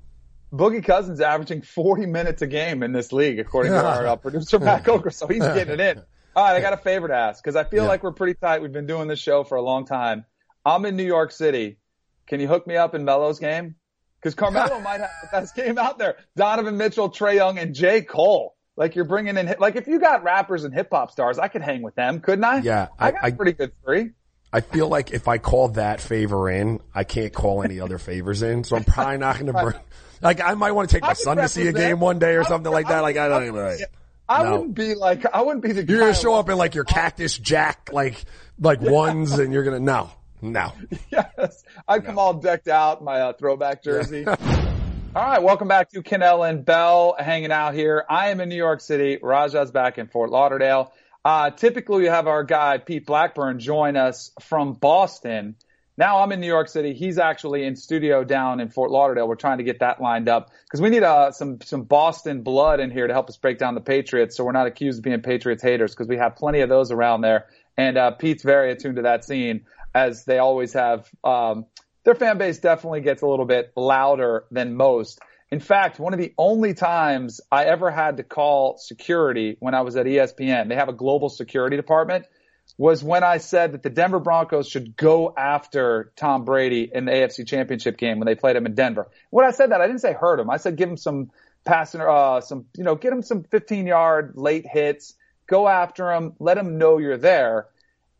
Boogie 0.52 0.84
Cousins 0.84 1.20
averaging 1.20 1.62
40 1.62 2.06
minutes 2.06 2.40
a 2.40 2.46
game 2.46 2.84
in 2.84 2.92
this 2.92 3.12
league, 3.12 3.40
according 3.40 3.72
to 3.72 3.84
our 3.84 4.06
uh, 4.06 4.16
producer 4.16 4.60
Matt 4.60 4.84
Coker. 4.84 5.10
So 5.10 5.26
he's 5.26 5.40
getting 5.40 5.74
it 5.74 5.80
in. 5.80 6.02
All 6.36 6.44
right. 6.44 6.56
I 6.56 6.60
got 6.60 6.72
a 6.72 6.76
favor 6.76 7.08
to 7.08 7.14
ask 7.14 7.42
because 7.42 7.56
I 7.56 7.64
feel 7.64 7.82
yeah. 7.82 7.88
like 7.88 8.02
we're 8.02 8.12
pretty 8.12 8.34
tight. 8.34 8.62
We've 8.62 8.72
been 8.72 8.86
doing 8.86 9.08
this 9.08 9.18
show 9.18 9.42
for 9.42 9.56
a 9.56 9.62
long 9.62 9.86
time. 9.86 10.24
I'm 10.64 10.84
in 10.84 10.96
New 10.96 11.04
York 11.04 11.32
City. 11.32 11.78
Can 12.26 12.40
you 12.40 12.48
hook 12.48 12.66
me 12.66 12.76
up 12.76 12.94
in 12.94 13.04
Melo's 13.04 13.38
game? 13.38 13.76
Because 14.20 14.34
Carmelo 14.34 14.80
might 14.84 15.00
have 15.00 15.10
the 15.22 15.28
best 15.30 15.54
game 15.54 15.78
out 15.78 15.98
there. 15.98 16.16
Donovan 16.36 16.76
Mitchell, 16.76 17.10
Trae 17.10 17.36
Young, 17.36 17.58
and 17.58 17.74
J. 17.74 18.02
Cole. 18.02 18.54
Like 18.76 18.94
you're 18.94 19.06
bringing 19.06 19.38
in, 19.38 19.54
like 19.58 19.76
if 19.76 19.86
you 19.86 19.98
got 19.98 20.22
rappers 20.22 20.64
and 20.64 20.74
hip 20.74 20.88
hop 20.92 21.10
stars, 21.10 21.38
I 21.38 21.48
could 21.48 21.62
hang 21.62 21.80
with 21.80 21.94
them, 21.94 22.20
couldn't 22.20 22.44
I? 22.44 22.58
Yeah, 22.58 22.88
I, 22.98 23.08
I 23.08 23.10
got 23.12 23.24
I, 23.24 23.30
pretty 23.30 23.52
good 23.52 23.72
three. 23.82 24.10
I 24.52 24.60
feel 24.60 24.88
like 24.88 25.12
if 25.12 25.28
I 25.28 25.38
call 25.38 25.68
that 25.68 26.00
favor 26.00 26.50
in, 26.50 26.80
I 26.94 27.04
can't 27.04 27.32
call 27.32 27.62
any 27.62 27.80
other 27.80 27.98
favors 27.98 28.42
in, 28.42 28.64
so 28.64 28.76
I'm 28.76 28.84
probably 28.86 29.18
not 29.18 29.36
going 29.36 29.46
to 29.46 29.52
bring. 29.54 29.80
Like 30.20 30.40
I 30.40 30.54
might 30.54 30.72
want 30.72 30.90
to 30.90 30.94
take 30.94 31.02
my 31.02 31.14
son 31.14 31.38
to 31.38 31.48
see 31.48 31.66
a 31.68 31.72
game 31.72 32.00
one 32.00 32.18
day 32.18 32.36
or 32.36 32.44
something 32.44 32.72
like 32.72 32.88
that. 32.88 33.00
Like 33.00 33.16
I 33.16 33.28
don't 33.28 33.44
even. 33.44 33.56
Like, 33.56 33.80
I 34.28 34.42
no. 34.42 34.52
wouldn't 34.52 34.74
be 34.74 34.94
like 34.94 35.24
I 35.26 35.42
wouldn't 35.42 35.62
be 35.62 35.72
the. 35.72 35.84
You're 35.84 36.00
gonna 36.00 36.14
show 36.14 36.34
up 36.34 36.48
in 36.48 36.56
like 36.58 36.74
your 36.74 36.84
Cactus 36.84 37.38
Jack 37.38 37.90
like 37.92 38.24
like 38.58 38.80
ones, 38.80 39.32
and 39.38 39.52
you're 39.52 39.64
gonna 39.64 39.80
no. 39.80 40.10
No. 40.52 40.72
yes. 41.10 41.64
I 41.88 41.98
come 41.98 42.16
no. 42.16 42.20
all 42.20 42.34
decked 42.34 42.68
out, 42.68 43.02
my 43.02 43.20
uh, 43.20 43.32
throwback 43.32 43.82
jersey. 43.82 44.26
all 44.26 44.36
right. 45.14 45.42
Welcome 45.42 45.68
back 45.68 45.90
to 45.90 46.02
Kanell 46.02 46.48
and 46.48 46.64
Bell 46.64 47.16
hanging 47.18 47.52
out 47.52 47.74
here. 47.74 48.04
I 48.08 48.30
am 48.30 48.40
in 48.40 48.48
New 48.48 48.56
York 48.56 48.80
City. 48.80 49.18
Raja's 49.20 49.70
back 49.70 49.98
in 49.98 50.06
Fort 50.06 50.30
Lauderdale. 50.30 50.92
Uh, 51.24 51.50
typically 51.50 52.02
we 52.02 52.06
have 52.06 52.28
our 52.28 52.44
guy, 52.44 52.78
Pete 52.78 53.04
Blackburn, 53.04 53.58
join 53.58 53.96
us 53.96 54.30
from 54.40 54.74
Boston. 54.74 55.56
Now 55.98 56.20
I'm 56.20 56.30
in 56.30 56.40
New 56.40 56.46
York 56.46 56.68
City. 56.68 56.92
He's 56.92 57.18
actually 57.18 57.64
in 57.64 57.74
studio 57.74 58.22
down 58.22 58.60
in 58.60 58.68
Fort 58.68 58.90
Lauderdale. 58.90 59.26
We're 59.26 59.34
trying 59.34 59.58
to 59.58 59.64
get 59.64 59.80
that 59.80 60.00
lined 60.00 60.28
up 60.28 60.50
because 60.64 60.80
we 60.80 60.90
need 60.90 61.02
uh, 61.02 61.32
some 61.32 61.60
some 61.62 61.84
Boston 61.84 62.42
blood 62.42 62.80
in 62.80 62.90
here 62.90 63.06
to 63.06 63.12
help 63.12 63.28
us 63.28 63.38
break 63.38 63.58
down 63.58 63.74
the 63.74 63.80
Patriots, 63.80 64.36
so 64.36 64.44
we're 64.44 64.52
not 64.52 64.66
accused 64.66 64.98
of 64.98 65.04
being 65.04 65.20
Patriots 65.22 65.62
haters 65.62 65.94
because 65.94 66.06
we 66.06 66.18
have 66.18 66.36
plenty 66.36 66.60
of 66.60 66.68
those 66.68 66.92
around 66.92 67.22
there. 67.22 67.46
And 67.78 67.98
uh, 67.98 68.10
Pete's 68.12 68.42
very 68.42 68.70
attuned 68.72 68.96
to 68.96 69.02
that 69.02 69.24
scene 69.24 69.66
as 69.96 70.26
they 70.26 70.38
always 70.38 70.74
have. 70.74 71.08
Um, 71.24 71.64
their 72.04 72.14
fan 72.14 72.36
base 72.36 72.58
definitely 72.58 73.00
gets 73.00 73.22
a 73.22 73.26
little 73.26 73.46
bit 73.46 73.72
louder 73.76 74.44
than 74.50 74.76
most. 74.76 75.18
In 75.50 75.58
fact, 75.60 75.98
one 75.98 76.12
of 76.12 76.18
the 76.18 76.34
only 76.36 76.74
times 76.74 77.40
I 77.50 77.64
ever 77.64 77.90
had 77.90 78.18
to 78.18 78.22
call 78.22 78.76
security 78.78 79.56
when 79.58 79.74
I 79.74 79.80
was 79.80 79.96
at 79.96 80.06
ESPN, 80.06 80.68
they 80.68 80.74
have 80.74 80.90
a 80.90 80.92
global 80.92 81.30
security 81.30 81.76
department, 81.76 82.26
was 82.76 83.02
when 83.02 83.24
I 83.24 83.38
said 83.38 83.72
that 83.72 83.82
the 83.82 83.90
Denver 83.90 84.18
Broncos 84.20 84.68
should 84.68 84.96
go 84.96 85.32
after 85.36 86.12
Tom 86.16 86.44
Brady 86.44 86.90
in 86.92 87.06
the 87.06 87.12
AFC 87.12 87.46
Championship 87.46 87.96
game 87.96 88.18
when 88.18 88.26
they 88.26 88.34
played 88.34 88.56
him 88.56 88.66
in 88.66 88.74
Denver. 88.74 89.08
When 89.30 89.46
I 89.46 89.52
said 89.52 89.70
that, 89.70 89.80
I 89.80 89.86
didn't 89.86 90.02
say 90.02 90.12
hurt 90.12 90.40
him. 90.40 90.50
I 90.50 90.58
said 90.58 90.76
give 90.76 90.90
him 90.90 90.98
some 90.98 91.30
passing, 91.64 92.02
uh, 92.02 92.42
some, 92.42 92.66
you 92.76 92.84
know, 92.84 92.96
get 92.96 93.12
him 93.12 93.22
some 93.22 93.44
15 93.44 93.86
yard 93.86 94.34
late 94.34 94.66
hits, 94.66 95.14
go 95.48 95.66
after 95.66 96.12
him, 96.12 96.34
let 96.38 96.58
him 96.58 96.76
know 96.76 96.98
you're 96.98 97.16
there. 97.16 97.68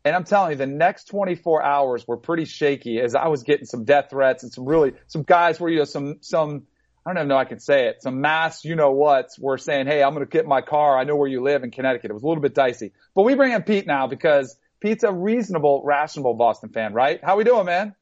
And 0.07 0.15
I'm 0.15 0.23
telling 0.23 0.51
you, 0.51 0.57
the 0.57 0.65
next 0.65 1.09
24 1.09 1.61
hours 1.61 2.07
were 2.07 2.15
pretty 2.15 2.45
shaky 2.45 3.01
as 3.01 3.13
I 3.13 3.27
was 3.27 3.43
getting 3.43 3.65
some 3.65 3.83
death 3.83 4.09
threats 4.09 4.43
and 4.43 4.53
some 4.53 4.65
really, 4.65 4.93
some 5.07 5.23
guys 5.23 5.59
were, 5.59 5.69
you 5.69 5.79
know, 5.79 5.83
some, 5.83 6.19
some, 6.21 6.63
I 7.05 7.09
don't 7.09 7.17
even 7.17 7.27
know 7.27 7.35
I 7.35 7.43
can 7.43 7.59
say 7.59 7.89
it. 7.89 8.01
Some 8.01 8.21
mass, 8.21 8.63
you 8.63 8.75
know 8.75 8.91
what's 8.91 9.37
were 9.37 9.57
saying, 9.57 9.87
Hey, 9.87 10.01
I'm 10.01 10.13
going 10.13 10.25
to 10.25 10.29
get 10.31 10.45
my 10.45 10.61
car. 10.61 10.97
I 10.97 11.03
know 11.03 11.17
where 11.17 11.27
you 11.27 11.41
live 11.41 11.63
in 11.63 11.71
Connecticut. 11.71 12.09
It 12.09 12.13
was 12.13 12.23
a 12.23 12.27
little 12.27 12.41
bit 12.41 12.55
dicey, 12.55 12.93
but 13.15 13.23
we 13.23 13.35
bring 13.35 13.51
in 13.51 13.63
Pete 13.63 13.85
now 13.85 14.07
because 14.07 14.57
Pete's 14.79 15.03
a 15.03 15.11
reasonable, 15.11 15.81
rational 15.83 16.35
Boston 16.35 16.69
fan, 16.69 16.93
right? 16.93 17.19
How 17.21 17.35
we 17.35 17.43
doing, 17.43 17.65
man? 17.65 17.93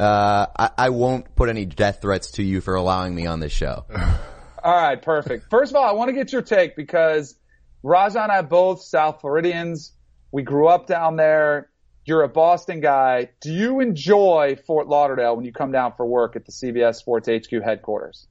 Uh, 0.00 0.46
I, 0.58 0.70
I 0.78 0.88
won't 0.88 1.34
put 1.34 1.50
any 1.50 1.66
death 1.66 2.00
threats 2.00 2.30
to 2.32 2.42
you 2.42 2.62
for 2.62 2.76
allowing 2.76 3.14
me 3.14 3.26
on 3.26 3.40
this 3.40 3.52
show. 3.52 3.84
all 4.62 4.80
right. 4.80 5.02
Perfect. 5.02 5.50
First 5.50 5.72
of 5.72 5.76
all, 5.76 5.84
I 5.84 5.92
want 5.92 6.08
to 6.08 6.14
get 6.14 6.32
your 6.32 6.42
take 6.42 6.76
because 6.76 7.34
Raja 7.82 8.22
and 8.22 8.32
I 8.32 8.42
both 8.42 8.82
South 8.82 9.20
Floridians. 9.20 9.92
We 10.30 10.42
grew 10.42 10.68
up 10.68 10.86
down 10.86 11.16
there. 11.16 11.70
You're 12.04 12.22
a 12.22 12.28
Boston 12.28 12.80
guy. 12.80 13.30
Do 13.40 13.52
you 13.52 13.80
enjoy 13.80 14.56
Fort 14.66 14.88
Lauderdale 14.88 15.36
when 15.36 15.44
you 15.44 15.52
come 15.52 15.72
down 15.72 15.92
for 15.96 16.06
work 16.06 16.36
at 16.36 16.46
the 16.46 16.52
CBS 16.52 16.96
Sports 16.96 17.28
HQ 17.28 17.62
headquarters? 17.62 18.26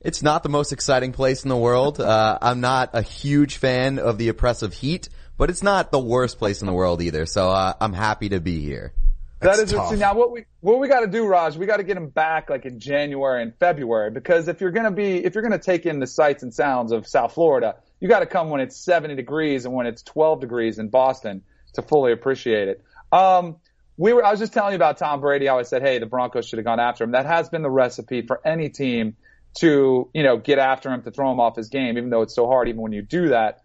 It's 0.00 0.22
not 0.22 0.42
the 0.42 0.48
most 0.48 0.72
exciting 0.72 1.12
place 1.12 1.44
in 1.44 1.48
the 1.48 1.56
world. 1.56 1.98
Uh, 1.98 2.38
I'm 2.40 2.60
not 2.60 2.90
a 2.92 3.02
huge 3.02 3.56
fan 3.56 3.98
of 3.98 4.18
the 4.18 4.28
oppressive 4.28 4.74
heat, 4.74 5.08
but 5.38 5.50
it's 5.50 5.62
not 5.62 5.90
the 5.90 5.98
worst 5.98 6.38
place 6.38 6.60
in 6.60 6.66
the 6.66 6.72
world 6.72 7.00
either. 7.00 7.26
So 7.26 7.50
uh, 7.50 7.72
I'm 7.80 7.94
happy 7.94 8.28
to 8.28 8.40
be 8.40 8.60
here. 8.60 8.92
That 9.40 9.58
is 9.58 9.70
see, 9.70 9.96
now 9.96 10.14
what 10.14 10.30
we 10.30 10.44
what 10.60 10.78
we 10.78 10.88
got 10.88 11.00
to 11.00 11.06
do, 11.06 11.26
Raj. 11.26 11.56
We 11.56 11.66
got 11.66 11.76
to 11.76 11.82
get 11.82 11.96
him 11.96 12.08
back 12.08 12.48
like 12.48 12.64
in 12.64 12.80
January 12.80 13.42
and 13.42 13.54
February 13.58 14.10
because 14.10 14.48
if 14.48 14.60
you're 14.60 14.70
gonna 14.70 14.90
be 14.90 15.22
if 15.22 15.34
you're 15.34 15.42
gonna 15.42 15.58
take 15.58 15.84
in 15.84 16.00
the 16.00 16.06
sights 16.06 16.42
and 16.42 16.54
sounds 16.54 16.92
of 16.92 17.06
South 17.06 17.34
Florida, 17.34 17.76
you 18.04 18.10
got 18.10 18.20
to 18.20 18.26
come 18.26 18.50
when 18.50 18.60
it's 18.60 18.76
70 18.76 19.14
degrees 19.14 19.64
and 19.64 19.72
when 19.72 19.86
it's 19.86 20.02
12 20.02 20.38
degrees 20.38 20.78
in 20.78 20.90
Boston 20.90 21.40
to 21.72 21.80
fully 21.80 22.12
appreciate 22.12 22.68
it. 22.68 22.84
Um, 23.10 23.56
we 23.96 24.12
were, 24.12 24.22
I 24.22 24.30
was 24.30 24.40
just 24.40 24.52
telling 24.52 24.72
you 24.72 24.76
about 24.76 24.98
Tom 24.98 25.22
Brady. 25.22 25.48
I 25.48 25.52
always 25.52 25.68
said, 25.68 25.80
hey, 25.80 25.98
the 25.98 26.04
Broncos 26.04 26.46
should 26.46 26.58
have 26.58 26.66
gone 26.66 26.80
after 26.80 27.02
him. 27.02 27.12
That 27.12 27.24
has 27.24 27.48
been 27.48 27.62
the 27.62 27.70
recipe 27.70 28.20
for 28.20 28.46
any 28.46 28.68
team 28.68 29.16
to, 29.60 30.10
you 30.12 30.22
know, 30.22 30.36
get 30.36 30.58
after 30.58 30.92
him, 30.92 31.02
to 31.02 31.10
throw 31.10 31.32
him 31.32 31.40
off 31.40 31.56
his 31.56 31.70
game, 31.70 31.96
even 31.96 32.10
though 32.10 32.20
it's 32.20 32.34
so 32.34 32.46
hard, 32.46 32.68
even 32.68 32.82
when 32.82 32.92
you 32.92 33.00
do 33.00 33.28
that. 33.28 33.62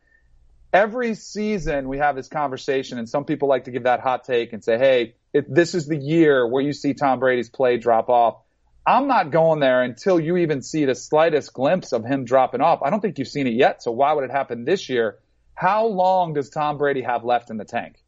Every 0.72 1.16
season 1.16 1.90
we 1.90 1.98
have 1.98 2.16
this 2.16 2.30
conversation 2.30 2.98
and 2.98 3.10
some 3.10 3.26
people 3.26 3.50
like 3.50 3.66
to 3.66 3.72
give 3.72 3.84
that 3.84 4.00
hot 4.00 4.24
take 4.24 4.54
and 4.54 4.64
say, 4.64 4.78
hey, 4.78 5.16
it, 5.34 5.54
this 5.54 5.76
is 5.76 5.86
the 5.86 5.98
year 5.98 6.48
where 6.48 6.64
you 6.64 6.72
see 6.72 6.94
Tom 6.94 7.20
Brady's 7.20 7.50
play 7.50 7.76
drop 7.76 8.08
off. 8.08 8.38
I'm 8.86 9.08
not 9.08 9.32
going 9.32 9.60
there 9.60 9.84
until 9.84 10.20
you 10.20 10.38
even 10.38 10.62
see 10.62 10.86
the 10.86 10.96
slightest 10.96 11.54
glimpse 11.54 11.92
of 11.92 12.06
him 12.06 12.26
dropping 12.26 12.62
off. 12.62 12.82
I 12.82 12.90
don't 12.90 13.02
think 13.02 13.20
you've 13.20 13.28
seen 13.28 13.48
it 13.48 13.54
yet. 13.54 13.84
So 13.84 13.92
why 13.92 14.14
would 14.14 14.24
it 14.24 14.32
happen 14.32 14.66
this 14.66 14.90
year? 14.90 15.20
How 15.54 15.88
long 15.88 16.34
does 16.34 16.50
Tom 16.50 16.78
Brady 16.78 17.02
have 17.02 17.24
left 17.24 17.50
in 17.50 17.58
the 17.58 17.66
tank? 17.66 18.02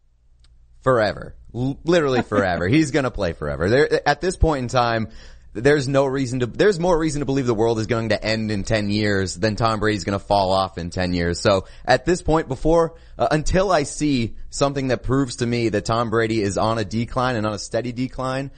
Forever. 0.81 1.35
L- 1.53 1.77
literally 1.83 2.21
forever. 2.23 2.67
He's 2.67 2.91
going 2.91 3.03
to 3.03 3.11
play 3.11 3.33
forever. 3.33 3.69
There, 3.69 4.07
at 4.07 4.21
this 4.21 4.37
point 4.37 4.63
in 4.63 4.67
time, 4.69 5.09
there's 5.53 5.87
no 5.87 6.05
reason 6.05 6.39
to, 6.39 6.45
there's 6.45 6.79
more 6.79 6.97
reason 6.97 7.19
to 7.19 7.25
believe 7.25 7.45
the 7.45 7.53
world 7.53 7.79
is 7.79 7.87
going 7.87 8.09
to 8.09 8.23
end 8.23 8.51
in 8.51 8.63
10 8.63 8.89
years 8.89 9.35
than 9.35 9.57
Tom 9.57 9.79
Brady's 9.79 10.05
going 10.05 10.17
to 10.17 10.25
fall 10.25 10.51
off 10.53 10.77
in 10.77 10.89
10 10.89 11.13
years. 11.13 11.41
So 11.41 11.65
at 11.85 12.05
this 12.05 12.21
point, 12.21 12.47
before, 12.47 12.95
uh, 13.17 13.27
until 13.31 13.71
I 13.71 13.83
see 13.83 14.35
something 14.49 14.87
that 14.87 15.03
proves 15.03 15.37
to 15.37 15.45
me 15.45 15.69
that 15.69 15.83
Tom 15.83 16.09
Brady 16.09 16.41
is 16.41 16.57
on 16.57 16.77
a 16.77 16.85
decline 16.85 17.35
and 17.35 17.45
on 17.45 17.53
a 17.53 17.59
steady 17.59 17.91
decline, 17.91 18.51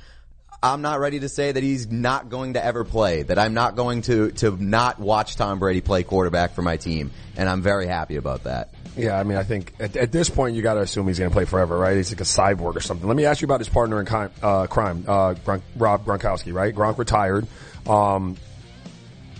I'm 0.63 0.81
not 0.81 1.01
ready 1.01 1.19
to 1.19 1.27
say 1.27 1.51
that 1.51 1.61
he's 1.61 1.91
not 1.91 2.29
going 2.29 2.53
to 2.53 2.63
ever 2.63 2.85
play, 2.85 3.23
that 3.23 3.37
I'm 3.37 3.53
not 3.53 3.75
going 3.75 4.01
to, 4.03 4.31
to 4.31 4.55
not 4.63 4.97
watch 4.97 5.35
Tom 5.35 5.59
Brady 5.59 5.81
play 5.81 6.03
quarterback 6.03 6.53
for 6.53 6.61
my 6.61 6.77
team. 6.77 7.11
And 7.35 7.49
I'm 7.49 7.61
very 7.61 7.85
happy 7.85 8.15
about 8.15 8.45
that. 8.45 8.69
Yeah, 8.95 9.19
I 9.19 9.23
mean, 9.23 9.37
I 9.37 9.43
think 9.43 9.73
at, 9.79 9.97
at 9.97 10.13
this 10.13 10.29
point 10.29 10.55
you 10.55 10.61
got 10.61 10.75
to 10.75 10.79
assume 10.79 11.07
he's 11.07 11.19
going 11.19 11.29
to 11.29 11.33
play 11.33 11.43
forever, 11.43 11.77
right? 11.77 11.97
He's 11.97 12.11
like 12.11 12.21
a 12.21 12.23
cyborg 12.23 12.77
or 12.77 12.79
something. 12.79 13.05
Let 13.05 13.17
me 13.17 13.25
ask 13.25 13.41
you 13.41 13.45
about 13.45 13.59
his 13.59 13.67
partner 13.67 13.99
in 13.99 14.05
crime, 14.05 14.31
uh, 14.41 14.67
crime 14.67 15.03
uh, 15.05 15.33
Gronk, 15.33 15.63
Rob 15.75 16.05
Gronkowski, 16.05 16.53
right? 16.53 16.73
Gronk 16.73 16.97
retired. 16.97 17.45
Um, 17.85 18.37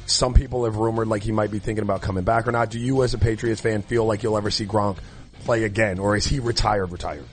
some 0.06 0.34
people 0.34 0.66
have 0.66 0.76
rumored 0.76 1.08
like 1.08 1.24
he 1.24 1.32
might 1.32 1.52
be 1.52 1.60
thinking 1.60 1.84
about 1.84 2.02
coming 2.02 2.26
back 2.26 2.48
or 2.48 2.52
not. 2.52 2.70
Do 2.70 2.80
you, 2.80 3.02
as 3.04 3.14
a 3.14 3.18
Patriots 3.18 3.62
fan, 3.62 3.82
feel 3.82 4.06
like 4.06 4.24
you'll 4.24 4.38
ever 4.38 4.52
see 4.52 4.66
Gronk 4.66 4.98
play 5.46 5.64
again, 5.64 6.00
or 6.00 6.18
is 6.18 6.26
he 6.26 6.40
retired? 6.40 6.92
Retired? 6.92 7.26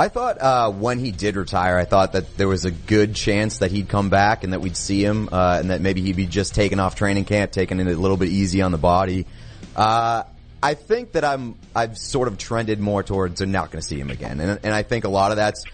I 0.00 0.08
thought 0.08 0.40
uh, 0.40 0.70
when 0.70 0.98
he 0.98 1.10
did 1.10 1.36
retire, 1.36 1.76
I 1.76 1.84
thought 1.84 2.12
that 2.12 2.38
there 2.38 2.48
was 2.48 2.64
a 2.64 2.70
good 2.70 3.14
chance 3.14 3.58
that 3.58 3.70
he'd 3.70 3.90
come 3.90 4.08
back 4.08 4.44
and 4.44 4.54
that 4.54 4.62
we'd 4.62 4.78
see 4.78 5.04
him, 5.04 5.28
uh, 5.30 5.58
and 5.60 5.68
that 5.68 5.82
maybe 5.82 6.00
he'd 6.00 6.16
be 6.16 6.24
just 6.24 6.54
taken 6.54 6.80
off 6.80 6.94
training 6.94 7.26
camp, 7.26 7.52
taking 7.52 7.78
it 7.80 7.86
a 7.86 7.90
little 7.94 8.16
bit 8.16 8.30
easy 8.30 8.62
on 8.62 8.72
the 8.72 8.78
body. 8.78 9.26
Uh, 9.76 10.22
I 10.62 10.72
think 10.72 11.12
that 11.12 11.24
I'm 11.24 11.54
I've 11.76 11.98
sort 11.98 12.28
of 12.28 12.38
trended 12.38 12.80
more 12.80 13.02
towards 13.02 13.42
I'm 13.42 13.52
not 13.52 13.70
going 13.70 13.82
to 13.82 13.86
see 13.86 14.00
him 14.00 14.08
again, 14.08 14.40
and 14.40 14.58
and 14.62 14.72
I 14.72 14.84
think 14.84 15.04
a 15.04 15.10
lot 15.10 15.32
of 15.32 15.36
that's 15.36 15.64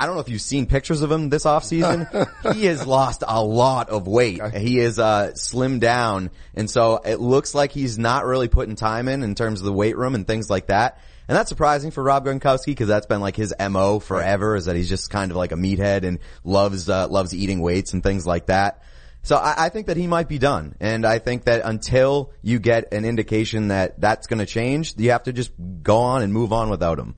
I 0.00 0.06
don't 0.06 0.16
know 0.16 0.20
if 0.20 0.28
you've 0.28 0.40
seen 0.40 0.66
pictures 0.66 1.02
of 1.02 1.12
him 1.12 1.28
this 1.28 1.44
offseason. 1.44 2.28
he 2.54 2.66
has 2.66 2.84
lost 2.84 3.22
a 3.24 3.40
lot 3.40 3.88
of 3.88 4.08
weight. 4.08 4.42
He 4.52 4.80
is 4.80 4.98
uh, 4.98 5.30
slimmed 5.34 5.78
down, 5.78 6.30
and 6.56 6.68
so 6.68 6.96
it 6.96 7.20
looks 7.20 7.54
like 7.54 7.70
he's 7.70 8.00
not 8.00 8.24
really 8.24 8.48
putting 8.48 8.74
time 8.74 9.06
in 9.06 9.22
in 9.22 9.36
terms 9.36 9.60
of 9.60 9.66
the 9.66 9.72
weight 9.72 9.96
room 9.96 10.16
and 10.16 10.26
things 10.26 10.50
like 10.50 10.66
that. 10.66 10.98
And 11.30 11.36
that's 11.36 11.48
surprising 11.48 11.92
for 11.92 12.02
Rob 12.02 12.26
Gronkowski 12.26 12.66
because 12.66 12.88
that's 12.88 13.06
been 13.06 13.20
like 13.20 13.36
his 13.36 13.54
mo 13.70 14.00
forever 14.00 14.56
is 14.56 14.64
that 14.64 14.74
he's 14.74 14.88
just 14.88 15.10
kind 15.10 15.30
of 15.30 15.36
like 15.36 15.52
a 15.52 15.54
meathead 15.54 16.02
and 16.02 16.18
loves 16.42 16.88
uh, 16.88 17.06
loves 17.06 17.32
eating 17.32 17.60
weights 17.60 17.92
and 17.92 18.02
things 18.02 18.26
like 18.26 18.46
that. 18.46 18.82
So 19.22 19.36
I, 19.36 19.66
I 19.66 19.68
think 19.68 19.86
that 19.86 19.96
he 19.96 20.08
might 20.08 20.26
be 20.26 20.38
done, 20.38 20.74
and 20.80 21.06
I 21.06 21.20
think 21.20 21.44
that 21.44 21.62
until 21.64 22.32
you 22.42 22.58
get 22.58 22.92
an 22.92 23.04
indication 23.04 23.68
that 23.68 24.00
that's 24.00 24.26
going 24.26 24.40
to 24.40 24.46
change, 24.46 24.94
you 24.96 25.12
have 25.12 25.22
to 25.22 25.32
just 25.32 25.52
go 25.84 25.98
on 25.98 26.22
and 26.22 26.32
move 26.32 26.52
on 26.52 26.68
without 26.68 26.98
him. 26.98 27.14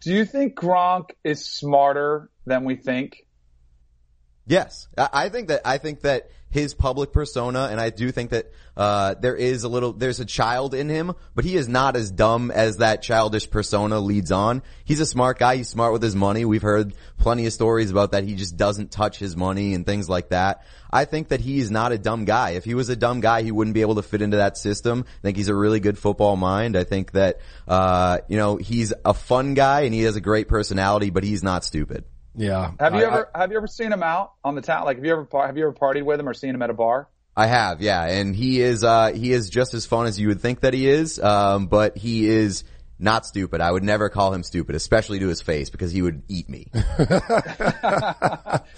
Do 0.00 0.12
you 0.12 0.24
think 0.26 0.54
Gronk 0.54 1.10
is 1.24 1.44
smarter 1.44 2.30
than 2.46 2.62
we 2.64 2.76
think? 2.76 3.23
Yes, 4.46 4.88
I 4.96 5.30
think 5.30 5.48
that 5.48 5.62
I 5.64 5.78
think 5.78 6.02
that 6.02 6.30
his 6.54 6.72
public 6.72 7.12
persona, 7.12 7.68
and 7.68 7.80
I 7.80 7.90
do 7.90 8.12
think 8.12 8.30
that 8.30 8.52
uh, 8.76 9.14
there 9.14 9.34
is 9.34 9.64
a 9.64 9.68
little, 9.68 9.92
there's 9.92 10.20
a 10.20 10.24
child 10.24 10.72
in 10.72 10.88
him, 10.88 11.12
but 11.34 11.44
he 11.44 11.56
is 11.56 11.66
not 11.66 11.96
as 11.96 12.12
dumb 12.12 12.52
as 12.52 12.76
that 12.76 13.02
childish 13.02 13.50
persona 13.50 13.98
leads 13.98 14.30
on. 14.30 14.62
He's 14.84 15.00
a 15.00 15.06
smart 15.06 15.40
guy. 15.40 15.56
He's 15.56 15.68
smart 15.68 15.92
with 15.92 16.00
his 16.00 16.14
money. 16.14 16.44
We've 16.44 16.62
heard 16.62 16.94
plenty 17.18 17.46
of 17.46 17.52
stories 17.52 17.90
about 17.90 18.12
that. 18.12 18.22
He 18.22 18.36
just 18.36 18.56
doesn't 18.56 18.92
touch 18.92 19.18
his 19.18 19.36
money 19.36 19.74
and 19.74 19.84
things 19.84 20.08
like 20.08 20.28
that. 20.28 20.62
I 20.92 21.06
think 21.06 21.30
that 21.30 21.40
he's 21.40 21.72
not 21.72 21.90
a 21.90 21.98
dumb 21.98 22.24
guy. 22.24 22.50
If 22.50 22.64
he 22.64 22.74
was 22.74 22.88
a 22.88 22.94
dumb 22.94 23.18
guy, 23.18 23.42
he 23.42 23.50
wouldn't 23.50 23.74
be 23.74 23.80
able 23.80 23.96
to 23.96 24.02
fit 24.02 24.22
into 24.22 24.36
that 24.36 24.56
system. 24.56 25.06
I 25.08 25.22
think 25.22 25.36
he's 25.36 25.48
a 25.48 25.56
really 25.56 25.80
good 25.80 25.98
football 25.98 26.36
mind. 26.36 26.76
I 26.76 26.84
think 26.84 27.10
that, 27.12 27.40
uh, 27.66 28.18
you 28.28 28.36
know, 28.36 28.58
he's 28.58 28.92
a 29.04 29.12
fun 29.12 29.54
guy 29.54 29.80
and 29.80 29.92
he 29.92 30.02
has 30.02 30.14
a 30.14 30.20
great 30.20 30.46
personality, 30.46 31.10
but 31.10 31.24
he's 31.24 31.42
not 31.42 31.64
stupid. 31.64 32.04
Yeah. 32.34 32.72
Have 32.80 32.94
you 32.94 33.00
I- 33.00 33.06
ever 33.06 33.30
have 33.34 33.50
you 33.50 33.56
ever 33.56 33.66
seen 33.66 33.92
him 33.92 34.02
out 34.02 34.32
on 34.42 34.54
the 34.54 34.62
town? 34.62 34.84
Like 34.84 34.96
have 34.96 35.04
you 35.04 35.12
ever 35.12 35.28
have 35.46 35.56
you 35.56 35.64
ever 35.64 35.72
partied 35.72 36.04
with 36.04 36.20
him 36.20 36.28
or 36.28 36.34
seen 36.34 36.54
him 36.54 36.62
at 36.62 36.70
a 36.70 36.74
bar? 36.74 37.08
I 37.36 37.46
have, 37.46 37.82
yeah, 37.82 38.04
and 38.04 38.34
he 38.34 38.60
is 38.60 38.84
uh 38.84 39.12
he 39.12 39.32
is 39.32 39.50
just 39.50 39.74
as 39.74 39.86
fun 39.86 40.06
as 40.06 40.20
you 40.20 40.28
would 40.28 40.40
think 40.40 40.60
that 40.60 40.72
he 40.72 40.88
is, 40.88 41.18
um, 41.18 41.66
but 41.66 41.96
he 41.96 42.28
is 42.28 42.62
not 42.96 43.26
stupid. 43.26 43.60
I 43.60 43.72
would 43.72 43.82
never 43.82 44.08
call 44.08 44.32
him 44.32 44.44
stupid, 44.44 44.76
especially 44.76 45.18
to 45.18 45.26
his 45.26 45.42
face, 45.42 45.68
because 45.68 45.90
he 45.90 46.00
would 46.00 46.22
eat 46.28 46.48
me. 46.48 46.70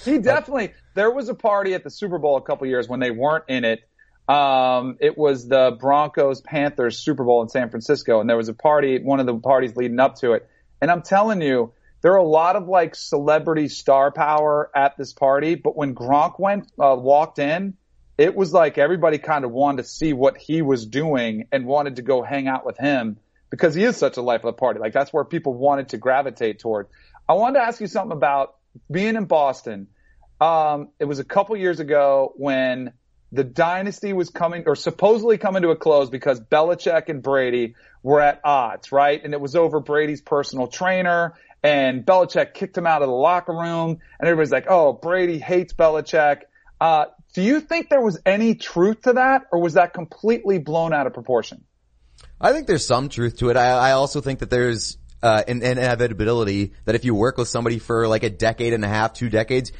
He 0.04 0.18
definitely. 0.18 0.72
There 0.94 1.10
was 1.10 1.28
a 1.28 1.34
party 1.34 1.74
at 1.74 1.84
the 1.84 1.90
Super 1.90 2.18
Bowl 2.18 2.36
a 2.36 2.42
couple 2.42 2.66
years 2.66 2.88
when 2.88 3.00
they 3.00 3.10
weren't 3.10 3.44
in 3.48 3.64
it. 3.64 3.80
Um, 4.28 4.96
it 5.00 5.16
was 5.16 5.46
the 5.46 5.76
Broncos 5.78 6.40
Panthers 6.40 6.98
Super 6.98 7.24
Bowl 7.24 7.42
in 7.42 7.48
San 7.48 7.70
Francisco, 7.70 8.20
and 8.20 8.28
there 8.28 8.36
was 8.36 8.48
a 8.48 8.54
party, 8.54 9.00
one 9.02 9.20
of 9.20 9.26
the 9.26 9.36
parties 9.36 9.76
leading 9.76 10.00
up 10.00 10.16
to 10.16 10.32
it. 10.32 10.48
And 10.80 10.90
I'm 10.90 11.02
telling 11.02 11.42
you, 11.42 11.72
there 12.02 12.12
are 12.12 12.18
a 12.18 12.24
lot 12.24 12.56
of 12.56 12.68
like 12.68 12.94
celebrity 12.94 13.68
star 13.68 14.10
power 14.10 14.70
at 14.74 14.96
this 14.96 15.12
party. 15.12 15.54
But 15.54 15.76
when 15.76 15.94
Gronk 15.94 16.38
went 16.38 16.70
uh, 16.78 16.96
walked 16.98 17.38
in, 17.38 17.74
it 18.18 18.34
was 18.34 18.52
like 18.52 18.78
everybody 18.78 19.18
kind 19.18 19.44
of 19.44 19.50
wanted 19.50 19.82
to 19.82 19.88
see 19.88 20.12
what 20.12 20.36
he 20.36 20.62
was 20.62 20.86
doing 20.86 21.48
and 21.52 21.66
wanted 21.66 21.96
to 21.96 22.02
go 22.02 22.22
hang 22.22 22.48
out 22.48 22.64
with 22.64 22.78
him 22.78 23.18
because 23.50 23.74
he 23.74 23.84
is 23.84 23.96
such 23.96 24.16
a 24.16 24.22
life 24.22 24.44
of 24.44 24.54
the 24.54 24.58
party. 24.58 24.80
Like 24.80 24.92
that's 24.92 25.12
where 25.12 25.24
people 25.24 25.54
wanted 25.54 25.90
to 25.90 25.98
gravitate 25.98 26.58
toward. 26.58 26.88
I 27.28 27.34
wanted 27.34 27.60
to 27.60 27.66
ask 27.66 27.80
you 27.80 27.86
something 27.86 28.16
about 28.16 28.56
being 28.90 29.16
in 29.16 29.24
Boston. 29.24 29.88
Um, 30.40 30.88
it 30.98 31.06
was 31.06 31.18
a 31.18 31.24
couple 31.24 31.56
years 31.56 31.80
ago 31.80 32.32
when 32.36 32.92
the 33.36 33.44
dynasty 33.44 34.12
was 34.12 34.30
coming 34.30 34.64
or 34.66 34.74
supposedly 34.74 35.38
coming 35.38 35.62
to 35.62 35.70
a 35.70 35.76
close 35.76 36.10
because 36.10 36.40
Belichick 36.40 37.08
and 37.08 37.22
Brady 37.22 37.74
were 38.02 38.20
at 38.20 38.40
odds, 38.44 38.90
right? 38.90 39.22
And 39.22 39.34
it 39.34 39.40
was 39.40 39.54
over 39.54 39.80
Brady's 39.80 40.22
personal 40.22 40.66
trainer 40.66 41.34
and 41.62 42.04
Belichick 42.04 42.54
kicked 42.54 42.76
him 42.76 42.86
out 42.86 43.02
of 43.02 43.08
the 43.08 43.14
locker 43.14 43.52
room 43.52 43.98
and 44.18 44.28
everybody's 44.28 44.52
like, 44.52 44.66
oh, 44.68 44.92
Brady 44.92 45.38
hates 45.38 45.72
Belichick. 45.72 46.42
Uh, 46.80 47.06
do 47.34 47.42
you 47.42 47.60
think 47.60 47.90
there 47.90 48.00
was 48.00 48.18
any 48.24 48.54
truth 48.54 49.02
to 49.02 49.14
that 49.14 49.42
or 49.52 49.60
was 49.60 49.74
that 49.74 49.92
completely 49.92 50.58
blown 50.58 50.92
out 50.92 51.06
of 51.06 51.14
proportion? 51.14 51.64
I 52.40 52.52
think 52.52 52.66
there's 52.66 52.86
some 52.86 53.08
truth 53.08 53.38
to 53.38 53.50
it. 53.50 53.56
I, 53.56 53.68
I 53.68 53.92
also 53.92 54.20
think 54.20 54.40
that 54.40 54.50
there's 54.50 54.98
uh, 55.22 55.42
an, 55.46 55.62
inevitability 55.62 56.72
that 56.84 56.94
if 56.94 57.04
you 57.04 57.14
work 57.14 57.36
with 57.36 57.48
somebody 57.48 57.78
for 57.78 58.08
like 58.08 58.22
a 58.22 58.30
decade 58.30 58.72
and 58.72 58.84
a 58.84 58.88
half, 58.88 59.14
two 59.14 59.28
decades, 59.28 59.72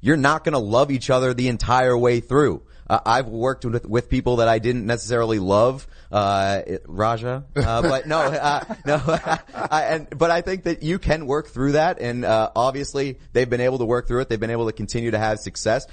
you're 0.00 0.16
not 0.16 0.44
going 0.44 0.52
to 0.52 0.58
love 0.58 0.90
each 0.90 1.10
other 1.10 1.34
the 1.34 1.48
entire 1.48 1.96
way 1.96 2.20
through. 2.20 2.62
Uh, 2.88 3.00
I've 3.04 3.28
worked 3.28 3.64
with, 3.64 3.86
with 3.86 4.08
people 4.08 4.36
that 4.36 4.48
I 4.48 4.58
didn't 4.58 4.86
necessarily 4.86 5.38
love, 5.38 5.86
uh, 6.10 6.62
Raja, 6.86 7.44
uh, 7.54 7.82
but 7.88 8.06
no, 8.06 8.18
uh, 8.18 8.64
no, 8.86 9.02
I, 9.54 9.82
and, 9.90 10.08
but 10.16 10.30
I 10.30 10.40
think 10.40 10.64
that 10.64 10.82
you 10.82 10.98
can 10.98 11.26
work 11.26 11.48
through 11.48 11.72
that 11.72 12.00
and, 12.00 12.24
uh, 12.24 12.50
obviously 12.56 13.18
they've 13.32 13.48
been 13.48 13.60
able 13.60 13.78
to 13.78 13.84
work 13.84 14.08
through 14.08 14.20
it. 14.20 14.28
They've 14.28 14.40
been 14.40 14.50
able 14.50 14.66
to 14.66 14.72
continue 14.72 15.10
to 15.10 15.18
have 15.18 15.38
success. 15.38 15.86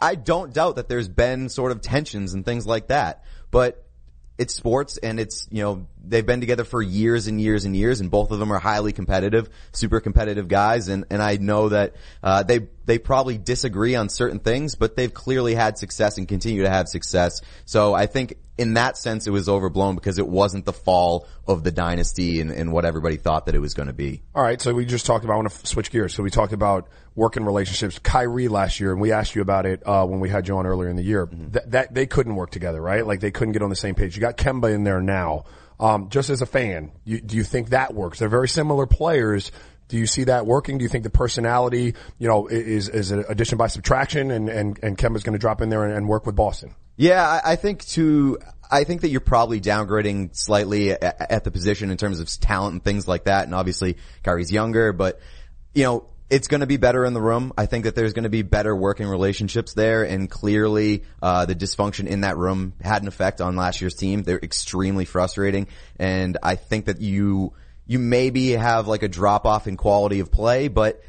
I 0.00 0.14
don't 0.14 0.52
doubt 0.52 0.76
that 0.76 0.88
there's 0.88 1.08
been 1.08 1.48
sort 1.48 1.72
of 1.72 1.80
tensions 1.80 2.34
and 2.34 2.44
things 2.44 2.66
like 2.66 2.88
that, 2.88 3.24
but 3.50 3.84
it's 4.36 4.54
sports 4.54 4.98
and 4.98 5.20
it's, 5.20 5.46
you 5.50 5.62
know, 5.62 5.86
they've 6.04 6.26
been 6.26 6.40
together 6.40 6.64
for 6.64 6.82
years 6.82 7.26
and 7.26 7.40
years 7.40 7.64
and 7.64 7.76
years 7.76 8.00
and 8.00 8.10
both 8.10 8.30
of 8.30 8.38
them 8.38 8.52
are 8.52 8.58
highly 8.58 8.92
competitive, 8.92 9.48
super 9.72 10.00
competitive 10.00 10.48
guys 10.48 10.88
and, 10.88 11.04
and 11.10 11.22
I 11.22 11.36
know 11.36 11.68
that, 11.68 11.94
uh, 12.22 12.42
they, 12.42 12.68
they 12.84 12.98
probably 12.98 13.38
disagree 13.38 13.94
on 13.94 14.08
certain 14.08 14.40
things, 14.40 14.74
but 14.74 14.96
they've 14.96 15.12
clearly 15.12 15.54
had 15.54 15.78
success 15.78 16.18
and 16.18 16.26
continue 16.26 16.62
to 16.62 16.70
have 16.70 16.88
success. 16.88 17.40
So 17.64 17.94
I 17.94 18.06
think 18.06 18.36
in 18.58 18.74
that 18.74 18.96
sense 18.96 19.26
it 19.26 19.30
was 19.30 19.48
overblown 19.48 19.94
because 19.94 20.18
it 20.18 20.26
wasn't 20.26 20.64
the 20.64 20.72
fall 20.72 21.26
of 21.46 21.64
the 21.64 21.72
dynasty 21.72 22.40
and, 22.40 22.50
and 22.50 22.72
what 22.72 22.84
everybody 22.84 23.16
thought 23.16 23.46
that 23.46 23.54
it 23.54 23.60
was 23.60 23.74
going 23.74 23.88
to 23.88 23.92
be. 23.92 24.22
All 24.34 24.42
right, 24.42 24.60
so 24.60 24.72
we 24.74 24.84
just 24.84 25.06
talked 25.06 25.24
about. 25.24 25.34
I 25.34 25.36
want 25.36 25.50
to 25.50 25.66
switch 25.66 25.90
gears. 25.90 26.14
So 26.14 26.22
we 26.22 26.30
talked 26.30 26.52
about 26.52 26.88
working 27.14 27.44
relationships. 27.44 27.98
Kyrie 27.98 28.48
last 28.48 28.80
year, 28.80 28.92
and 28.92 29.00
we 29.00 29.12
asked 29.12 29.34
you 29.34 29.42
about 29.42 29.66
it 29.66 29.82
uh, 29.86 30.06
when 30.06 30.20
we 30.20 30.28
had 30.28 30.48
you 30.48 30.56
on 30.56 30.66
earlier 30.66 30.88
in 30.88 30.96
the 30.96 31.02
year. 31.02 31.28
That, 31.32 31.70
that 31.70 31.94
they 31.94 32.06
couldn't 32.06 32.34
work 32.34 32.50
together, 32.50 32.80
right? 32.80 33.06
Like 33.06 33.20
they 33.20 33.30
couldn't 33.30 33.52
get 33.52 33.62
on 33.62 33.70
the 33.70 33.76
same 33.76 33.94
page. 33.94 34.16
You 34.16 34.20
got 34.20 34.36
Kemba 34.36 34.72
in 34.72 34.84
there 34.84 35.00
now. 35.00 35.44
Um, 35.82 36.10
just 36.10 36.30
as 36.30 36.42
a 36.42 36.46
fan, 36.46 36.92
you, 37.04 37.20
do 37.20 37.36
you 37.36 37.42
think 37.42 37.70
that 37.70 37.92
works? 37.92 38.20
They're 38.20 38.28
very 38.28 38.48
similar 38.48 38.86
players. 38.86 39.50
Do 39.88 39.98
you 39.98 40.06
see 40.06 40.24
that 40.24 40.46
working? 40.46 40.78
Do 40.78 40.84
you 40.84 40.88
think 40.88 41.02
the 41.02 41.10
personality, 41.10 41.96
you 42.18 42.28
know, 42.28 42.46
is 42.46 42.88
is 42.88 43.10
an 43.10 43.24
addition 43.28 43.58
by 43.58 43.66
subtraction, 43.66 44.30
and 44.30 44.48
and 44.48 44.78
and 44.80 44.96
Kemba's 44.96 45.24
going 45.24 45.32
to 45.32 45.40
drop 45.40 45.60
in 45.60 45.70
there 45.70 45.84
and, 45.84 45.92
and 45.92 46.08
work 46.08 46.24
with 46.24 46.36
Boston? 46.36 46.76
Yeah, 46.96 47.26
I, 47.26 47.52
I 47.52 47.56
think 47.56 47.84
to, 47.88 48.38
I 48.70 48.84
think 48.84 49.00
that 49.00 49.08
you're 49.08 49.20
probably 49.20 49.60
downgrading 49.60 50.36
slightly 50.36 50.92
at, 50.92 51.02
at 51.32 51.44
the 51.44 51.50
position 51.50 51.90
in 51.90 51.96
terms 51.96 52.20
of 52.20 52.28
talent 52.40 52.74
and 52.74 52.84
things 52.84 53.08
like 53.08 53.24
that. 53.24 53.44
And 53.44 53.54
obviously 53.54 53.96
Kyrie's 54.22 54.52
younger, 54.52 54.92
but 54.92 55.18
you 55.74 55.82
know, 55.82 56.06
it's 56.32 56.48
going 56.48 56.62
to 56.62 56.66
be 56.66 56.78
better 56.78 57.04
in 57.04 57.12
the 57.12 57.20
room. 57.20 57.52
I 57.58 57.66
think 57.66 57.84
that 57.84 57.94
there's 57.94 58.14
going 58.14 58.22
to 58.22 58.30
be 58.30 58.40
better 58.40 58.74
working 58.74 59.06
relationships 59.06 59.74
there, 59.74 60.02
and 60.04 60.30
clearly 60.30 61.02
uh, 61.20 61.44
the 61.44 61.54
dysfunction 61.54 62.06
in 62.06 62.22
that 62.22 62.38
room 62.38 62.72
had 62.80 63.02
an 63.02 63.08
effect 63.08 63.42
on 63.42 63.54
last 63.54 63.82
year's 63.82 63.94
team. 63.94 64.22
They're 64.22 64.38
extremely 64.38 65.04
frustrating, 65.04 65.68
and 65.98 66.38
I 66.42 66.56
think 66.56 66.86
that 66.86 67.02
you 67.02 67.52
you 67.86 67.98
maybe 67.98 68.52
have 68.52 68.88
like 68.88 69.02
a 69.02 69.08
drop 69.08 69.44
off 69.44 69.66
in 69.66 69.76
quality 69.76 70.20
of 70.20 70.32
play, 70.32 70.68
but 70.68 71.02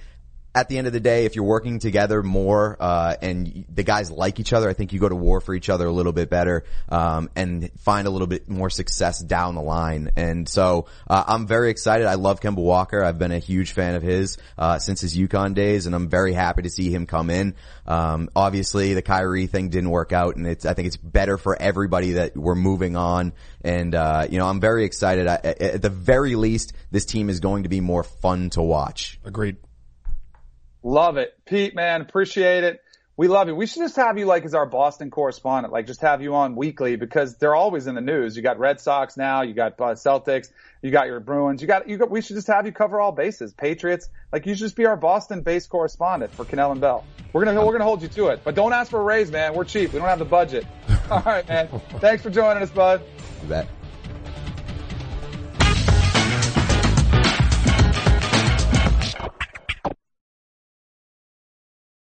at 0.55 0.69
the 0.69 0.77
end 0.77 0.87
of 0.87 0.93
the 0.93 0.99
day, 0.99 1.25
if 1.25 1.35
you're 1.35 1.45
working 1.45 1.79
together 1.79 2.21
more, 2.21 2.77
uh, 2.79 3.15
and 3.21 3.65
the 3.73 3.83
guys 3.83 4.11
like 4.11 4.39
each 4.39 4.53
other, 4.53 4.69
I 4.69 4.73
think 4.73 4.93
you 4.93 4.99
go 4.99 5.09
to 5.09 5.15
war 5.15 5.41
for 5.41 5.55
each 5.55 5.69
other 5.69 5.87
a 5.87 5.91
little 5.91 6.13
bit 6.13 6.29
better, 6.29 6.63
um, 6.89 7.29
and 7.35 7.71
find 7.79 8.07
a 8.07 8.11
little 8.11 8.27
bit 8.27 8.47
more 8.47 8.69
success 8.69 9.19
down 9.19 9.55
the 9.55 9.61
line. 9.61 10.11
And 10.15 10.47
so, 10.47 10.85
uh, 11.09 11.23
I'm 11.25 11.47
very 11.47 11.71
excited. 11.71 12.05
I 12.05 12.15
love 12.15 12.39
Kemba 12.39 12.57
Walker. 12.57 13.03
I've 13.03 13.17
been 13.17 13.31
a 13.31 13.39
huge 13.39 13.71
fan 13.71 13.95
of 13.95 14.03
his, 14.03 14.37
uh, 14.57 14.77
since 14.77 15.01
his 15.01 15.17
UConn 15.17 15.55
days, 15.55 15.87
and 15.87 15.95
I'm 15.95 16.07
very 16.07 16.33
happy 16.33 16.61
to 16.61 16.69
see 16.69 16.91
him 16.91 17.07
come 17.07 17.31
in. 17.31 17.55
Um, 17.87 18.29
obviously 18.35 18.93
the 18.93 19.01
Kyrie 19.01 19.47
thing 19.47 19.69
didn't 19.69 19.89
work 19.89 20.13
out, 20.13 20.35
and 20.35 20.45
it's, 20.45 20.65
I 20.65 20.75
think 20.75 20.87
it's 20.87 20.97
better 20.97 21.37
for 21.37 21.59
everybody 21.59 22.13
that 22.13 22.37
we're 22.37 22.55
moving 22.55 22.95
on. 22.95 23.33
And, 23.63 23.95
uh, 23.95 24.27
you 24.29 24.37
know, 24.37 24.47
I'm 24.47 24.59
very 24.59 24.85
excited. 24.85 25.27
I, 25.27 25.35
at 25.35 25.81
the 25.81 25.89
very 25.89 26.35
least, 26.35 26.73
this 26.91 27.05
team 27.05 27.29
is 27.29 27.39
going 27.39 27.63
to 27.63 27.69
be 27.69 27.81
more 27.81 28.03
fun 28.03 28.51
to 28.51 28.61
watch. 28.61 29.19
Agreed. 29.25 29.57
Love 30.83 31.17
it. 31.17 31.37
Pete, 31.45 31.73
man, 31.75 32.01
appreciate 32.01 32.63
it. 32.63 32.81
We 33.15 33.27
love 33.27 33.47
you. 33.47 33.55
We 33.55 33.67
should 33.67 33.83
just 33.83 33.95
have 33.97 34.17
you 34.17 34.25
like 34.25 34.43
as 34.43 34.55
our 34.55 34.65
Boston 34.65 35.11
correspondent, 35.11 35.71
like 35.71 35.85
just 35.85 36.01
have 36.01 36.23
you 36.23 36.33
on 36.33 36.55
weekly 36.55 36.95
because 36.95 37.37
they're 37.37 37.53
always 37.53 37.85
in 37.85 37.93
the 37.93 38.01
news. 38.01 38.35
You 38.35 38.41
got 38.41 38.57
Red 38.57 38.79
Sox 38.79 39.17
now, 39.17 39.43
you 39.43 39.53
got 39.53 39.79
uh, 39.79 39.93
Celtics, 39.93 40.49
you 40.81 40.89
got 40.89 41.05
your 41.05 41.19
Bruins, 41.19 41.61
you 41.61 41.67
got, 41.67 41.87
you 41.87 41.97
got, 41.97 42.09
we 42.09 42.21
should 42.21 42.35
just 42.35 42.47
have 42.47 42.65
you 42.65 42.71
cover 42.71 42.99
all 42.99 43.11
bases. 43.11 43.53
Patriots, 43.53 44.09
like 44.31 44.47
you 44.47 44.55
should 44.55 44.61
just 44.61 44.75
be 44.75 44.87
our 44.87 44.97
Boston 44.97 45.41
based 45.41 45.69
correspondent 45.69 46.33
for 46.33 46.43
Kanell 46.43 46.71
and 46.71 46.81
Bell. 46.81 47.05
We're 47.33 47.45
gonna, 47.45 47.63
we're 47.63 47.73
gonna 47.73 47.83
hold 47.83 48.01
you 48.01 48.07
to 48.07 48.29
it, 48.29 48.41
but 48.43 48.55
don't 48.55 48.73
ask 48.73 48.89
for 48.89 48.99
a 48.99 49.03
raise, 49.03 49.29
man. 49.29 49.53
We're 49.53 49.65
cheap. 49.65 49.93
We 49.93 49.99
don't 49.99 50.07
have 50.07 50.19
the 50.19 50.25
budget. 50.25 50.65
All 51.11 51.21
right, 51.23 51.47
man. 51.47 51.67
Thanks 51.99 52.23
for 52.23 52.31
joining 52.31 52.63
us, 52.63 52.71
bud. 52.71 53.03
You 53.43 53.47
bet. 53.47 53.67